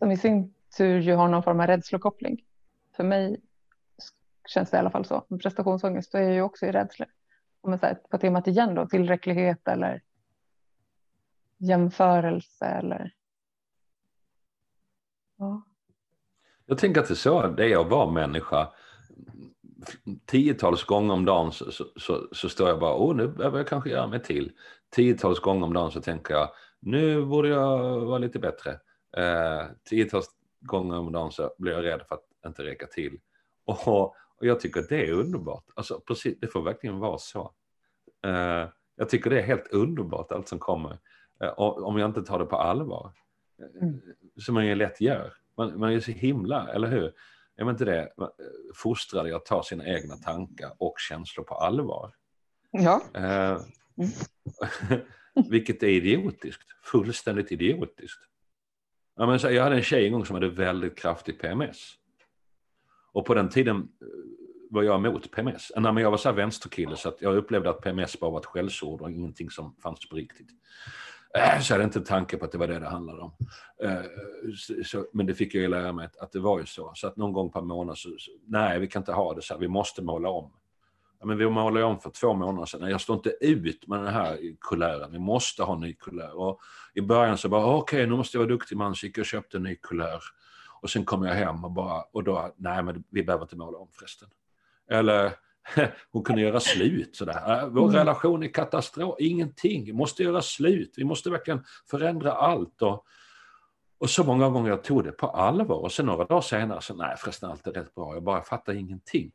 som 0.01 0.11
i 0.11 0.17
sin 0.17 0.53
tur 0.77 0.99
ju 0.99 1.13
har 1.13 1.27
någon 1.27 1.43
form 1.43 1.59
av 1.59 1.67
rädslokoppling. 1.67 2.43
För 2.95 3.03
mig 3.03 3.41
känns 4.47 4.69
det 4.69 4.77
i 4.77 4.79
alla 4.79 4.89
fall 4.89 5.05
så. 5.05 5.25
Med 5.27 5.41
prestationsångest 5.41 6.11
då 6.11 6.17
är 6.17 6.21
jag 6.21 6.33
ju 6.33 6.41
också 6.41 6.65
i 6.65 6.71
rädsla. 6.71 7.05
Om 7.61 7.71
man 7.71 7.79
på 8.11 8.17
temat 8.17 8.47
igen 8.47 8.75
då, 8.75 8.87
tillräcklighet 8.87 9.67
eller 9.67 10.01
jämförelse 11.57 12.65
eller 12.65 13.13
ja. 15.37 15.63
Jag 16.65 16.77
tänker 16.77 17.01
att 17.01 17.07
det 17.07 17.13
är 17.13 17.15
så 17.15 17.47
det 17.47 17.73
är 17.73 17.81
att 17.81 17.89
vara 17.89 18.11
människa. 18.11 18.73
Tiotals 20.25 20.83
gånger 20.83 21.13
om 21.13 21.25
dagen 21.25 21.51
så, 21.51 21.71
så, 21.71 21.85
så, 21.95 22.27
så 22.31 22.49
står 22.49 22.69
jag 22.69 22.79
bara, 22.79 22.95
åh 22.95 23.15
nu 23.15 23.27
behöver 23.27 23.57
jag 23.57 23.67
kanske 23.67 23.89
göra 23.89 24.07
mig 24.07 24.23
till. 24.23 24.51
Tiotals 24.89 25.39
gånger 25.39 25.65
om 25.65 25.73
dagen 25.73 25.91
så 25.91 26.01
tänker 26.01 26.33
jag, 26.33 26.49
nu 26.79 27.25
borde 27.25 27.49
jag 27.49 27.99
vara 27.99 28.17
lite 28.17 28.39
bättre. 28.39 28.79
Eh, 29.17 29.65
tiotals 29.89 30.29
gånger 30.59 30.97
om 30.97 31.11
dagen 31.11 31.31
så 31.31 31.53
blir 31.57 31.73
jag 31.73 31.83
rädd 31.83 32.01
för 32.07 32.15
att 32.15 32.25
inte 32.45 32.63
räcka 32.63 32.87
till. 32.87 33.19
Och, 33.65 33.87
och 33.87 34.47
jag 34.47 34.59
tycker 34.59 34.79
att 34.79 34.89
det 34.89 35.07
är 35.07 35.11
underbart. 35.11 35.65
Alltså 35.75 35.99
precis, 35.99 36.37
det 36.39 36.47
får 36.47 36.61
verkligen 36.61 36.99
vara 36.99 37.17
så. 37.17 37.53
Eh, 38.25 38.67
jag 38.95 39.09
tycker 39.09 39.29
det 39.29 39.39
är 39.39 39.45
helt 39.45 39.67
underbart 39.67 40.31
allt 40.31 40.47
som 40.47 40.59
kommer. 40.59 40.99
Eh, 41.43 41.49
om 41.57 41.97
jag 41.97 42.09
inte 42.09 42.21
tar 42.21 42.39
det 42.39 42.45
på 42.45 42.55
allvar. 42.55 43.11
Mm. 43.81 44.01
Som 44.37 44.53
man 44.53 44.67
ju 44.67 44.75
lätt 44.75 45.01
gör. 45.01 45.33
Man, 45.57 45.79
man 45.79 45.91
är 45.91 45.99
så 45.99 46.11
himla, 46.11 46.67
eller 46.73 46.87
hur? 46.87 47.13
Är 47.55 47.63
man 47.63 47.73
inte 47.73 47.85
det 47.85 48.13
fostrad 48.75 49.27
i 49.27 49.33
att 49.33 49.45
ta 49.45 49.63
sina 49.63 49.87
egna 49.87 50.15
tankar 50.15 50.71
och 50.77 50.95
känslor 50.97 51.43
på 51.43 51.55
allvar? 51.55 52.13
Ja. 52.71 53.01
Eh, 53.13 53.61
mm. 53.97 54.11
vilket 55.49 55.83
är 55.83 55.87
idiotiskt, 55.87 56.71
fullständigt 56.83 57.51
idiotiskt. 57.51 58.19
Ja, 59.15 59.25
men 59.25 59.53
jag 59.55 59.63
hade 59.63 59.75
en 59.75 59.81
tjej 59.81 60.05
en 60.05 60.13
gång 60.13 60.25
som 60.25 60.33
hade 60.33 60.49
väldigt 60.49 60.97
kraftig 60.97 61.39
PMS. 61.39 61.93
Och 63.13 63.25
på 63.25 63.33
den 63.33 63.49
tiden 63.49 63.77
eh, 63.77 63.85
var 64.69 64.83
jag 64.83 65.05
emot 65.05 65.31
PMS. 65.31 65.71
När 65.75 65.99
jag 65.99 66.11
var 66.11 66.17
så 66.17 66.29
här 66.29 66.35
vänsterkille 66.35 66.95
så 66.95 67.09
att 67.09 67.21
jag 67.21 67.35
upplevde 67.35 67.69
att 67.69 67.81
PMS 67.81 68.19
bara 68.19 68.31
var 68.31 68.39
ett 68.39 68.45
skällsord 68.45 69.01
och 69.01 69.11
ingenting 69.11 69.49
som 69.49 69.75
fanns 69.75 70.09
på 70.09 70.15
riktigt. 70.15 70.47
Eh, 71.37 71.59
så 71.61 71.73
jag 71.73 71.75
hade 71.75 71.83
inte 71.83 71.99
en 71.99 72.05
tanke 72.05 72.37
på 72.37 72.45
att 72.45 72.51
det 72.51 72.57
var 72.57 72.67
det 72.67 72.79
det 72.79 72.89
handlade 72.89 73.21
om. 73.21 73.31
Eh, 73.83 74.01
men 75.13 75.25
det 75.25 75.33
fick 75.33 75.55
jag 75.55 75.61
ju 75.61 75.67
lära 75.67 75.91
mig 75.93 76.09
att, 76.19 76.31
det 76.31 76.39
var 76.39 76.59
ju 76.59 76.65
så. 76.65 76.91
Så 76.95 77.07
att 77.07 77.17
någon 77.17 77.33
gång 77.33 77.51
per 77.51 77.61
månad 77.61 77.97
så 77.97 78.09
nej 78.47 78.79
vi 78.79 78.87
kan 78.87 79.01
inte 79.01 79.13
ha 79.13 79.33
det 79.33 79.41
så 79.41 79.53
här, 79.53 79.59
vi 79.59 79.67
måste 79.67 80.01
måla 80.01 80.29
om. 80.29 80.53
Ja, 81.21 81.27
men 81.27 81.37
vi 81.37 81.49
målade 81.49 81.85
om 81.85 81.99
för 81.99 82.09
två 82.09 82.33
månader 82.33 82.65
sedan. 82.65 82.89
Jag 82.89 83.01
står 83.01 83.15
inte 83.15 83.35
ut 83.41 83.87
med 83.87 83.99
den 83.99 84.13
här 84.13 84.39
kulören. 84.61 85.11
Vi 85.11 85.19
måste 85.19 85.63
ha 85.63 85.73
en 85.73 85.79
ny 85.79 85.93
kulör. 85.93 86.39
Och 86.39 86.59
I 86.93 87.01
början 87.01 87.37
så 87.37 87.49
bara, 87.49 87.65
okej 87.65 87.97
okay, 87.97 88.05
nu 88.09 88.15
måste 88.15 88.37
jag 88.37 88.39
vara 88.39 88.49
duktig 88.49 88.77
man. 88.77 88.95
Så 88.95 89.05
gick 89.05 89.17
jag 89.17 89.21
och 89.21 89.27
köpte 89.27 89.57
en 89.57 89.63
ny 89.63 89.75
kulör. 89.75 90.21
Och 90.81 90.89
sen 90.89 91.05
kom 91.05 91.23
jag 91.23 91.33
hem 91.33 91.63
och 91.63 91.71
bara, 91.71 92.01
och 92.01 92.23
då, 92.23 92.53
nej 92.57 92.83
men 92.83 93.03
vi 93.09 93.23
behöver 93.23 93.45
inte 93.45 93.55
måla 93.55 93.77
om 93.77 93.87
förresten. 93.91 94.29
Eller 94.91 95.31
hon 96.11 96.23
kunde 96.23 96.41
göra 96.41 96.59
slut 96.59 97.15
sådär. 97.15 97.61
Äh, 97.61 97.67
vår 97.69 97.83
mm. 97.83 97.95
relation 97.95 98.43
är 98.43 98.47
katastrof, 98.47 99.15
ingenting, 99.19 99.85
vi 99.85 99.93
måste 99.93 100.23
göra 100.23 100.41
slut, 100.41 100.93
vi 100.97 101.03
måste 101.03 101.29
verkligen 101.29 101.63
förändra 101.89 102.31
allt. 102.31 102.81
Och, 102.81 103.05
och 103.99 104.09
så 104.09 104.23
många 104.23 104.49
gånger 104.49 104.69
jag 104.69 104.83
tog 104.83 105.03
det 105.03 105.11
på 105.11 105.27
allvar 105.27 105.75
och 105.75 105.91
sen 105.91 106.05
några 106.05 106.25
dagar 106.25 106.41
senare 106.41 106.81
så 106.81 106.95
nej 106.95 107.15
förresten 107.17 107.49
allt 107.49 107.67
är 107.67 107.71
rätt 107.71 107.95
bra, 107.95 108.13
jag 108.13 108.23
bara 108.23 108.41
fattar 108.41 108.73
ingenting. 108.73 109.31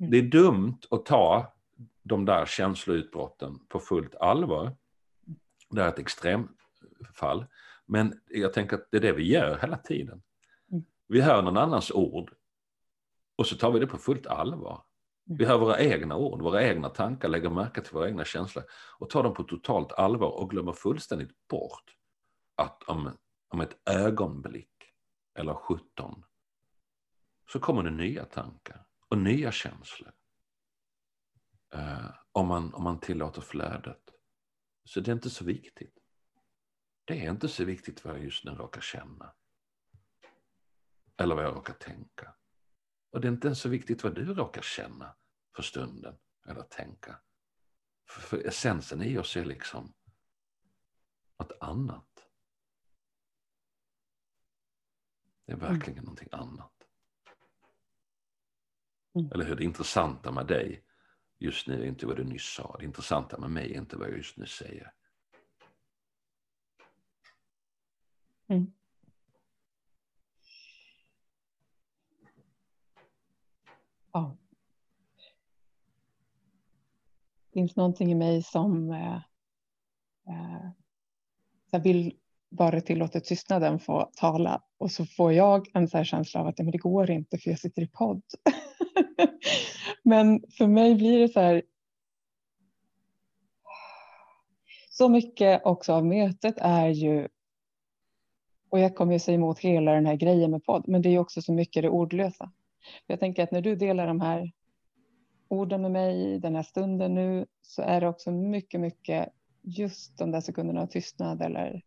Mm. 0.00 0.10
Det 0.10 0.18
är 0.18 0.22
dumt 0.22 0.78
att 0.90 1.06
ta 1.06 1.52
de 2.02 2.24
där 2.24 2.46
känsloutbrotten 2.46 3.58
på 3.68 3.80
fullt 3.80 4.14
allvar. 4.14 4.76
Det 5.70 5.82
är 5.82 5.88
ett 5.88 5.98
extremfall. 5.98 7.46
Men 7.86 8.20
jag 8.28 8.52
tänker 8.52 8.76
att 8.76 8.88
det 8.90 8.96
är 8.96 9.00
det 9.00 9.12
vi 9.12 9.32
gör 9.32 9.58
hela 9.58 9.76
tiden. 9.76 10.22
Mm. 10.72 10.84
Vi 11.06 11.20
hör 11.20 11.42
någon 11.42 11.56
annans 11.56 11.90
ord 11.90 12.34
och 13.36 13.46
så 13.46 13.56
tar 13.56 13.70
vi 13.70 13.78
det 13.78 13.86
på 13.86 13.98
fullt 13.98 14.26
allvar. 14.26 14.82
Vi 15.24 15.44
hör 15.44 15.58
våra 15.58 15.80
egna 15.80 16.16
ord, 16.16 16.42
våra 16.42 16.62
egna 16.62 16.88
tankar, 16.88 17.28
lägger 17.28 17.50
märke 17.50 17.80
till 17.80 17.92
våra 17.92 18.08
egna 18.08 18.24
känslor 18.24 18.64
och 18.98 19.10
tar 19.10 19.22
dem 19.22 19.34
på 19.34 19.42
totalt 19.42 19.92
allvar 19.92 20.28
och 20.28 20.50
glömmer 20.50 20.72
fullständigt 20.72 21.48
bort 21.48 21.96
att 22.54 22.82
om, 22.82 23.10
om 23.48 23.60
ett 23.60 23.76
ögonblick 23.90 24.92
eller 25.38 25.54
17 25.54 26.24
så 27.52 27.60
kommer 27.60 27.82
det 27.82 27.90
nya 27.90 28.24
tankar 28.24 28.84
och 29.10 29.18
nya 29.18 29.52
känslor. 29.52 30.12
Eh, 31.72 32.10
om, 32.32 32.48
man, 32.48 32.74
om 32.74 32.82
man 32.84 33.00
tillåter 33.00 33.40
flödet. 33.40 34.10
Så 34.84 35.00
det 35.00 35.10
är 35.10 35.14
inte 35.14 35.30
så 35.30 35.44
viktigt. 35.44 35.98
Det 37.04 37.26
är 37.26 37.30
inte 37.30 37.48
så 37.48 37.64
viktigt 37.64 38.04
vad 38.04 38.14
jag 38.14 38.24
just 38.24 38.44
nu 38.44 38.50
råkar 38.50 38.80
känna. 38.80 39.34
Eller 41.16 41.34
vad 41.34 41.44
jag 41.44 41.56
råkar 41.56 41.74
tänka. 41.74 42.34
Och 43.10 43.20
det 43.20 43.28
är 43.28 43.32
inte 43.32 43.46
ens 43.48 43.60
så 43.60 43.68
viktigt 43.68 44.04
vad 44.04 44.14
du 44.14 44.34
råkar 44.34 44.62
känna 44.62 45.16
för 45.56 45.62
stunden 45.62 46.18
eller 46.46 46.62
tänka. 46.62 47.20
För, 48.08 48.20
för 48.20 48.46
essensen 48.46 49.02
i 49.02 49.18
oss 49.18 49.36
är 49.36 49.44
liksom 49.44 49.94
något 51.38 51.52
annat. 51.60 52.26
Det 55.46 55.52
är 55.52 55.56
verkligen 55.56 55.92
mm. 55.92 56.04
någonting 56.04 56.28
annat. 56.32 56.79
Mm. 59.14 59.30
Eller 59.32 59.44
hur? 59.44 59.56
Det 59.56 59.64
intressanta 59.64 60.32
med 60.32 60.46
dig 60.46 60.84
just 61.38 61.66
nu 61.66 61.82
är 61.82 61.86
inte 61.86 62.06
vad 62.06 62.16
du 62.16 62.24
nyss 62.24 62.54
sa. 62.54 62.76
Det 62.78 62.84
intressanta 62.84 63.38
med 63.38 63.50
mig 63.50 63.72
är 63.72 63.78
inte 63.78 63.96
vad 63.96 64.08
jag 64.08 64.16
just 64.16 64.36
nu 64.36 64.46
säger. 64.46 64.92
Mm. 68.46 68.72
Ja. 74.12 74.36
Det 77.44 77.52
finns 77.52 77.76
någonting 77.76 78.12
i 78.12 78.14
mig 78.14 78.42
som 78.42 78.90
eh, 78.90 79.22
eh, 80.28 81.82
vill 81.82 82.19
bara 82.50 82.80
tillåtit 82.80 83.24
tystnaden 83.24 83.78
få 83.78 84.10
tala 84.16 84.62
och 84.78 84.90
så 84.90 85.06
får 85.06 85.32
jag 85.32 85.68
en 85.74 85.88
så 85.88 86.04
känsla 86.04 86.40
av 86.40 86.46
att 86.46 86.58
men 86.58 86.70
det 86.70 86.78
går 86.78 87.10
inte 87.10 87.38
för 87.38 87.50
jag 87.50 87.58
sitter 87.58 87.82
i 87.82 87.88
podd. 87.88 88.22
men 90.02 90.42
för 90.58 90.66
mig 90.66 90.94
blir 90.94 91.18
det 91.18 91.28
så 91.28 91.40
här. 91.40 91.62
Så 94.90 95.08
mycket 95.08 95.62
också 95.64 95.92
av 95.92 96.06
mötet 96.06 96.54
är 96.58 96.88
ju 96.88 97.28
och 98.70 98.78
jag 98.78 98.96
kommer 98.96 99.12
ju 99.12 99.18
säga 99.18 99.34
emot 99.34 99.58
hela 99.58 99.92
den 99.92 100.06
här 100.06 100.16
grejen 100.16 100.50
med 100.50 100.64
podd, 100.64 100.88
men 100.88 101.02
det 101.02 101.08
är 101.08 101.18
också 101.18 101.42
så 101.42 101.52
mycket 101.52 101.82
det 101.82 101.88
ordlösa. 101.88 102.52
Jag 103.06 103.20
tänker 103.20 103.42
att 103.42 103.50
när 103.50 103.60
du 103.60 103.76
delar 103.76 104.06
de 104.06 104.20
här 104.20 104.52
orden 105.48 105.82
med 105.82 105.90
mig, 105.90 106.38
den 106.38 106.56
här 106.56 106.62
stunden 106.62 107.14
nu, 107.14 107.46
så 107.62 107.82
är 107.82 108.00
det 108.00 108.08
också 108.08 108.30
mycket, 108.30 108.80
mycket 108.80 109.28
just 109.62 110.18
de 110.18 110.30
där 110.30 110.40
sekunderna 110.40 110.82
av 110.82 110.86
tystnad 110.86 111.42
eller 111.42 111.82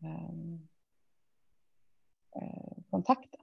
Eh, 0.00 0.54
eh, 2.42 2.82
kontakten. 2.90 3.40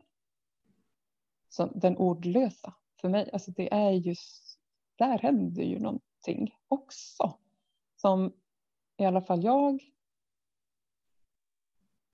Så 1.50 1.66
den 1.66 1.98
ordlösa 1.98 2.74
för 3.02 3.10
mig, 3.10 3.30
alltså 3.34 3.52
det 3.52 3.74
är 3.74 3.92
just, 3.92 4.60
där 4.96 5.20
händer 5.20 5.64
ju 5.64 5.80
någonting 5.80 6.56
också. 6.68 7.38
Som 7.96 8.34
i 8.98 9.06
alla 9.06 9.22
fall 9.22 9.44
jag 9.44 9.80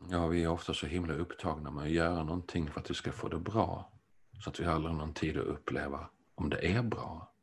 Ja, 0.09 0.27
vi 0.27 0.43
är 0.43 0.47
ofta 0.47 0.73
så 0.73 0.87
himla 0.87 1.13
upptagna 1.13 1.71
med 1.71 1.83
att 1.83 1.89
göra 1.89 2.23
någonting 2.23 2.71
för 2.71 2.79
att 2.79 2.89
vi 2.89 2.93
ska 2.93 3.11
få 3.11 3.27
det 3.27 3.39
bra. 3.39 3.91
Så 4.43 4.49
att 4.49 4.59
vi 4.59 4.65
aldrig 4.65 4.93
har 4.93 4.99
någon 4.99 5.13
tid 5.13 5.37
att 5.37 5.45
uppleva 5.45 6.09
om 6.35 6.49
det 6.49 6.67
är 6.67 6.83
bra. 6.83 7.36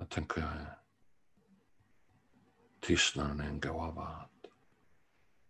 Jag 0.00 0.08
tänker 0.08 0.76
tystnaden 2.80 3.40
är 3.40 3.48
en 3.48 3.60
gåva. 3.60 4.28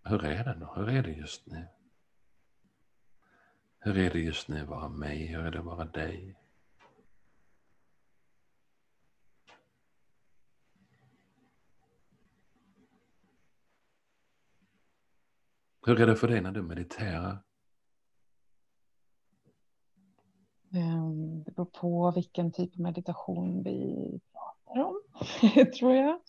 Hur 0.04 0.24
är 0.24 0.44
det 0.44 0.56
då? 0.60 0.74
Hur 0.74 0.88
är 0.88 1.02
det 1.02 1.10
just 1.10 1.46
nu? 1.46 1.66
Hur 3.78 3.98
är 3.98 4.10
det 4.10 4.18
just 4.18 4.48
nu 4.48 4.60
att 4.60 4.68
vara 4.68 4.88
mig? 4.88 5.26
Hur 5.26 5.44
är 5.44 5.50
det 5.50 5.58
att 5.58 5.64
vara 5.64 5.84
dig? 5.84 6.36
Hur 15.86 16.00
är 16.00 16.06
det 16.06 16.16
för 16.16 16.28
dig 16.28 16.40
när 16.40 16.52
du 16.52 16.62
mediterar? 16.62 17.38
Ehm, 20.74 21.42
det 21.44 21.52
beror 21.52 21.64
på 21.64 22.12
vilken 22.14 22.52
typ 22.52 22.74
av 22.74 22.80
meditation 22.80 23.62
vi 23.62 24.20
pratar 24.32 24.80
om, 24.80 25.00
tror 25.78 25.94
jag. 25.94 26.20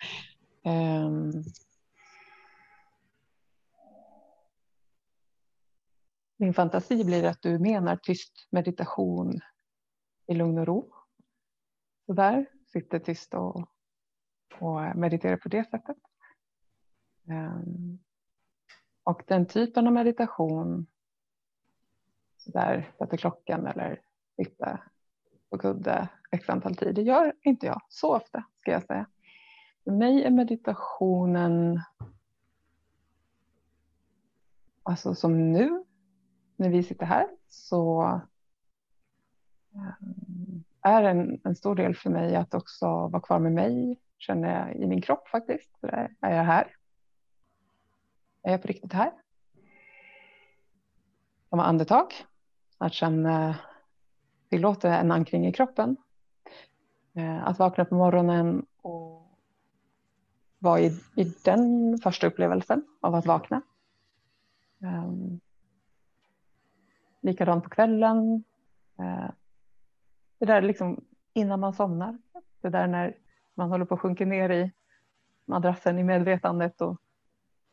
Ehm, 0.64 1.32
min 6.38 6.54
fantasi 6.54 7.04
blir 7.04 7.24
att 7.24 7.42
du 7.42 7.60
menar 7.60 7.96
tyst 7.96 8.48
meditation 8.50 9.40
i 10.28 10.34
lugn 10.34 10.58
och 10.58 10.68
ro. 10.68 10.94
Så 12.06 12.14
där, 12.14 12.46
sitter 12.68 13.00
tyst 13.00 13.34
och, 13.34 13.68
och 14.60 14.96
mediterar 14.96 15.38
på 15.38 15.50
det 15.50 15.70
sättet. 15.70 15.98
Ehm, 17.30 18.00
och 19.04 19.24
den 19.28 19.46
typen 19.46 19.88
av 19.88 19.94
meditation, 19.94 20.88
där 22.46 22.94
sätter 22.98 23.18
klockan 23.18 23.68
eller 23.68 24.02
sitta 24.36 24.80
på 25.50 25.58
kudde 25.58 26.10
x 26.32 26.50
antal 26.50 26.76
tid, 26.76 26.96
det 26.96 27.02
gör 27.02 27.34
inte 27.42 27.66
jag 27.66 27.82
så 27.90 28.16
ofta 28.16 28.44
ska 28.58 28.72
jag 28.72 28.84
säga. 28.84 29.06
För 29.84 29.92
mig 29.92 30.24
är 30.24 30.32
meditationen, 30.32 31.82
alltså 34.84 35.16
som 35.16 35.52
nu 35.52 35.84
när 36.56 36.70
vi 36.70 36.84
sitter 36.84 37.06
här 37.06 37.28
så 37.48 38.04
eh, 39.76 40.08
är 40.82 41.04
en, 41.04 41.42
en 41.44 41.56
stor 41.56 41.76
del 41.76 41.96
för 41.96 42.10
mig 42.10 42.36
att 42.36 42.54
också 42.54 42.86
vara 42.86 43.22
kvar 43.22 43.40
med 43.40 43.52
mig, 43.52 44.02
känner 44.18 44.60
jag 44.60 44.76
i 44.76 44.88
min 44.88 45.02
kropp 45.02 45.28
faktiskt. 45.28 45.78
Är 46.22 46.36
jag 46.36 46.44
här? 46.44 46.76
Är 48.44 48.52
jag 48.52 48.62
på 48.62 48.68
riktigt 48.68 48.94
här? 48.94 49.12
Samma 51.50 51.64
andetag, 51.64 52.14
att 52.78 52.94
känna 52.94 53.56
tillåta 54.52 54.96
en 54.96 55.12
ankring 55.12 55.48
i 55.48 55.54
kroppen. 55.54 55.98
Eh, 57.14 57.48
att 57.48 57.60
vakna 57.60 57.86
på 57.86 57.96
morgonen 57.96 58.66
och 58.82 59.38
vara 60.60 60.80
i, 60.80 61.00
i 61.16 61.24
den 61.46 61.98
första 62.04 62.28
upplevelsen 62.28 62.86
av 63.02 63.16
att 63.16 63.26
vakna. 63.26 63.62
Um, 64.80 65.40
likadant 67.22 67.64
på 67.64 67.70
kvällen. 67.70 68.44
Uh, 69.00 69.30
det 70.40 70.46
där 70.46 70.62
liksom 70.62 71.06
innan 71.34 71.60
man 71.60 71.74
somnar. 71.74 72.18
Det 72.62 72.70
där 72.70 72.88
när 72.88 73.18
man 73.54 73.70
håller 73.70 73.86
på 73.86 73.94
att 73.94 74.02
sjunka 74.02 74.26
ner 74.26 74.50
i 74.50 74.72
madrassen 75.46 76.00
i 76.00 76.04
medvetandet 76.04 76.82
och 76.82 77.02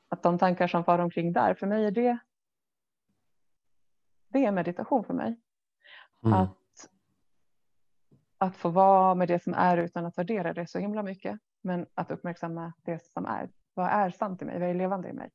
att 0.08 0.22
de 0.22 0.38
tankar 0.38 0.68
som 0.68 0.84
far 0.84 0.98
omkring 0.98 1.32
där, 1.32 1.54
för 1.54 1.66
mig 1.66 1.84
är 1.84 1.90
det 1.90 2.18
det 4.28 4.44
är 4.44 4.52
meditation 4.52 5.04
för 5.04 5.14
mig. 5.14 5.40
Mm. 6.24 6.34
Att, 6.34 6.57
att 8.38 8.56
få 8.56 8.68
vara 8.68 9.14
med 9.14 9.28
det 9.28 9.42
som 9.42 9.54
är 9.54 9.76
utan 9.76 10.06
att 10.06 10.18
värdera 10.18 10.52
det 10.52 10.66
så 10.66 10.78
himla 10.78 11.02
mycket. 11.02 11.40
Men 11.60 11.86
att 11.94 12.10
uppmärksamma 12.10 12.72
det 12.82 13.04
som 13.04 13.26
är. 13.26 13.50
Vad 13.74 13.86
är 13.86 14.10
sant 14.10 14.42
i 14.42 14.44
mig? 14.44 14.60
Vad 14.60 14.68
är 14.68 14.74
levande 14.74 15.08
i 15.08 15.12
mig? 15.12 15.30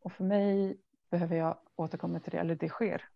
Och 0.00 0.12
för 0.12 0.24
mig 0.24 0.80
behöver 1.10 1.36
jag 1.36 1.58
återkomma 1.76 2.20
till 2.20 2.30
det, 2.30 2.38
eller 2.38 2.54
det 2.54 2.68
sker 2.68 3.08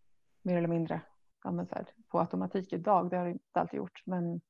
mer 0.42 0.56
eller 0.58 0.68
mindre 0.68 1.00
ja, 1.44 1.66
här, 1.70 1.86
på 2.08 2.20
automatik 2.20 2.72
idag. 2.72 3.10
Det 3.10 3.16
har 3.16 3.24
jag 3.24 3.32
inte 3.32 3.60
alltid 3.60 3.76
gjort, 3.76 4.02
men 4.06 4.40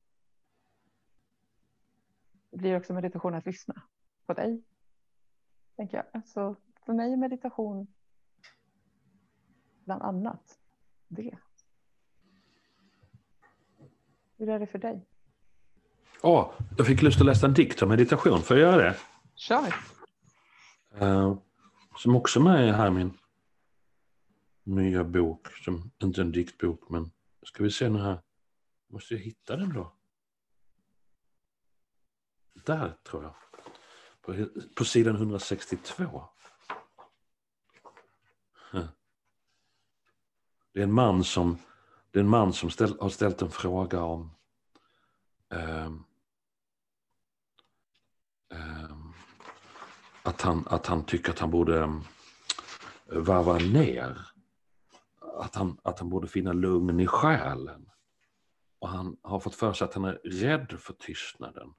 det 2.51 2.57
blir 2.57 2.77
också 2.77 2.93
meditation 2.93 3.35
att 3.35 3.47
lyssna 3.47 3.83
på 4.27 4.35
dig. 4.35 4.63
Tänker 5.77 6.05
jag. 6.13 6.29
Så 6.29 6.57
för 6.87 6.93
mig 6.93 7.13
är 7.13 7.17
meditation 7.17 7.87
bland 9.85 10.03
annat 10.03 10.59
det. 11.15 11.39
Hur 14.39 14.49
är 14.49 14.59
det 14.59 14.67
för 14.67 14.79
dig? 14.79 15.07
Åh, 16.23 16.53
jag 16.77 16.87
fick 16.87 17.03
lust 17.03 17.21
att 17.21 17.27
läsa 17.27 17.47
en 17.47 17.55
dikt 17.55 17.83
om 17.83 17.89
meditation. 17.89 18.43
Får 18.43 18.59
jag 18.59 18.73
göra 18.73 18.83
det? 18.83 18.97
Kör. 19.35 19.75
Uh, 21.03 21.39
som 21.97 22.17
också 22.17 22.41
är 22.41 22.45
med 22.45 22.75
här 22.75 22.87
i 22.87 22.91
min 22.91 23.19
nya 24.63 25.05
bok. 25.05 25.49
Som 25.65 25.91
inte 26.03 26.21
en 26.21 26.33
diktbok, 26.33 26.89
men 26.89 27.11
ska 27.43 27.63
vi 27.63 27.71
se 27.71 27.89
nu 27.89 27.99
här. 27.99 28.19
Måste 28.89 29.15
jag 29.15 29.21
hitta 29.21 29.57
den 29.57 29.73
då? 29.73 29.93
Där 32.65 32.97
tror 33.11 33.23
jag. 33.23 33.35
På, 34.21 34.49
på 34.75 34.85
sidan 34.85 35.17
162. 35.17 36.29
Det 40.75 40.81
är 40.81 40.85
en 40.85 40.93
man 40.93 41.25
som, 41.25 41.59
det 42.11 42.19
är 42.19 42.23
en 42.23 42.29
man 42.29 42.53
som 42.53 42.71
ställ, 42.71 42.97
har 43.01 43.09
ställt 43.09 43.43
en 43.43 43.51
fråga 43.51 44.03
om 44.03 44.31
eh, 45.53 45.87
eh, 48.53 48.97
att, 50.23 50.41
han, 50.43 50.67
att 50.71 50.87
han 50.87 51.05
tycker 51.05 51.33
att 51.33 51.39
han 51.39 51.51
borde 51.51 51.83
ehm, 51.83 52.03
varva 53.07 53.59
ner. 53.59 54.27
Att 55.39 55.55
han, 55.55 55.79
att 55.83 55.99
han 55.99 56.09
borde 56.09 56.29
finna 56.29 56.53
lugn 56.53 57.01
i 57.01 57.07
själen. 57.07 57.91
Och 58.79 58.89
han 58.89 59.17
har 59.23 59.41
fått 59.41 59.55
för 59.55 59.73
sig 59.73 59.85
att 59.85 59.95
han 59.95 60.05
är 60.05 60.21
rädd 60.25 60.77
för 60.81 60.93
tystnaden. 60.93 61.75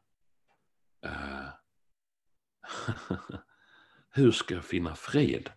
Eh, 1.05 1.47
hur 4.09 4.31
ska 4.31 4.55
jag 4.55 4.65
finna 4.65 4.95
fred? 4.95 5.49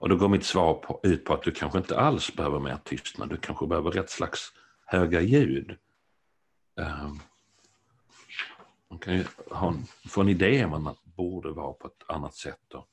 Och 0.00 0.08
då 0.08 0.16
går 0.16 0.28
mitt 0.28 0.44
svar 0.44 0.74
på, 0.74 1.00
ut 1.02 1.24
på 1.24 1.34
att 1.34 1.42
du 1.42 1.50
kanske 1.50 1.78
inte 1.78 1.98
alls 1.98 2.36
behöver 2.36 2.60
mer 2.60 2.78
tystnad. 2.84 3.28
Du 3.28 3.36
kanske 3.36 3.66
behöver 3.66 3.90
rätt 3.90 4.10
slags 4.10 4.52
höga 4.86 5.20
ljud. 5.20 5.78
Um, 6.76 7.20
man 8.90 8.98
kan 8.98 9.14
ju 9.14 9.24
ha 9.50 9.68
en, 9.68 9.84
få 10.08 10.20
en 10.20 10.28
idé 10.28 10.64
om 10.64 10.72
att 10.72 10.82
man 10.82 10.96
borde 11.04 11.50
vara 11.50 11.72
på 11.72 11.86
ett 11.86 12.02
annat 12.08 12.34
sätt. 12.34 12.60
Då. 12.68 12.86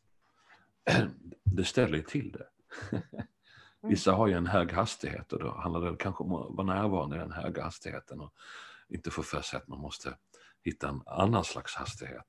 Det 1.43 1.63
ställer 1.63 1.97
ju 1.97 2.03
till 2.03 2.31
det. 2.31 2.47
Vissa 3.81 4.11
har 4.11 4.27
ju 4.27 4.33
en 4.33 4.47
hög 4.47 4.71
hastighet 4.71 5.33
och 5.33 5.39
då 5.39 5.51
handlar 5.51 5.91
det 5.91 5.97
kanske 5.97 6.23
om 6.23 6.33
att 6.33 6.47
vara 6.49 6.67
närvarande 6.67 7.15
i 7.15 7.19
den 7.19 7.31
höga 7.31 7.63
hastigheten 7.63 8.21
och 8.21 8.33
inte 8.89 9.11
få 9.11 9.23
för 9.23 9.41
sig 9.41 9.57
att 9.57 9.67
man 9.67 9.79
måste 9.79 10.17
hitta 10.63 10.89
en 10.89 11.01
annan 11.05 11.43
slags 11.43 11.75
hastighet. 11.75 12.27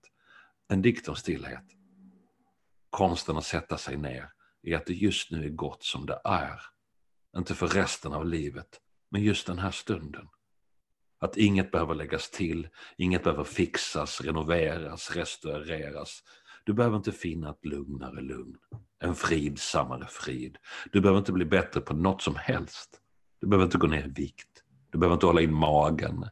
En 0.69 0.83
dikt 0.83 1.09
om 1.09 1.17
stillhet. 1.17 1.65
Konsten 2.91 3.37
att 3.37 3.45
sätta 3.45 3.79
sig 3.79 3.97
ner 3.97 4.33
i 4.63 4.75
att 4.75 4.87
det 4.87 4.95
just 4.95 5.31
nu 5.31 5.45
är 5.45 5.51
gott 5.51 5.83
som 5.83 6.07
det 6.07 6.21
är. 6.25 6.61
Inte 7.37 7.55
för 7.55 7.69
resten 7.69 8.13
av 8.13 8.27
livet, 8.27 8.81
men 9.11 9.23
just 9.23 9.47
den 9.47 9.59
här 9.59 9.71
stunden. 9.71 10.29
Att 11.21 11.37
inget 11.37 11.71
behöver 11.71 11.95
läggas 11.95 12.31
till, 12.31 12.69
inget 12.97 13.25
behöver 13.25 13.45
fixas, 13.45 14.21
renoveras, 14.21 15.17
restaureras. 15.17 16.23
Du 16.65 16.73
behöver 16.73 16.97
inte 16.97 17.13
finna 17.13 17.51
ett 17.51 17.65
lugnare 17.65 18.21
lugn, 18.21 18.57
en 18.99 19.15
fridsammare 19.15 20.07
frid. 20.11 20.59
Du 20.93 21.01
behöver 21.01 21.19
inte 21.19 21.33
bli 21.33 21.45
bättre 21.45 21.81
på 21.81 21.95
något 21.95 22.23
som 22.23 22.37
helst. 22.37 23.01
Du 23.41 23.47
behöver 23.47 23.65
inte 23.65 23.79
gå 23.79 23.87
ner 23.87 24.07
i 24.07 24.11
vikt. 24.11 24.65
Du 24.91 24.99
behöver 24.99 25.15
inte 25.15 25.27
hålla 25.27 25.41
in 25.41 25.55
magen. 25.55 26.29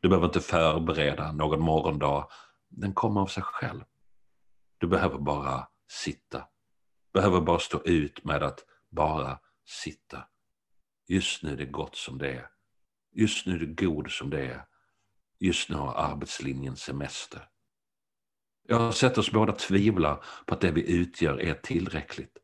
Du 0.00 0.08
behöver 0.08 0.26
inte 0.26 0.40
förbereda 0.40 1.32
någon 1.32 1.60
morgondag. 1.60 2.28
Den 2.68 2.94
kommer 2.94 3.20
av 3.20 3.26
sig 3.26 3.42
själv. 3.42 3.84
Du 4.78 4.86
behöver 4.86 5.18
bara 5.18 5.68
sitta. 5.90 6.44
Behöver 7.14 7.40
bara 7.40 7.58
stå 7.58 7.82
ut 7.84 8.24
med 8.24 8.42
att 8.42 8.64
bara 8.90 9.38
sitta. 9.66 10.28
Just 11.06 11.42
nu 11.42 11.52
är 11.52 11.56
det 11.56 11.66
gott 11.66 11.96
som 11.96 12.18
det 12.18 12.32
är. 12.32 12.48
Just 13.12 13.46
nu 13.46 13.54
är 13.54 13.58
det 13.58 13.84
god 13.84 14.10
som 14.10 14.30
det 14.30 14.46
är. 14.46 14.66
Just 15.38 15.68
nu 15.68 15.76
har 15.76 15.94
arbetslinjen 15.94 16.76
semester. 16.76 17.48
Jag 18.66 18.78
har 18.78 18.92
sett 18.92 19.18
oss 19.18 19.32
båda 19.32 19.52
tvivla 19.52 20.22
på 20.46 20.54
att 20.54 20.60
det 20.60 20.70
vi 20.70 20.92
utgör 20.92 21.40
är 21.40 21.54
tillräckligt. 21.54 22.38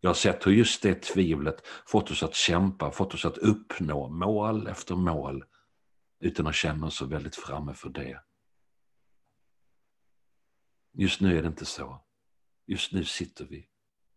Jag 0.00 0.10
har 0.10 0.14
sett 0.14 0.46
hur 0.46 0.52
just 0.52 0.82
det 0.82 1.02
tvivlet 1.02 1.66
fått 1.86 2.10
oss 2.10 2.22
att 2.22 2.34
kämpa, 2.34 2.90
fått 2.90 3.14
oss 3.14 3.24
att 3.24 3.38
uppnå 3.38 4.08
mål 4.08 4.66
efter 4.66 4.94
mål 4.94 5.44
utan 6.20 6.46
att 6.46 6.54
känna 6.54 6.86
oss 6.86 6.96
så 6.96 7.06
väldigt 7.06 7.36
framme 7.36 7.74
för 7.74 7.88
det. 7.88 8.22
Just 10.92 11.20
nu 11.20 11.38
är 11.38 11.42
det 11.42 11.48
inte 11.48 11.64
så. 11.64 12.04
Just 12.66 12.92
nu 12.92 13.04
sitter 13.04 13.44
vi. 13.44 13.68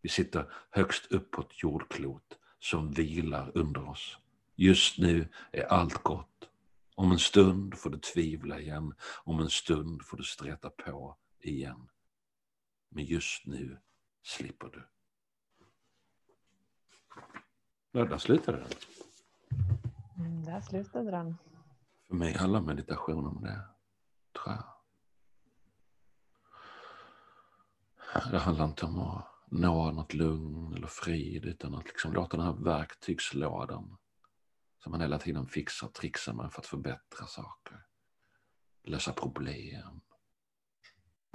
Vi 0.08 0.12
sitter 0.12 0.54
högst 0.70 1.12
upp 1.12 1.32
på 1.32 1.42
ett 1.42 1.64
jordklot 1.64 2.38
som 2.60 2.92
vilar 2.92 3.52
under 3.56 3.90
oss. 3.90 4.18
Just 4.56 4.98
nu 4.98 5.30
är 5.52 5.64
allt 5.64 6.04
gott. 6.04 6.50
Om 6.96 7.12
en 7.12 7.20
stund 7.20 7.78
får 7.78 7.90
du 7.90 7.98
tvivla 7.98 8.60
igen. 8.60 8.94
Om 9.24 9.40
en 9.40 9.50
stund 9.50 10.06
får 10.06 10.18
du 10.18 10.24
streta 10.24 10.70
på 10.70 11.18
igen. 11.40 11.90
Men 12.90 13.06
just 13.06 13.46
nu 13.46 13.80
slipper 14.24 14.68
du. 14.68 14.88
Ja, 17.92 18.06
där 18.06 18.18
slutade 18.18 18.58
den. 18.58 18.70
Mm, 20.18 20.44
där 20.46 20.62
slutade 20.62 21.12
den. 21.12 21.38
För 22.08 22.16
mig 22.16 22.34
handlar 22.34 22.62
meditation 22.62 23.26
om 23.26 23.42
det, 23.42 23.62
tror 24.34 24.56
jag. 24.56 24.64
Det 28.32 28.40
handlar 28.40 28.66
inte 28.66 28.86
om 28.86 29.00
att 29.00 29.37
nå 29.50 29.92
något 29.92 30.14
lugn 30.14 30.74
eller 30.74 30.88
frid 30.88 31.46
utan 31.46 31.76
att 31.76 31.86
liksom 31.86 32.14
låta 32.14 32.38
den 32.38 32.46
här 32.46 32.54
verktygslådan 32.54 33.98
som 34.84 34.92
man 34.92 35.02
hela 35.02 35.20
tiden 35.20 35.48
fixar 35.48 35.88
och 35.88 35.94
trixar 35.94 36.34
med 36.34 36.52
för 36.52 36.62
att 36.62 36.66
förbättra 36.68 37.28
saker. 37.28 37.86
Lösa 38.84 39.14
problem, 39.14 40.02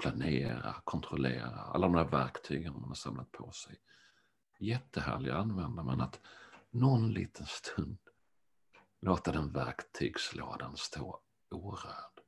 planera, 0.02 0.74
kontrollera, 0.84 1.60
alla 1.60 1.86
de 1.86 1.96
där 1.96 2.04
verktygen 2.10 2.72
man 2.72 2.88
har 2.88 2.94
samlat 2.94 3.32
på 3.32 3.52
sig. 3.52 3.80
Jättehärliga 4.58 5.34
att 5.34 5.42
använda 5.42 5.82
men 5.82 6.00
att 6.00 6.20
någon 6.70 7.12
liten 7.12 7.46
stund 7.46 7.98
låta 9.00 9.32
den 9.32 9.52
verktygslådan 9.52 10.76
stå 10.76 11.20
orörd. 11.50 12.20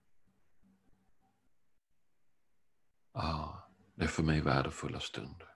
Ja, 3.13 3.69
det 3.95 4.05
är 4.05 4.09
för 4.09 4.23
mig 4.23 4.41
värdefulla 4.41 5.01
stunder. 5.01 5.54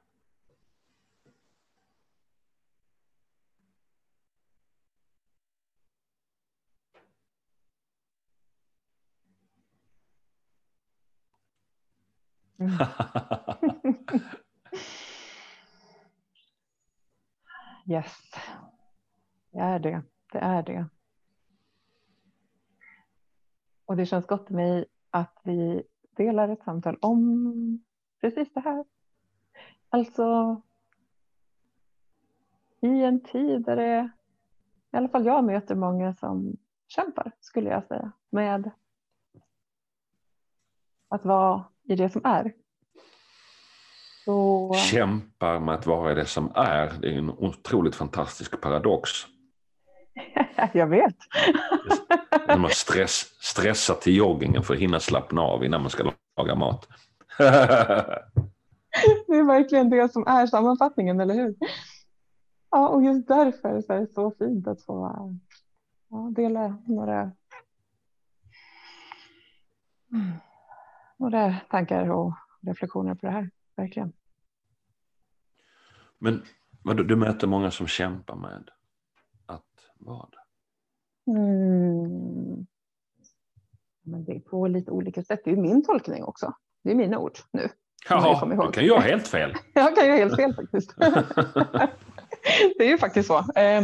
yes, 17.87 18.17
det 19.51 19.59
är 19.59 19.79
det. 19.79 20.03
Det 20.33 20.39
är 20.39 20.63
det. 20.63 20.87
Och 23.85 23.97
det 23.97 24.07
känns 24.07 24.27
gott 24.27 24.47
för 24.47 24.55
mig 24.55 24.85
att 25.11 25.41
vi 25.43 25.83
delar 26.17 26.49
ett 26.49 26.63
samtal 26.63 26.99
om 27.01 27.85
precis 28.21 28.53
det 28.53 28.61
här. 28.61 28.85
Alltså 29.89 30.63
i 32.81 33.03
en 33.03 33.21
tid 33.21 33.65
där 33.65 33.77
det, 33.77 34.11
i 34.93 34.97
alla 34.97 35.09
fall 35.09 35.27
jag 35.27 35.45
möter 35.45 35.75
många 35.75 36.15
som 36.15 36.57
kämpar, 36.87 37.33
skulle 37.41 37.71
jag 37.71 37.87
säga, 37.87 38.13
med 38.31 38.71
att 41.09 41.25
vara 41.25 41.65
i 41.89 41.95
det 41.95 42.09
som 42.09 42.21
är. 42.25 42.53
Så... 44.25 44.75
Kämpar 44.75 45.61
med 45.61 45.75
att 45.75 45.87
vara 45.87 46.13
i 46.13 46.15
det 46.15 46.27
som 46.27 46.53
är, 46.55 46.93
det 47.01 47.09
är 47.09 47.19
en 47.19 47.31
otroligt 47.31 47.95
fantastisk 47.95 48.61
paradox. 48.61 49.11
jag 50.73 50.87
vet. 50.87 51.17
När 52.49 52.59
man 52.59 52.71
stress, 52.71 53.25
stressar 53.41 53.95
till 53.95 54.17
joggingen 54.17 54.63
för 54.63 54.75
att 54.75 54.81
hinna 54.81 55.01
slappna 55.01 55.43
av 55.43 55.65
innan 55.65 55.81
man 55.81 55.91
ska 55.91 56.13
laga 56.37 56.55
mat. 56.55 56.89
det 59.27 59.35
är 59.37 59.47
verkligen 59.47 59.91
det 59.91 60.13
som 60.13 60.27
är 60.27 60.47
sammanfattningen, 60.47 61.21
eller 61.21 61.35
hur? 61.35 61.55
Ja, 62.71 62.89
och 62.89 63.03
just 63.03 63.29
därför 63.29 63.81
så 63.81 63.93
är 63.93 64.01
det 64.01 64.13
så 64.13 64.31
fint 64.39 64.67
att 64.67 64.83
få 64.83 65.13
ja, 66.11 66.33
dela 66.37 66.79
några, 66.87 67.33
några 71.19 71.57
tankar 71.71 72.11
och 72.11 72.33
reflektioner 72.67 73.15
på 73.15 73.27
det 73.27 73.33
här. 73.33 73.51
Verkligen. 73.77 74.13
Men 76.19 76.43
du, 76.83 77.05
du 77.05 77.17
möter 77.17 77.47
många 77.47 77.71
som 77.71 77.87
kämpar 77.87 78.37
med 78.37 78.71
att 79.47 79.65
vara? 79.99 80.29
Mm. 81.27 82.67
Men 84.03 84.25
det 84.25 84.37
är 84.37 84.41
på 84.41 84.67
lite 84.67 84.91
olika 84.91 85.23
sätt. 85.23 85.41
Det 85.45 85.51
är 85.51 85.57
min 85.57 85.85
tolkning 85.85 86.25
också. 86.25 86.53
Det 86.85 86.91
är 86.91 86.95
mina 86.95 87.19
ord 87.19 87.39
nu. 87.53 87.69
Ja, 88.09 88.41
du 88.47 88.73
kan 88.73 88.85
ju 88.85 88.93
ha 88.93 89.01
helt 89.01 89.29
fel. 89.29 89.55
jag 89.75 89.97
kan 89.97 90.05
ju 90.05 90.11
ha 90.11 90.19
helt 90.19 90.37
fel 90.37 90.55
faktiskt. 90.55 90.95
det 92.79 92.85
är 92.85 92.89
ju 92.89 92.99
faktiskt 92.99 93.29
så. 93.29 93.39
Eh, 93.39 93.83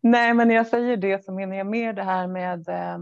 nej, 0.00 0.34
men 0.34 0.48
när 0.48 0.54
jag 0.54 0.66
säger 0.66 0.96
det 0.96 1.24
så 1.24 1.32
menar 1.32 1.56
jag 1.56 1.66
mer 1.66 1.92
det 1.92 2.02
här 2.02 2.26
med. 2.26 2.68
Eh, 2.68 2.98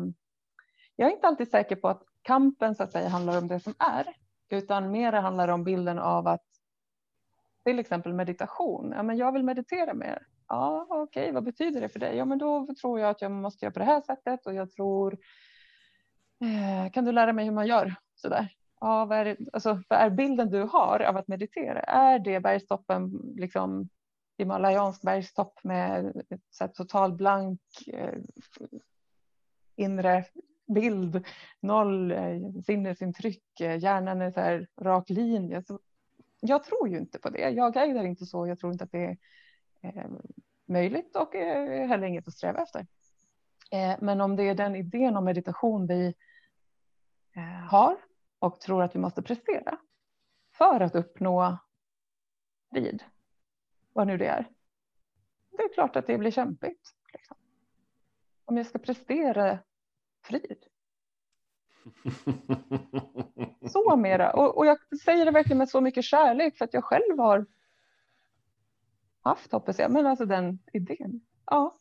jag 0.96 1.09
är 1.09 1.12
inte 1.12 1.26
alltid 1.26 1.48
säker 1.48 1.76
på 1.76 1.88
att 1.88 2.02
kampen 2.26 2.74
så 2.74 2.82
att 2.82 2.92
säga 2.92 3.08
handlar 3.08 3.38
om 3.38 3.48
det 3.48 3.60
som 3.60 3.74
är, 3.78 4.06
utan 4.48 4.90
mer 4.90 5.12
handlar 5.12 5.48
om 5.48 5.64
bilden 5.64 5.98
av 5.98 6.26
att 6.26 6.44
till 7.64 7.78
exempel 7.78 8.12
meditation. 8.12 8.92
Ja, 8.96 9.02
men 9.02 9.16
jag 9.16 9.32
vill 9.32 9.42
meditera 9.42 9.94
mer. 9.94 10.26
Ja, 10.48 10.86
okej, 10.90 11.22
okay, 11.22 11.32
vad 11.32 11.44
betyder 11.44 11.80
det 11.80 11.88
för 11.88 11.98
dig? 11.98 12.16
Ja, 12.16 12.24
men 12.24 12.38
då 12.38 12.66
tror 12.80 13.00
jag 13.00 13.10
att 13.10 13.22
jag 13.22 13.30
måste 13.30 13.64
göra 13.64 13.72
på 13.72 13.78
det 13.78 13.84
här 13.84 14.00
sättet 14.00 14.46
och 14.46 14.54
jag 14.54 14.70
tror. 14.70 15.18
Eh, 16.40 16.92
kan 16.92 17.04
du 17.04 17.12
lära 17.12 17.32
mig 17.32 17.44
hur 17.44 17.52
man 17.52 17.66
gör 17.66 17.94
så 18.14 18.28
där? 18.28 18.48
Ja, 18.80 19.04
vad 19.04 19.18
är, 19.18 19.24
det, 19.24 19.36
alltså, 19.52 19.82
vad 19.88 19.98
är 19.98 20.10
bilden 20.10 20.50
du 20.50 20.62
har 20.62 21.00
av 21.00 21.16
att 21.16 21.28
meditera? 21.28 21.80
Är 21.80 22.18
det 22.18 22.40
bergstoppen, 22.40 23.10
liksom 23.36 23.88
himalayansk 24.38 25.02
bergstopp 25.02 25.64
med 25.64 26.22
ett 26.62 26.74
total 26.74 27.12
blank 27.12 27.60
eh, 27.86 28.18
inre 29.76 30.24
bild, 30.66 31.26
noll 31.60 32.12
eh, 32.12 32.40
sinnesintryck, 32.66 33.60
eh, 33.60 33.78
hjärnan 33.78 34.22
är 34.22 34.30
så 34.30 34.40
här 34.40 34.68
rak 34.80 35.10
linje. 35.10 35.62
Så 35.62 35.80
jag 36.40 36.64
tror 36.64 36.88
ju 36.88 36.98
inte 36.98 37.18
på 37.18 37.30
det. 37.30 37.50
Jag 37.50 37.74
guidar 37.74 38.04
inte 38.04 38.26
så. 38.26 38.46
Jag 38.46 38.58
tror 38.58 38.72
inte 38.72 38.84
att 38.84 38.92
det 38.92 39.16
är 39.80 39.98
eh, 39.98 40.10
möjligt 40.66 41.16
och 41.16 41.34
eh, 41.34 41.88
heller 41.88 42.06
inget 42.06 42.28
att 42.28 42.34
sträva 42.34 42.62
efter. 42.62 42.86
Men 44.00 44.20
om 44.20 44.36
det 44.36 44.42
är 44.42 44.54
den 44.54 44.76
idén 44.76 45.16
om 45.16 45.24
meditation 45.24 45.86
vi 45.86 46.14
har 47.70 47.96
och 48.38 48.60
tror 48.60 48.82
att 48.82 48.94
vi 48.94 48.98
måste 48.98 49.22
prestera 49.22 49.78
för 50.52 50.80
att 50.80 50.94
uppnå 50.94 51.58
frid, 52.72 53.02
vad 53.92 54.06
nu 54.06 54.16
det 54.16 54.26
är. 54.26 54.48
Det 55.50 55.62
är 55.62 55.74
klart 55.74 55.96
att 55.96 56.06
det 56.06 56.18
blir 56.18 56.30
kämpigt. 56.30 56.94
Liksom. 57.12 57.36
Om 58.44 58.56
jag 58.56 58.66
ska 58.66 58.78
prestera 58.78 59.58
frid. 60.28 60.58
Så 63.72 63.96
mera. 63.96 64.32
Och, 64.32 64.58
och 64.58 64.66
jag 64.66 64.78
säger 65.04 65.24
det 65.24 65.30
verkligen 65.30 65.58
med 65.58 65.68
så 65.68 65.80
mycket 65.80 66.04
kärlek 66.04 66.56
för 66.58 66.64
att 66.64 66.74
jag 66.74 66.84
själv 66.84 67.18
har 67.18 67.46
haft 69.22 69.52
hoppas 69.52 69.78
jag. 69.78 69.90
Men 69.90 70.06
alltså 70.06 70.24
den 70.24 70.58
idén. 70.72 71.20
Ja. 71.46 71.78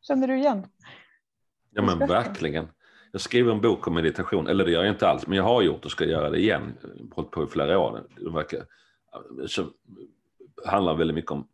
Känner 0.00 0.28
du 0.28 0.38
igen? 0.38 0.66
Ja 1.70 1.82
men 1.82 1.98
verkligen. 1.98 2.68
Jag 3.12 3.20
skriver 3.20 3.52
en 3.52 3.60
bok 3.60 3.86
om 3.86 3.94
meditation, 3.94 4.46
eller 4.46 4.64
det 4.64 4.70
gör 4.70 4.84
jag 4.84 4.94
inte 4.94 5.08
alls, 5.08 5.26
men 5.26 5.36
jag 5.36 5.44
har 5.44 5.62
gjort 5.62 5.84
och 5.84 5.90
ska 5.90 6.04
göra 6.04 6.30
det 6.30 6.38
igen. 6.38 6.74
Hållit 7.12 7.30
på 7.30 7.44
i 7.44 7.46
flera 7.46 7.78
år. 7.78 8.06
Det 8.16 8.30
verkar, 8.30 8.66
så 9.46 9.66
handlar 10.66 10.94
väldigt 10.94 11.14
mycket 11.14 11.30
om 11.30 11.48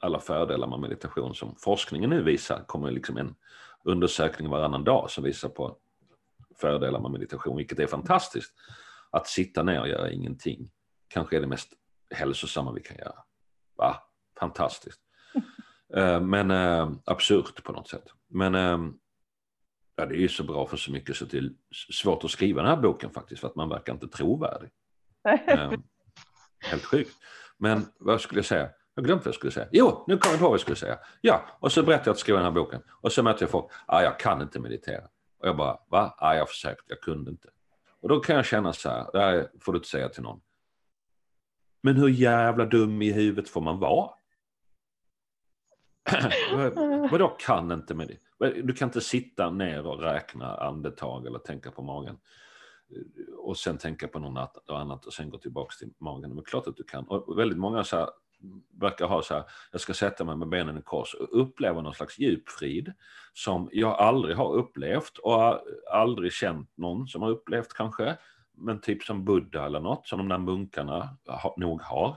alla 0.00 0.20
fördelar 0.20 0.66
med 0.66 0.80
meditation 0.80 1.34
som 1.34 1.54
forskningen 1.58 2.10
nu 2.10 2.22
visar. 2.22 2.64
kommer 2.66 2.90
liksom 2.90 3.16
en 3.16 3.34
undersökning 3.84 4.48
varannan 4.48 4.84
dag 4.84 5.10
som 5.10 5.24
visar 5.24 5.48
på 5.48 5.78
fördelar 6.60 7.00
med 7.00 7.10
meditation, 7.10 7.56
vilket 7.56 7.78
är 7.78 7.86
fantastiskt. 7.86 8.54
Att 9.10 9.26
sitta 9.26 9.62
ner 9.62 9.80
och 9.80 9.88
göra 9.88 10.10
ingenting 10.10 10.70
kanske 11.08 11.36
är 11.36 11.40
det 11.40 11.46
mest 11.46 11.72
hälsosamma 12.10 12.72
vi 12.72 12.80
kan 12.80 12.96
göra. 12.96 13.18
Va? 13.76 13.96
Fantastiskt. 14.38 15.00
uh, 15.96 16.20
men 16.20 16.50
uh, 16.50 16.92
absurt 17.04 17.64
på 17.64 17.72
något 17.72 17.88
sätt. 17.88 18.04
Men 18.28 18.54
uh, 18.54 18.90
ja, 19.96 20.06
det 20.06 20.14
är 20.14 20.20
ju 20.20 20.28
så 20.28 20.44
bra 20.44 20.66
för 20.66 20.76
så 20.76 20.92
mycket 20.92 21.16
så 21.16 21.24
det 21.24 21.38
är 21.38 21.50
svårt 21.92 22.24
att 22.24 22.30
skriva 22.30 22.62
den 22.62 22.70
här 22.70 22.82
boken 22.82 23.10
faktiskt 23.10 23.40
för 23.40 23.48
att 23.48 23.56
man 23.56 23.68
verkar 23.68 23.92
inte 23.92 24.08
trovärdig. 24.08 24.70
helt 26.60 26.84
sjukt. 26.84 27.16
Men 27.58 27.86
vad 27.98 28.20
skulle 28.20 28.38
jag 28.38 28.46
säga? 28.46 28.70
Jag 28.94 29.02
har 29.02 29.06
glömt 29.06 29.22
vad 29.22 29.26
jag 29.26 29.34
skulle 29.34 29.52
säga. 29.52 29.68
Jo, 29.72 30.04
nu 30.08 30.18
kom 30.18 30.30
jag 30.30 30.40
på 30.40 30.44
vad 30.44 30.52
jag 30.52 30.60
skulle 30.60 30.76
säga. 30.76 30.98
Ja, 31.20 31.46
och 31.60 31.72
så 31.72 31.82
berättade 31.82 32.08
jag 32.08 32.12
att 32.12 32.18
skriva 32.18 32.38
den 32.38 32.44
här 32.44 32.52
boken. 32.52 32.82
Och 32.90 33.12
så 33.12 33.22
mötte 33.22 33.44
jag 33.44 33.50
folk. 33.50 33.72
Ah, 33.86 34.02
jag 34.02 34.18
kan 34.18 34.42
inte 34.42 34.60
meditera. 34.60 35.04
Och 35.38 35.48
jag 35.48 35.56
bara, 35.56 35.78
va? 35.88 36.14
Ah, 36.18 36.32
jag 36.32 36.40
har 36.40 36.46
försökt, 36.46 36.84
jag 36.86 37.00
kunde 37.00 37.30
inte. 37.30 37.48
Och 38.00 38.08
då 38.08 38.20
kan 38.20 38.36
jag 38.36 38.44
känna 38.44 38.72
så 38.72 38.88
här, 38.88 39.12
det 39.12 39.20
här 39.20 39.50
får 39.60 39.72
du 39.72 39.76
inte 39.76 39.88
säga 39.88 40.08
till 40.08 40.22
någon. 40.22 40.40
Men 41.82 41.96
hur 41.96 42.08
jävla 42.08 42.64
dum 42.64 43.02
i 43.02 43.12
huvudet 43.12 43.48
får 43.48 43.60
man 43.60 43.78
vara? 43.78 44.10
Vadå 47.10 47.36
kan 47.38 47.72
inte 47.72 47.94
med 47.94 48.08
det? 48.08 48.18
Du 48.62 48.72
kan 48.72 48.88
inte 48.88 49.00
sitta 49.00 49.50
ner 49.50 49.86
och 49.86 50.02
räkna 50.02 50.56
andetag 50.56 51.26
eller 51.26 51.38
tänka 51.38 51.70
på 51.70 51.82
magen 51.82 52.18
och 53.38 53.56
sen 53.56 53.78
tänka 53.78 54.08
på 54.08 54.18
något 54.18 54.64
annat 54.68 55.06
och 55.06 55.12
sen 55.12 55.30
gå 55.30 55.38
tillbaka 55.38 55.74
till 55.78 55.92
magen. 55.98 56.34
Men 56.34 56.44
klart 56.44 56.66
att 56.66 56.76
du 56.76 56.84
kan. 56.84 57.04
Och 57.04 57.38
väldigt 57.38 57.58
många 57.58 57.84
så 57.84 57.96
här, 57.96 58.08
verkar 58.80 59.06
ha 59.06 59.22
så 59.22 59.34
här, 59.34 59.44
jag 59.72 59.80
ska 59.80 59.94
sätta 59.94 60.24
mig 60.24 60.36
med 60.36 60.48
benen 60.48 60.78
i 60.78 60.82
kors 60.82 61.14
och 61.14 61.40
uppleva 61.40 61.80
någon 61.80 61.94
slags 61.94 62.18
djupfrid 62.18 62.92
som 63.32 63.68
jag 63.72 63.92
aldrig 63.92 64.36
har 64.36 64.54
upplevt 64.54 65.18
och 65.18 65.60
aldrig 65.92 66.32
känt 66.32 66.70
någon 66.76 67.08
som 67.08 67.22
har 67.22 67.30
upplevt 67.30 67.72
kanske. 67.74 68.16
Men 68.56 68.80
typ 68.80 69.02
som 69.02 69.24
Buddha 69.24 69.66
eller 69.66 69.80
något 69.80 70.06
som 70.06 70.18
de 70.18 70.28
där 70.28 70.38
munkarna 70.38 71.16
nog 71.56 71.82
har. 71.82 72.16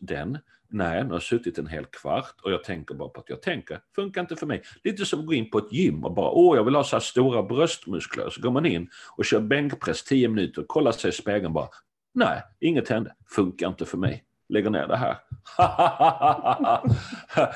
Den. 0.00 0.38
Nej, 0.68 1.04
nu 1.04 1.10
har 1.10 1.20
suttit 1.20 1.58
en 1.58 1.66
hel 1.66 1.84
kvart 1.84 2.34
och 2.42 2.52
jag 2.52 2.64
tänker 2.64 2.94
bara 2.94 3.08
på 3.08 3.20
att 3.20 3.28
jag 3.28 3.42
tänker. 3.42 3.80
Funkar 3.94 4.20
inte 4.20 4.36
för 4.36 4.46
mig. 4.46 4.62
Lite 4.84 5.04
som 5.04 5.20
att 5.20 5.26
gå 5.26 5.32
in 5.32 5.50
på 5.50 5.58
ett 5.58 5.72
gym 5.72 6.04
och 6.04 6.14
bara 6.14 6.30
åh, 6.30 6.56
jag 6.56 6.64
vill 6.64 6.74
ha 6.74 6.84
så 6.84 6.96
här 6.96 7.00
stora 7.00 7.42
bröstmuskler. 7.42 8.30
Så 8.30 8.42
går 8.42 8.50
man 8.50 8.66
in 8.66 8.90
och 9.16 9.24
kör 9.24 9.40
bänkpress 9.40 10.04
10 10.04 10.28
minuter 10.28 10.62
och 10.62 10.68
kollar 10.68 10.92
sig 10.92 11.08
i 11.08 11.12
spegeln 11.12 11.52
bara. 11.52 11.68
Nej, 12.14 12.42
inget 12.60 12.88
hände. 12.88 13.14
Funkar 13.34 13.68
inte 13.68 13.84
för 13.84 13.98
mig 13.98 14.24
lägger 14.50 14.70
ner 14.70 14.86
det 14.86 14.96
här. 14.96 15.16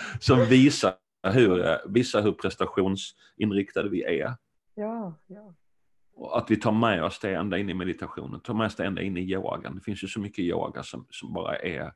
Som 0.20 0.44
visar 0.44 0.94
hur, 1.22 1.78
visar 1.88 2.22
hur 2.22 2.32
prestationsinriktade 2.32 3.88
vi 3.88 4.02
är. 4.02 4.36
Ja, 4.74 5.14
ja. 5.26 5.54
Och 6.14 6.38
att 6.38 6.50
vi 6.50 6.56
tar 6.56 6.72
med 6.72 7.04
oss 7.04 7.18
det 7.18 7.34
ända 7.34 7.58
in 7.58 7.70
i 7.70 7.74
meditationen, 7.74 8.40
tar 8.40 8.54
med 8.54 8.66
oss 8.66 8.76
det 8.76 8.84
ända 8.84 9.02
in 9.02 9.16
i 9.16 9.20
yogan. 9.20 9.74
Det 9.74 9.80
finns 9.80 10.04
ju 10.04 10.08
så 10.08 10.20
mycket 10.20 10.44
yoga 10.44 10.82
som, 10.82 11.06
som 11.10 11.32
bara 11.32 11.56
är 11.58 11.92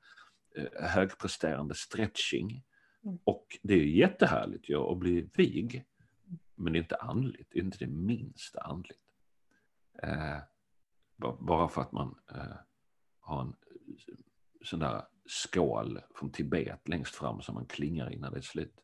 eh, 0.56 0.88
högpresterande 0.88 1.74
stretching. 1.74 2.62
Mm. 3.04 3.18
Och 3.24 3.58
det 3.62 3.74
är 3.74 3.84
jättehärligt 3.84 4.68
ju 4.68 4.76
att 4.76 4.98
bli 4.98 5.30
vig. 5.34 5.84
Men 6.54 6.72
det 6.72 6.78
är 6.78 6.80
inte 6.80 6.96
andligt, 6.96 7.50
det 7.50 7.58
är 7.58 7.62
inte 7.62 7.78
det 7.78 7.86
minsta 7.86 8.60
andligt. 8.60 9.04
Eh, 10.02 10.38
bara 11.38 11.68
för 11.68 11.80
att 11.82 11.92
man 11.92 12.14
eh, 12.30 12.56
har 13.20 13.40
en 13.40 13.54
sån 14.68 14.78
där 14.78 15.04
skål 15.26 16.00
från 16.14 16.32
Tibet 16.32 16.88
längst 16.88 17.14
fram 17.14 17.40
som 17.40 17.54
man 17.54 17.66
klingar 17.66 18.12
innan 18.12 18.32
det 18.32 18.38
är 18.38 18.42
slut. 18.42 18.80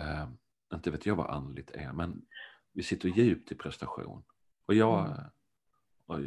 Uh, 0.00 0.28
inte 0.74 0.90
vet 0.90 1.06
jag 1.06 1.16
vad 1.16 1.30
andligt 1.30 1.70
är, 1.70 1.92
men 1.92 2.22
vi 2.72 2.82
sitter 2.82 3.08
djupt 3.08 3.52
i 3.52 3.54
prestation. 3.54 4.24
Och 4.66 4.74
jag, 4.74 5.06
mm. 5.06 5.18
och, 6.06 6.18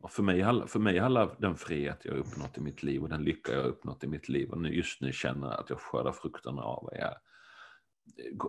och 0.00 0.10
för, 0.10 0.22
mig, 0.22 0.68
för 0.68 0.78
mig 0.78 0.98
handlar 0.98 1.36
den 1.38 1.56
frihet 1.56 2.04
jag 2.04 2.14
uppnått 2.14 2.58
i 2.58 2.60
mitt 2.60 2.82
liv 2.82 3.02
och 3.02 3.08
den 3.08 3.24
lycka 3.24 3.52
jag 3.52 3.64
uppnått 3.64 4.04
i 4.04 4.06
mitt 4.06 4.28
liv 4.28 4.50
och 4.50 4.68
just 4.68 5.00
nu 5.00 5.12
känner 5.12 5.48
att 5.48 5.70
jag 5.70 5.80
skördar 5.80 6.12
frukterna 6.12 6.62
av 6.62 6.88
är 6.92 7.14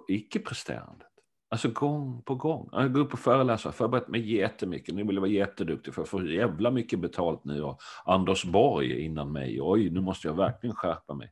icke-presterande. 0.07 1.05
Alltså 1.53 1.69
gång 1.69 2.21
på 2.21 2.35
gång. 2.35 2.69
Jag 2.71 2.93
går 2.93 3.01
upp 3.01 3.13
och 3.13 3.19
föreläser, 3.19 3.71
förberett 3.71 4.07
mig 4.07 4.35
jättemycket. 4.35 4.95
Nu 4.95 5.03
vill 5.03 5.15
jag 5.15 5.21
vara 5.21 5.31
jätteduktig 5.31 5.93
för 5.93 6.01
jag 6.01 6.09
får 6.09 6.29
jävla 6.29 6.71
mycket 6.71 6.99
betalt 6.99 7.43
nu. 7.43 7.63
Och 7.63 7.81
Anders 8.05 8.45
Borg 8.45 9.05
innan 9.05 9.31
mig. 9.31 9.61
Oj, 9.61 9.89
nu 9.89 10.01
måste 10.01 10.27
jag 10.27 10.35
verkligen 10.35 10.75
skärpa 10.75 11.13
mig. 11.13 11.31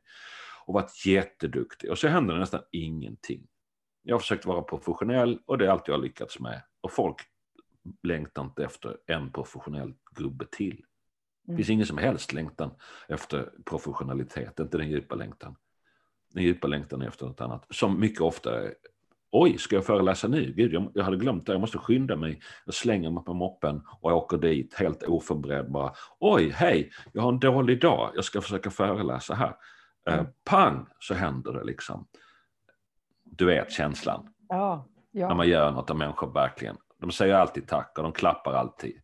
Och 0.66 0.74
varit 0.74 1.06
jätteduktig. 1.06 1.90
Och 1.90 1.98
så 1.98 2.08
händer 2.08 2.34
det 2.34 2.40
nästan 2.40 2.60
ingenting. 2.70 3.46
Jag 4.02 4.14
har 4.14 4.20
försökt 4.20 4.46
vara 4.46 4.62
professionell 4.62 5.38
och 5.46 5.58
det 5.58 5.66
är 5.66 5.70
allt 5.70 5.88
jag 5.88 5.94
har 5.94 6.02
lyckats 6.02 6.40
med. 6.40 6.62
Och 6.80 6.92
folk 6.92 7.16
längtar 8.02 8.42
inte 8.42 8.64
efter 8.64 8.96
en 9.06 9.32
professionell 9.32 9.94
gubbe 10.14 10.46
till. 10.50 10.84
Det 11.46 11.56
finns 11.56 11.68
mm. 11.68 11.74
ingen 11.74 11.86
som 11.86 11.98
helst 11.98 12.32
längtan 12.32 12.70
efter 13.08 13.52
professionalitet, 13.64 14.60
inte 14.60 14.78
den 14.78 14.90
djupa 14.90 15.14
längtan. 15.14 15.56
Den 16.34 16.42
djupa 16.42 16.66
längtan 16.66 17.02
efter 17.02 17.26
något 17.26 17.40
annat, 17.40 17.66
som 17.70 18.00
mycket 18.00 18.20
ofta 18.20 18.50
Oj, 19.34 19.58
ska 19.58 19.76
jag 19.76 19.86
föreläsa 19.86 20.28
nu? 20.28 20.52
Gud, 20.56 20.72
jag, 20.72 20.90
jag 20.94 21.04
hade 21.04 21.16
glömt 21.16 21.46
det. 21.46 21.52
Jag 21.52 21.60
måste 21.60 21.78
skynda 21.78 22.16
mig. 22.16 22.40
Jag 22.64 22.74
slänger 22.74 23.10
mig 23.10 23.24
på 23.24 23.34
moppen 23.34 23.82
och 24.00 24.12
åker 24.12 24.38
dit 24.38 24.74
helt 24.74 25.02
oförberedd. 25.02 25.70
Bara, 25.70 25.92
Oj, 26.18 26.48
hej, 26.48 26.90
jag 27.12 27.22
har 27.22 27.28
en 27.28 27.38
dålig 27.38 27.80
dag. 27.80 28.10
Jag 28.14 28.24
ska 28.24 28.40
försöka 28.40 28.70
föreläsa 28.70 29.34
här. 29.34 29.56
Eh, 30.08 30.14
mm. 30.14 30.26
pang, 30.44 30.86
så 30.98 31.14
händer 31.14 31.52
det 31.52 31.64
liksom. 31.64 32.06
Du 33.24 33.46
vet 33.46 33.72
känslan. 33.72 34.28
Ja, 34.48 34.88
ja. 35.10 35.28
När 35.28 35.34
man 35.34 35.48
gör 35.48 35.70
något 35.70 35.90
och 35.90 35.96
människor 35.96 36.32
verkligen, 36.32 36.76
de 36.98 37.10
säger 37.10 37.34
alltid 37.34 37.68
tack 37.68 37.98
och 37.98 38.02
de 38.02 38.12
klappar 38.12 38.52
alltid. 38.52 38.96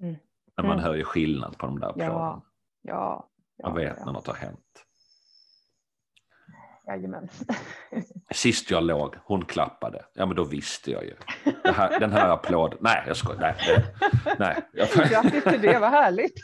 Mm. 0.00 0.16
När 0.56 0.64
man 0.64 0.72
mm. 0.72 0.84
hör 0.84 0.94
ju 0.94 1.04
skillnad 1.04 1.58
på 1.58 1.66
de 1.66 1.80
där 1.80 1.88
applåderna. 1.88 2.14
Ja, 2.14 2.42
ja, 2.82 3.28
ja, 3.56 3.68
man 3.68 3.76
vet 3.76 4.04
när 4.04 4.12
något 4.12 4.26
har 4.26 4.34
hänt. 4.34 4.86
Jajamän. 6.86 7.28
Sist 8.34 8.70
jag 8.70 8.82
låg, 8.82 9.16
hon 9.24 9.44
klappade. 9.44 10.04
Ja, 10.14 10.26
men 10.26 10.36
då 10.36 10.44
visste 10.44 10.90
jag 10.90 11.04
ju. 11.04 11.14
Här, 11.64 12.00
den 12.00 12.12
här 12.12 12.28
applåden. 12.28 12.78
Nej, 12.80 13.04
jag 13.06 13.16
skojar. 13.16 13.40
Nej, 13.40 13.54
nej. 14.38 14.56
Grattis 15.10 15.44
till 15.44 15.60
det, 15.60 15.78
vad 15.78 15.90
härligt. 15.90 16.34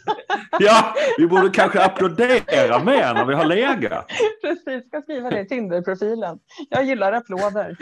ja, 0.58 0.94
vi 1.18 1.26
borde 1.26 1.50
kanske 1.50 1.84
applådera 1.84 2.84
mer 2.84 3.14
när 3.14 3.24
vi 3.24 3.34
har 3.34 3.44
legat. 3.44 4.06
Precis, 4.42 4.88
ska 4.88 5.02
skriva 5.02 5.30
det 5.30 5.40
i 5.40 5.48
Tinder-profilen. 5.48 6.38
Jag 6.68 6.84
gillar 6.84 7.12
applåder. 7.12 7.76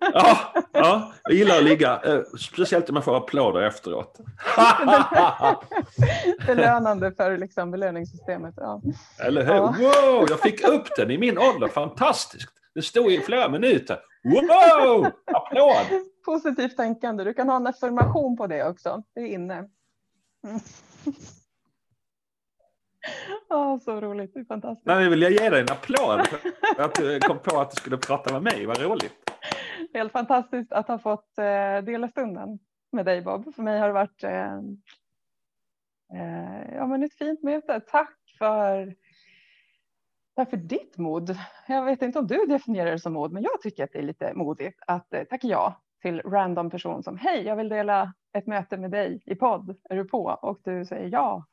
ja, 0.00 0.38
ja, 0.72 1.12
jag 1.22 1.32
gillar 1.34 1.56
att 1.56 1.64
ligga. 1.64 2.00
Eh, 2.04 2.20
speciellt 2.38 2.88
om 2.88 2.94
man 2.94 3.02
får 3.02 3.16
applåder 3.16 3.62
efteråt. 3.62 4.18
Belönande 6.46 7.12
för 7.16 7.38
liksom 7.38 7.70
belöningssystemet. 7.70 8.54
Ja. 8.56 8.82
Eller 9.20 9.44
hur? 9.44 9.54
Ja. 9.54 9.74
Wow, 9.78 10.26
jag 10.28 10.40
fick 10.40 10.68
upp 10.68 10.96
den 10.96 11.10
i 11.10 11.18
min 11.18 11.38
ålder 11.38 11.68
fantastiskt. 11.80 12.52
Det 12.74 12.82
stod 12.82 13.12
i 13.12 13.20
flera 13.20 13.48
minuter. 13.48 13.98
Wow! 14.24 15.06
Applåd! 15.24 16.02
Positivt 16.24 16.76
tänkande. 16.76 17.24
Du 17.24 17.34
kan 17.34 17.48
ha 17.48 17.56
en 17.56 17.66
affirmation 17.66 18.36
på 18.36 18.46
det 18.46 18.68
också. 18.68 19.02
Det 19.14 19.20
är 19.20 19.26
inne. 19.26 19.54
Mm. 19.54 20.60
Oh, 23.50 23.78
så 23.78 24.00
roligt, 24.00 24.34
det 24.34 24.40
är 24.40 24.44
fantastiskt. 24.44 24.86
Nej, 24.86 25.08
vill 25.08 25.22
jag 25.22 25.32
ge 25.32 25.50
dig 25.50 25.60
en 25.60 25.70
applåd 25.70 26.26
för 26.76 26.82
att 26.82 26.94
du 26.94 27.20
kom 27.20 27.38
på 27.38 27.60
att 27.60 27.70
du 27.70 27.76
skulle 27.76 27.96
prata 27.96 28.32
med 28.32 28.42
mig, 28.42 28.66
vad 28.66 28.80
roligt. 28.80 29.30
Helt 29.94 30.12
fantastiskt 30.12 30.72
att 30.72 30.88
ha 30.88 30.98
fått 30.98 31.38
eh, 31.38 31.84
dela 31.84 32.08
stunden 32.08 32.58
med 32.92 33.06
dig 33.06 33.22
Bob. 33.22 33.54
För 33.54 33.62
mig 33.62 33.78
har 33.78 33.86
det 33.86 33.92
varit 33.92 34.24
eh, 34.24 34.54
eh, 36.14 36.74
ja, 36.74 36.86
men 36.86 37.02
ett 37.02 37.14
fint 37.14 37.42
möte. 37.42 37.80
Tack 37.80 38.18
för 38.38 38.94
Tack 40.38 40.50
för 40.50 40.56
ditt 40.56 40.98
mod. 40.98 41.36
Jag 41.68 41.84
vet 41.84 42.02
inte 42.02 42.18
om 42.18 42.26
du 42.26 42.46
definierar 42.46 42.90
det 42.90 42.98
som 42.98 43.12
mod, 43.12 43.32
men 43.32 43.42
jag 43.42 43.60
tycker 43.60 43.84
att 43.84 43.92
det 43.92 43.98
är 43.98 44.02
lite 44.02 44.34
modigt 44.34 44.80
att 44.86 45.14
eh, 45.14 45.24
tacka 45.24 45.46
ja 45.46 45.82
till 46.02 46.20
random 46.20 46.70
person 46.70 47.02
som 47.02 47.16
hej, 47.16 47.42
jag 47.42 47.56
vill 47.56 47.68
dela 47.68 48.14
ett 48.32 48.46
möte 48.46 48.76
med 48.76 48.90
dig 48.90 49.22
i 49.26 49.34
podd. 49.34 49.76
Är 49.90 49.96
du 49.96 50.04
på? 50.04 50.24
Och 50.24 50.60
du 50.64 50.84
säger 50.84 51.08
ja. 51.08 51.46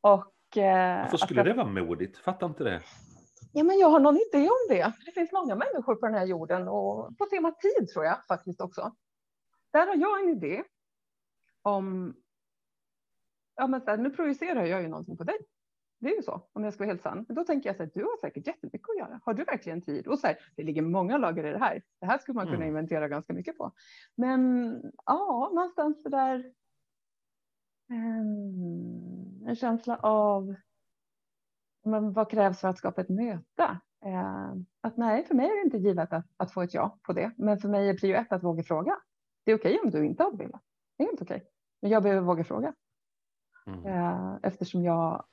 Och, 0.00 0.56
eh, 0.56 1.02
Varför 1.02 1.16
skulle 1.16 1.40
jag... 1.40 1.46
det 1.46 1.52
vara 1.52 1.66
modigt? 1.66 2.18
Fattar 2.18 2.46
inte 2.46 2.64
det. 2.64 2.82
Ja, 3.52 3.64
men 3.64 3.78
jag 3.78 3.88
har 3.88 4.00
någon 4.00 4.16
idé 4.16 4.48
om 4.48 4.66
det. 4.68 4.92
Det 5.06 5.12
finns 5.12 5.32
många 5.32 5.54
människor 5.54 5.94
på 5.94 6.06
den 6.06 6.14
här 6.14 6.26
jorden 6.26 6.68
och 6.68 7.18
på 7.18 7.24
tema 7.24 7.50
tid 7.50 7.88
tror 7.88 8.04
jag 8.04 8.26
faktiskt 8.28 8.60
också. 8.60 8.92
Där 9.72 9.86
har 9.86 9.96
jag 9.96 10.22
en 10.22 10.28
idé 10.28 10.62
om. 11.62 12.14
Ja, 13.56 13.66
men 13.66 13.80
så 13.80 13.90
här, 13.90 13.96
nu 13.96 14.10
projicerar 14.10 14.64
jag 14.64 14.82
ju 14.82 14.88
någonting 14.88 15.16
på 15.16 15.24
dig 15.24 15.36
Det 15.98 16.08
är 16.08 16.16
ju 16.16 16.22
så 16.22 16.48
om 16.52 16.64
jag 16.64 16.72
ska 16.72 16.84
vara 16.84 16.90
helt 16.90 17.02
sann. 17.02 17.26
Då 17.28 17.44
tänker 17.44 17.68
jag 17.68 17.76
så 17.76 17.82
här, 17.82 17.90
du 17.94 18.02
har 18.02 18.20
säkert 18.20 18.46
jättemycket 18.46 18.88
att 18.90 18.98
göra. 18.98 19.20
Har 19.24 19.34
du 19.34 19.44
verkligen 19.44 19.82
tid? 19.82 20.06
Och 20.06 20.18
så 20.18 20.26
här, 20.26 20.36
det 20.56 20.62
ligger 20.62 20.82
många 20.82 21.18
lager 21.18 21.44
i 21.44 21.52
det 21.52 21.58
här. 21.58 21.82
Det 22.00 22.06
här 22.06 22.18
skulle 22.18 22.36
man 22.36 22.46
kunna 22.46 22.56
mm. 22.56 22.68
inventera 22.68 23.08
ganska 23.08 23.32
mycket 23.32 23.58
på. 23.58 23.72
Men 24.14 24.82
ja, 25.06 25.50
någonstans 25.54 26.02
det 26.02 26.10
där. 26.10 26.52
Um, 27.90 29.46
en 29.46 29.56
känsla 29.56 29.96
av 29.96 30.54
men 31.86 32.12
vad 32.12 32.30
krävs 32.30 32.60
för 32.60 32.68
att 32.68 32.78
skapa 32.78 33.00
ett 33.00 33.08
möte? 33.08 33.80
Eh, 34.04 34.52
att 34.80 34.96
nej, 34.96 35.24
för 35.24 35.34
mig 35.34 35.46
är 35.46 35.56
det 35.56 35.62
inte 35.62 35.78
givet 35.78 36.12
att, 36.12 36.26
att, 36.36 36.52
få 36.52 36.62
ett 36.62 36.74
ja 36.74 36.98
på 37.02 37.12
det. 37.12 37.32
Men 37.36 37.58
för 37.58 37.68
mig 37.68 37.88
är 37.88 37.94
prio 37.94 38.16
ett 38.16 38.32
att 38.32 38.42
våga 38.42 38.62
fråga. 38.62 38.96
Det 39.44 39.52
är 39.52 39.56
okej 39.56 39.74
okay 39.74 39.84
om 39.84 39.90
du 39.90 40.06
inte 40.06 40.22
hade 40.22 40.36
velat. 40.36 40.62
Det 40.96 41.04
är 41.04 41.10
inte 41.10 41.24
okej. 41.24 41.36
Okay. 41.36 41.48
Men 41.82 41.90
jag 41.90 42.02
behöver 42.02 42.22
våga 42.22 42.44
fråga. 42.44 42.74
Mm. 43.66 43.86
Eh, 43.86 44.36
eftersom 44.42 44.82
jag 44.82 45.24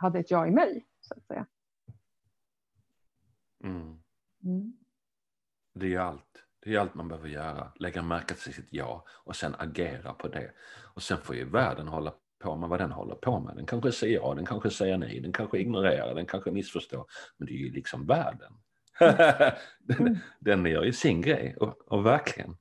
hade 0.00 0.18
ett 0.18 0.30
ja 0.30 0.46
i 0.46 0.50
mig, 0.50 0.86
så 1.00 1.14
att 1.14 1.26
säga. 1.26 1.46
Mm. 3.64 3.98
Mm. 4.44 4.72
Det 5.74 5.94
är 5.94 5.98
allt. 5.98 6.46
Det 6.60 6.74
är 6.74 6.78
allt 6.78 6.94
man 6.94 7.08
behöver 7.08 7.28
göra. 7.28 7.72
Lägga 7.74 8.02
märke 8.02 8.34
till 8.34 8.54
sitt 8.54 8.68
ja 8.70 9.04
och 9.08 9.36
sen 9.36 9.54
agera 9.58 10.12
på 10.12 10.28
det. 10.28 10.50
Och 10.94 11.02
sen 11.02 11.18
får 11.18 11.36
ju 11.36 11.44
världen 11.44 11.88
hålla 11.88 12.12
på 12.38 12.56
med 12.56 12.68
vad 12.68 12.80
den 12.80 12.92
håller 12.92 13.14
på 13.14 13.40
med. 13.40 13.56
Den 13.56 13.66
kanske 13.66 13.92
säger 13.92 14.14
ja, 14.14 14.34
den 14.34 14.46
kanske 14.46 14.70
säger 14.70 14.98
nej, 14.98 15.20
den 15.20 15.32
kanske 15.32 15.58
ignorerar, 15.58 16.14
den 16.14 16.26
kanske 16.26 16.50
missförstår. 16.50 17.06
Men 17.36 17.46
det 17.46 17.52
är 17.52 17.56
ju 17.56 17.72
liksom 17.72 18.06
världen. 18.06 18.52
den, 19.78 19.98
mm. 19.98 20.16
den 20.40 20.66
gör 20.66 20.82
ju 20.82 20.92
sin 20.92 21.20
grej 21.20 21.56
och, 21.60 21.92
och 21.92 22.06
verkligen. 22.06 22.56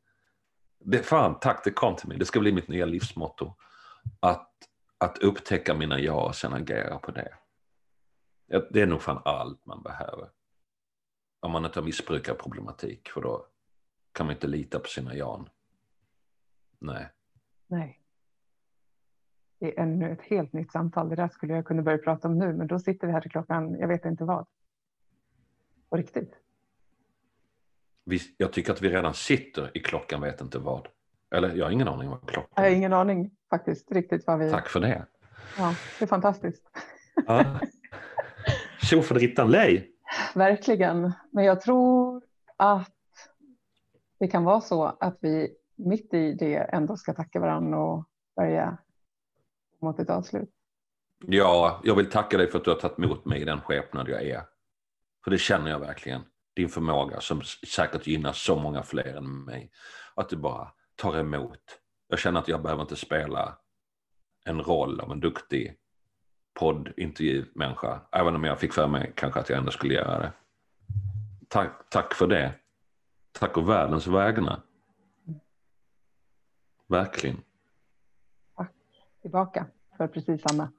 Det, 0.79 0.97
fan, 0.97 1.39
tack, 1.39 1.63
det 1.63 1.71
kom 1.71 1.95
till 1.95 2.07
mig. 2.07 2.17
Det 2.17 2.25
ska 2.25 2.39
bli 2.39 2.51
mitt 2.51 2.67
nya 2.67 2.85
livsmotto. 2.85 3.53
Att, 4.19 4.51
att 5.05 5.17
upptäcka 5.17 5.73
mina 5.73 5.99
ja 5.99 6.27
och 6.27 6.35
sen 6.35 6.53
agera 6.53 6.99
på 6.99 7.11
det. 7.11 7.33
Det 8.69 8.81
är 8.81 8.85
nog 8.85 9.01
fan 9.01 9.21
allt 9.25 9.65
man 9.65 9.81
behöver. 9.83 10.29
Om 11.39 11.51
man 11.51 11.65
inte 11.65 11.79
har 11.79 11.85
missbrukarproblematik, 11.85 13.09
för 13.09 13.21
då 13.21 13.45
kan 14.11 14.25
man 14.25 14.35
inte 14.35 14.47
lita 14.47 14.79
på 14.79 14.87
sina 14.87 15.15
jan. 15.15 15.49
Nej. 16.79 17.11
Nej 17.67 18.05
det 19.59 19.77
är 19.77 19.83
ännu 19.83 20.11
ett 20.11 20.21
helt 20.21 20.53
nytt 20.53 20.71
samtal. 20.71 21.09
Det 21.09 21.15
där 21.15 21.27
skulle 21.27 21.53
jag 21.53 21.65
kunna 21.65 21.81
börja 21.81 21.97
prata 21.97 22.27
om 22.27 22.37
nu, 22.37 22.53
men 22.53 22.67
då 22.67 22.79
sitter 22.79 23.07
vi 23.07 23.13
här 23.13 23.21
till 23.21 23.31
klockan, 23.31 23.79
jag 23.79 23.87
vet 23.87 24.05
inte 24.05 24.23
vad. 24.23 24.45
På 25.89 25.97
riktigt. 25.97 26.33
Vi, 28.03 28.19
jag 28.37 28.53
tycker 28.53 28.73
att 28.73 28.81
vi 28.81 28.89
redan 28.89 29.13
sitter 29.13 29.77
i 29.77 29.79
klockan 29.79 30.21
vet 30.21 30.41
inte 30.41 30.59
vad. 30.59 30.87
Eller 31.35 31.55
jag 31.55 31.65
har 31.65 31.71
ingen 31.71 31.87
aning 31.87 32.09
vad 32.09 32.29
klockan 32.29 32.49
är. 32.55 32.63
Jag 32.63 32.69
har 32.69 32.75
ingen 32.77 32.93
aning 32.93 33.31
faktiskt 33.49 33.91
riktigt 33.91 34.27
vad 34.27 34.39
vi... 34.39 34.51
Tack 34.51 34.69
för 34.69 34.79
det. 34.79 35.05
Ja, 35.57 35.75
det 35.99 36.05
är 36.05 36.07
fantastiskt. 36.07 36.63
Ja. 37.27 37.59
Tjofaderittan 38.81 39.51
lej. 39.51 39.91
Verkligen, 40.35 41.13
men 41.31 41.45
jag 41.45 41.61
tror 41.61 42.23
att 42.57 42.91
det 44.19 44.27
kan 44.27 44.43
vara 44.43 44.61
så 44.61 44.85
att 44.85 45.17
vi 45.21 45.55
mitt 45.75 46.13
i 46.13 46.33
det 46.33 46.55
ändå 46.55 46.97
ska 46.97 47.13
tacka 47.13 47.39
varandra 47.39 47.77
och 47.79 48.05
börja 48.35 48.77
mot 49.81 49.99
ett 49.99 50.09
avslut. 50.09 50.49
Ja, 51.27 51.81
jag 51.83 51.95
vill 51.95 52.09
tacka 52.09 52.37
dig 52.37 52.51
för 52.51 52.57
att 52.57 52.63
du 52.63 52.71
har 52.71 52.77
tagit 52.77 52.99
emot 52.99 53.25
mig 53.25 53.41
i 53.41 53.45
den 53.45 53.61
skepnad 53.61 54.09
jag 54.09 54.23
är. 54.23 54.43
För 55.23 55.31
det 55.31 55.37
känner 55.37 55.71
jag 55.71 55.79
verkligen. 55.79 56.21
Din 56.55 56.69
förmåga 56.69 57.19
som 57.19 57.41
säkert 57.75 58.07
gynnar 58.07 58.31
så 58.31 58.55
många 58.55 58.83
fler 58.83 59.17
än 59.17 59.43
mig. 59.43 59.71
Att 60.15 60.29
du 60.29 60.35
bara 60.35 60.71
tar 60.95 61.19
emot. 61.19 61.79
Jag 62.07 62.19
känner 62.19 62.39
att 62.39 62.47
jag 62.47 62.61
behöver 62.61 62.81
inte 62.81 62.95
spela 62.95 63.57
en 64.45 64.61
roll 64.61 64.99
av 64.99 65.11
en 65.11 65.19
duktig 65.19 65.75
poddintervjumänniska. 66.59 68.01
Även 68.11 68.35
om 68.35 68.43
jag 68.43 68.59
fick 68.59 68.73
för 68.73 68.87
mig 68.87 69.13
kanske 69.15 69.39
att 69.39 69.49
jag 69.49 69.59
ändå 69.59 69.71
skulle 69.71 69.93
göra 69.93 70.19
det. 70.19 70.31
Tack, 71.47 71.89
tack 71.89 72.13
för 72.13 72.27
det. 72.27 72.53
Tack 73.31 73.57
och 73.57 73.69
världens 73.69 74.07
vägnar. 74.07 74.61
Verkligen 76.87 77.41
tillbaka 79.25 79.65
för 79.97 80.07
precis 80.07 80.41
samma. 80.41 80.69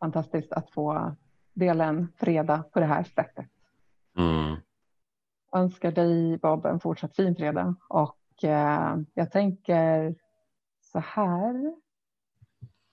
Fantastiskt 0.00 0.52
att 0.52 0.70
få 0.70 1.14
dela 1.52 1.84
en 1.84 2.12
fredag 2.16 2.64
på 2.72 2.80
det 2.80 2.86
här 2.86 3.04
sättet. 3.04 3.46
Mm. 4.16 4.56
Önskar 5.52 5.92
dig 5.92 6.38
Bob 6.38 6.66
en 6.66 6.80
fortsatt 6.80 7.16
fin 7.16 7.36
fredag 7.36 7.74
och 7.88 8.16
jag 9.14 9.30
tänker 9.32 10.14
så 10.80 10.98
här 10.98 11.74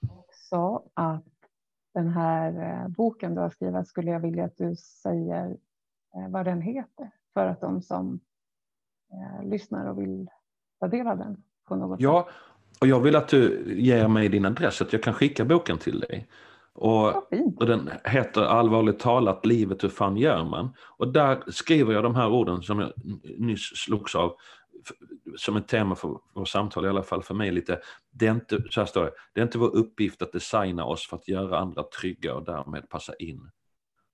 också 0.10 0.84
att 0.94 1.24
den 1.94 2.08
här 2.08 2.82
eh, 2.84 2.88
boken 2.88 3.36
du 3.36 3.42
har 3.42 3.50
skrivit 3.50 3.88
skulle 3.88 4.12
jag 4.12 4.20
vilja 4.20 4.46
att 4.46 4.58
du 4.58 4.76
säger 4.76 5.58
eh, 6.16 6.30
vad 6.30 6.46
den 6.46 6.62
heter 6.62 7.12
för 7.34 7.46
att 7.46 7.62
de 7.62 7.82
som 7.82 8.20
eh, 9.12 9.50
lyssnar 9.50 9.86
och 9.86 10.00
vill 10.00 10.30
ta 10.80 10.88
del 10.88 11.08
av 11.08 11.18
den 11.18 11.44
på 11.68 11.76
något 11.76 12.02
ja, 12.02 12.28
sätt. 12.28 12.36
Och 12.82 12.88
jag 12.88 13.00
vill 13.00 13.16
att 13.16 13.28
du 13.28 13.74
ger 13.78 14.08
mig 14.08 14.30
din 14.30 14.46
adress 14.46 14.76
så 14.76 14.84
att 14.84 14.94
jag 14.94 15.04
kan 15.04 15.14
skicka 15.14 15.46
boken 15.46 15.78
till 15.78 16.00
dig. 16.00 16.28
Och, 16.74 17.08
och, 17.58 17.66
den 17.66 17.90
heter 18.04 18.42
allvarligt 18.42 19.00
talat 19.00 19.46
Livet 19.46 19.84
hur 19.84 19.90
fan 19.90 20.18
gör 20.18 20.44
man? 20.44 20.74
Och 20.98 21.14
där 21.14 21.44
skriver 21.48 21.94
jag 21.94 22.04
de 22.04 22.16
här 22.16 22.30
orden 22.30 22.62
som 22.62 22.80
jag 22.80 22.92
nyss 23.38 23.62
slogs 23.76 24.16
av 24.16 24.36
som 25.38 25.56
ett 25.56 25.68
tema 25.68 25.96
för 25.96 26.20
vårt 26.34 26.48
samtal, 26.48 26.86
i 26.86 26.90
alla 26.90 27.04
fall 27.04 27.24
för 27.24 27.34
mig 27.34 27.52
lite. 27.52 27.82
Det 28.12 28.28
är, 28.28 28.32
inte, 28.32 28.64
så 28.70 28.82
här 28.82 28.86
står 28.86 29.04
det, 29.04 29.12
det 29.34 29.42
är 29.42 29.44
inte 29.44 29.58
vår 29.58 29.76
uppgift 29.76 30.22
att 30.22 30.32
designa 30.32 30.86
oss 30.86 31.08
för 31.08 31.18
att 31.18 31.28
göra 31.28 31.60
andra 31.60 31.84
trygga 31.84 32.36
och 32.36 32.44
därmed 32.44 32.90
passa 32.90 33.16
in. 33.16 33.52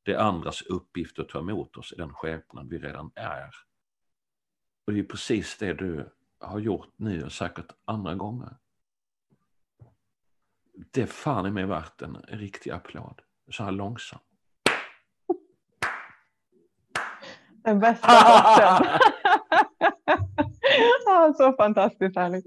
Det 0.03 0.13
är 0.13 0.19
andras 0.19 0.61
uppgift 0.61 1.19
att 1.19 1.29
ta 1.29 1.39
emot 1.39 1.77
oss 1.77 1.93
i 1.93 1.95
den 1.95 2.13
skepnad 2.13 2.69
vi 2.69 2.79
redan 2.79 3.11
är. 3.15 3.49
Och 4.87 4.93
det 4.93 4.99
är 4.99 5.03
precis 5.03 5.57
det 5.57 5.73
du 5.73 6.09
har 6.39 6.59
gjort 6.59 6.93
nu 6.95 7.23
och 7.23 7.31
säkert 7.31 7.71
andra 7.85 8.15
gånger. 8.15 8.57
Det 10.91 11.01
är 11.01 11.05
fan 11.05 11.45
i 11.45 11.51
mig 11.51 11.65
värt 11.65 12.01
en 12.01 12.15
riktig 12.27 12.71
applåd. 12.71 13.21
Så 13.51 13.63
här 13.63 13.71
långsamt. 13.71 14.21
Den 17.63 17.79
bästa 17.79 18.07
låten. 18.07 18.99
ja, 21.05 21.33
så 21.37 21.53
fantastiskt 21.53 22.15
härligt. 22.17 22.45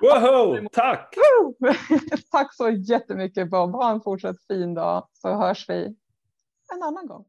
Woho, 0.00 0.68
tack! 0.72 1.14
tack 2.30 2.54
så 2.54 2.70
jättemycket 2.70 3.50
Bob. 3.50 3.72
Ha 3.72 3.90
en 3.90 4.00
fortsatt 4.00 4.36
fin 4.48 4.74
dag 4.74 5.08
så 5.12 5.28
hörs 5.28 5.68
vi 5.68 5.96
en 6.72 6.82
annan 6.82 7.06
gång. 7.06 7.24